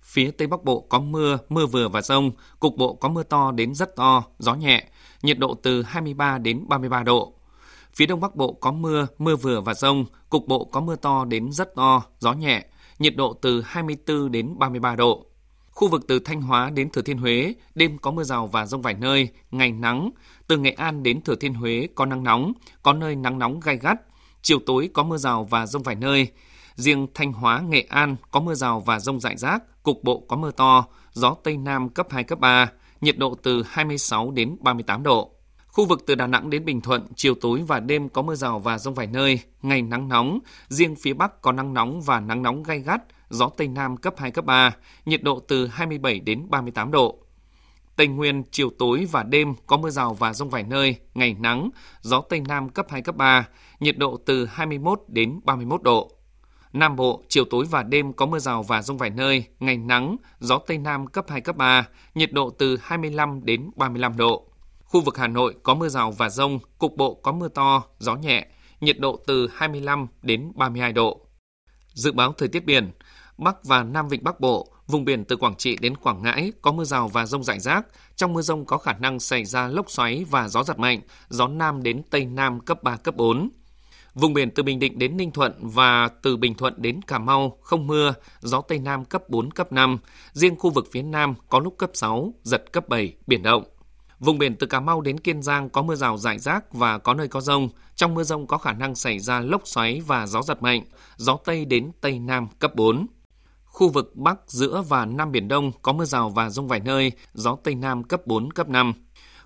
Phía 0.00 0.30
Tây 0.30 0.46
Bắc 0.46 0.64
Bộ 0.64 0.86
có 0.88 0.98
mưa, 0.98 1.38
mưa 1.48 1.66
vừa 1.66 1.88
và 1.88 2.02
rông, 2.02 2.30
cục 2.60 2.76
bộ 2.76 2.94
có 2.94 3.08
mưa 3.08 3.22
to 3.22 3.52
đến 3.52 3.74
rất 3.74 3.96
to, 3.96 4.24
gió 4.38 4.54
nhẹ, 4.54 4.84
nhiệt 5.22 5.38
độ 5.38 5.54
từ 5.62 5.82
23 5.82 6.38
đến 6.38 6.64
33 6.68 7.02
độ. 7.02 7.34
Phía 7.94 8.06
Đông 8.06 8.20
Bắc 8.20 8.36
Bộ 8.36 8.52
có 8.52 8.72
mưa, 8.72 9.06
mưa 9.18 9.36
vừa 9.36 9.60
và 9.60 9.74
rông, 9.74 10.04
cục 10.30 10.46
bộ 10.48 10.64
có 10.64 10.80
mưa 10.80 10.96
to 10.96 11.24
đến 11.24 11.52
rất 11.52 11.74
to, 11.74 12.02
gió 12.18 12.32
nhẹ, 12.32 12.66
nhiệt 12.98 13.16
độ 13.16 13.38
từ 13.42 13.62
24 13.62 14.32
đến 14.32 14.58
33 14.58 14.96
độ. 14.96 15.26
Khu 15.70 15.88
vực 15.88 16.04
từ 16.08 16.18
Thanh 16.18 16.42
Hóa 16.42 16.70
đến 16.70 16.90
Thừa 16.90 17.02
Thiên 17.02 17.18
Huế, 17.18 17.54
đêm 17.74 17.98
có 17.98 18.10
mưa 18.10 18.24
rào 18.24 18.46
và 18.46 18.66
rông 18.66 18.82
vài 18.82 18.94
nơi, 18.94 19.28
ngày 19.50 19.72
nắng. 19.72 20.10
Từ 20.46 20.58
Nghệ 20.58 20.70
An 20.70 21.02
đến 21.02 21.22
Thừa 21.22 21.36
Thiên 21.36 21.54
Huế 21.54 21.88
có 21.94 22.06
nắng 22.06 22.24
nóng, 22.24 22.52
có 22.82 22.92
nơi 22.92 23.16
nắng 23.16 23.38
nóng 23.38 23.60
gai 23.60 23.76
gắt. 23.76 24.00
Chiều 24.44 24.58
tối 24.66 24.90
có 24.92 25.02
mưa 25.02 25.16
rào 25.16 25.44
và 25.44 25.66
rông 25.66 25.82
vài 25.82 25.94
nơi. 25.94 26.28
Riêng 26.74 27.06
Thanh 27.14 27.32
Hóa, 27.32 27.60
Nghệ 27.60 27.86
An 27.88 28.16
có 28.30 28.40
mưa 28.40 28.54
rào 28.54 28.80
và 28.80 29.00
rông 29.00 29.20
rải 29.20 29.36
rác, 29.36 29.82
cục 29.82 30.04
bộ 30.04 30.24
có 30.28 30.36
mưa 30.36 30.50
to, 30.50 30.84
gió 31.12 31.36
Tây 31.44 31.56
Nam 31.56 31.88
cấp 31.88 32.06
2, 32.10 32.24
cấp 32.24 32.40
3, 32.40 32.70
nhiệt 33.00 33.18
độ 33.18 33.34
từ 33.42 33.62
26 33.68 34.30
đến 34.30 34.56
38 34.60 35.02
độ. 35.02 35.30
Khu 35.66 35.86
vực 35.86 36.02
từ 36.06 36.14
Đà 36.14 36.26
Nẵng 36.26 36.50
đến 36.50 36.64
Bình 36.64 36.80
Thuận, 36.80 37.06
chiều 37.16 37.34
tối 37.40 37.62
và 37.66 37.80
đêm 37.80 38.08
có 38.08 38.22
mưa 38.22 38.34
rào 38.34 38.58
và 38.58 38.78
rông 38.78 38.94
vài 38.94 39.06
nơi, 39.06 39.40
ngày 39.62 39.82
nắng 39.82 40.08
nóng, 40.08 40.38
riêng 40.68 40.94
phía 40.96 41.12
Bắc 41.12 41.42
có 41.42 41.52
nắng 41.52 41.74
nóng 41.74 42.02
và 42.02 42.20
nắng 42.20 42.42
nóng 42.42 42.62
gai 42.62 42.78
gắt, 42.78 43.02
gió 43.30 43.48
Tây 43.56 43.68
Nam 43.68 43.96
cấp 43.96 44.14
2, 44.18 44.30
cấp 44.30 44.44
3, 44.44 44.76
nhiệt 45.04 45.22
độ 45.22 45.40
từ 45.48 45.66
27 45.66 46.20
đến 46.20 46.46
38 46.50 46.90
độ. 46.90 47.23
Tây 47.96 48.06
Nguyên, 48.06 48.42
chiều 48.50 48.70
tối 48.78 49.06
và 49.10 49.22
đêm 49.22 49.54
có 49.66 49.76
mưa 49.76 49.90
rào 49.90 50.14
và 50.14 50.32
rông 50.32 50.50
vài 50.50 50.62
nơi, 50.62 50.96
ngày 51.14 51.36
nắng, 51.38 51.70
gió 52.00 52.20
Tây 52.28 52.40
Nam 52.40 52.68
cấp 52.68 52.86
2, 52.88 53.02
cấp 53.02 53.16
3, 53.16 53.48
nhiệt 53.80 53.98
độ 53.98 54.16
từ 54.26 54.46
21 54.46 55.00
đến 55.08 55.40
31 55.44 55.82
độ. 55.82 56.10
Nam 56.72 56.96
Bộ, 56.96 57.22
chiều 57.28 57.44
tối 57.50 57.64
và 57.70 57.82
đêm 57.82 58.12
có 58.12 58.26
mưa 58.26 58.38
rào 58.38 58.62
và 58.62 58.82
rông 58.82 58.98
vài 58.98 59.10
nơi, 59.10 59.44
ngày 59.60 59.76
nắng, 59.76 60.16
gió 60.40 60.58
Tây 60.58 60.78
Nam 60.78 61.06
cấp 61.06 61.24
2, 61.28 61.40
cấp 61.40 61.56
3, 61.56 61.88
nhiệt 62.14 62.32
độ 62.32 62.50
từ 62.50 62.78
25 62.82 63.44
đến 63.44 63.70
35 63.76 64.16
độ. 64.16 64.46
Khu 64.84 65.00
vực 65.00 65.18
Hà 65.18 65.28
Nội 65.28 65.54
có 65.62 65.74
mưa 65.74 65.88
rào 65.88 66.10
và 66.10 66.28
rông, 66.28 66.58
cục 66.78 66.96
bộ 66.96 67.14
có 67.14 67.32
mưa 67.32 67.48
to, 67.48 67.82
gió 67.98 68.14
nhẹ, 68.16 68.46
nhiệt 68.80 68.98
độ 68.98 69.20
từ 69.26 69.48
25 69.54 70.06
đến 70.22 70.52
32 70.54 70.92
độ. 70.92 71.20
Dự 71.94 72.12
báo 72.12 72.32
thời 72.32 72.48
tiết 72.48 72.64
biển, 72.64 72.90
Bắc 73.38 73.64
và 73.64 73.82
Nam 73.82 74.08
Vịnh 74.08 74.24
Bắc 74.24 74.40
Bộ, 74.40 74.73
vùng 74.86 75.04
biển 75.04 75.24
từ 75.24 75.36
Quảng 75.36 75.56
Trị 75.56 75.76
đến 75.80 75.96
Quảng 75.96 76.22
Ngãi 76.22 76.52
có 76.62 76.72
mưa 76.72 76.84
rào 76.84 77.08
và 77.08 77.26
rông 77.26 77.44
rải 77.44 77.60
rác. 77.60 77.86
Trong 78.16 78.32
mưa 78.32 78.42
rông 78.42 78.64
có 78.64 78.78
khả 78.78 78.92
năng 78.92 79.20
xảy 79.20 79.44
ra 79.44 79.68
lốc 79.68 79.90
xoáy 79.90 80.24
và 80.30 80.48
gió 80.48 80.64
giật 80.64 80.78
mạnh, 80.78 81.00
gió 81.28 81.48
Nam 81.48 81.82
đến 81.82 82.02
Tây 82.10 82.24
Nam 82.24 82.60
cấp 82.60 82.82
3, 82.82 82.96
cấp 82.96 83.16
4. 83.16 83.50
Vùng 84.14 84.34
biển 84.34 84.50
từ 84.50 84.62
Bình 84.62 84.78
Định 84.78 84.98
đến 84.98 85.16
Ninh 85.16 85.30
Thuận 85.30 85.52
và 85.60 86.08
từ 86.22 86.36
Bình 86.36 86.54
Thuận 86.54 86.74
đến 86.76 87.02
Cà 87.02 87.18
Mau 87.18 87.58
không 87.62 87.86
mưa, 87.86 88.14
gió 88.40 88.60
Tây 88.60 88.78
Nam 88.78 89.04
cấp 89.04 89.28
4, 89.28 89.50
cấp 89.50 89.72
5. 89.72 89.98
Riêng 90.32 90.56
khu 90.58 90.70
vực 90.70 90.88
phía 90.92 91.02
Nam 91.02 91.34
có 91.48 91.58
lúc 91.58 91.74
cấp 91.78 91.90
6, 91.94 92.34
giật 92.42 92.72
cấp 92.72 92.88
7, 92.88 93.14
biển 93.26 93.42
động. 93.42 93.64
Vùng 94.18 94.38
biển 94.38 94.56
từ 94.56 94.66
Cà 94.66 94.80
Mau 94.80 95.00
đến 95.00 95.20
Kiên 95.20 95.42
Giang 95.42 95.70
có 95.70 95.82
mưa 95.82 95.94
rào 95.94 96.16
rải 96.16 96.38
rác 96.38 96.74
và 96.74 96.98
có 96.98 97.14
nơi 97.14 97.28
có 97.28 97.40
rông. 97.40 97.68
Trong 97.96 98.14
mưa 98.14 98.24
rông 98.24 98.46
có 98.46 98.58
khả 98.58 98.72
năng 98.72 98.94
xảy 98.94 99.18
ra 99.18 99.40
lốc 99.40 99.62
xoáy 99.64 100.00
và 100.06 100.26
gió 100.26 100.42
giật 100.42 100.62
mạnh, 100.62 100.84
gió 101.16 101.36
Tây 101.44 101.64
đến 101.64 101.90
Tây 102.00 102.18
Nam 102.18 102.48
cấp 102.58 102.74
4. 102.74 103.06
Khu 103.74 103.88
vực 103.88 104.16
Bắc, 104.16 104.38
giữa 104.46 104.82
và 104.88 105.04
Nam 105.04 105.32
Biển 105.32 105.48
Đông 105.48 105.72
có 105.82 105.92
mưa 105.92 106.04
rào 106.04 106.30
và 106.30 106.50
rông 106.50 106.68
vài 106.68 106.80
nơi, 106.80 107.12
gió 107.32 107.56
Tây 107.64 107.74
Nam 107.74 108.04
cấp 108.04 108.26
4, 108.26 108.50
cấp 108.50 108.68
5. 108.68 108.92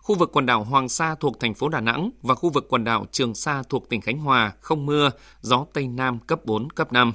Khu 0.00 0.14
vực 0.14 0.30
quần 0.32 0.46
đảo 0.46 0.64
Hoàng 0.64 0.88
Sa 0.88 1.14
thuộc 1.20 1.40
thành 1.40 1.54
phố 1.54 1.68
Đà 1.68 1.80
Nẵng 1.80 2.10
và 2.22 2.34
khu 2.34 2.50
vực 2.50 2.66
quần 2.68 2.84
đảo 2.84 3.06
Trường 3.12 3.34
Sa 3.34 3.62
thuộc 3.68 3.88
tỉnh 3.88 4.00
Khánh 4.00 4.18
Hòa 4.18 4.52
không 4.60 4.86
mưa, 4.86 5.10
gió 5.40 5.66
Tây 5.72 5.88
Nam 5.88 6.18
cấp 6.18 6.44
4, 6.44 6.70
cấp 6.70 6.92
5. 6.92 7.12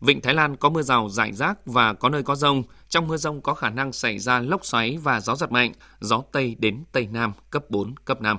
Vịnh 0.00 0.20
Thái 0.20 0.34
Lan 0.34 0.56
có 0.56 0.68
mưa 0.68 0.82
rào 0.82 1.08
rải 1.08 1.32
rác 1.32 1.66
và 1.66 1.92
có 1.92 2.08
nơi 2.08 2.22
có 2.22 2.34
rông. 2.34 2.62
Trong 2.88 3.08
mưa 3.08 3.16
rông 3.16 3.40
có 3.40 3.54
khả 3.54 3.70
năng 3.70 3.92
xảy 3.92 4.18
ra 4.18 4.40
lốc 4.40 4.64
xoáy 4.64 4.98
và 4.98 5.20
gió 5.20 5.36
giật 5.36 5.52
mạnh, 5.52 5.72
gió 6.00 6.22
Tây 6.32 6.56
đến 6.58 6.84
Tây 6.92 7.08
Nam 7.12 7.32
cấp 7.50 7.70
4, 7.70 7.94
cấp 8.04 8.20
5. 8.20 8.38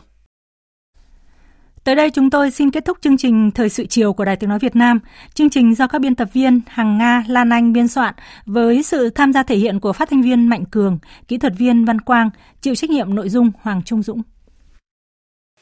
Tới 1.85 1.95
đây 1.95 2.09
chúng 2.11 2.29
tôi 2.29 2.51
xin 2.51 2.71
kết 2.71 2.85
thúc 2.85 2.97
chương 3.01 3.17
trình 3.17 3.51
Thời 3.51 3.69
sự 3.69 3.85
chiều 3.85 4.13
của 4.13 4.25
Đài 4.25 4.35
Tiếng 4.35 4.49
Nói 4.49 4.59
Việt 4.59 4.75
Nam. 4.75 4.99
Chương 5.33 5.49
trình 5.49 5.75
do 5.75 5.87
các 5.87 6.01
biên 6.01 6.15
tập 6.15 6.29
viên 6.33 6.61
Hằng 6.67 6.97
Nga, 6.97 7.23
Lan 7.27 7.49
Anh 7.49 7.73
biên 7.73 7.87
soạn 7.87 8.13
với 8.45 8.83
sự 8.83 9.09
tham 9.09 9.33
gia 9.33 9.43
thể 9.43 9.55
hiện 9.55 9.79
của 9.79 9.93
phát 9.93 10.09
thanh 10.09 10.21
viên 10.21 10.49
Mạnh 10.49 10.65
Cường, 10.65 10.99
kỹ 11.27 11.37
thuật 11.37 11.53
viên 11.57 11.85
Văn 11.85 12.01
Quang, 12.01 12.29
chịu 12.61 12.75
trách 12.75 12.89
nhiệm 12.89 13.15
nội 13.15 13.29
dung 13.29 13.51
Hoàng 13.61 13.81
Trung 13.83 14.03
Dũng. 14.03 14.21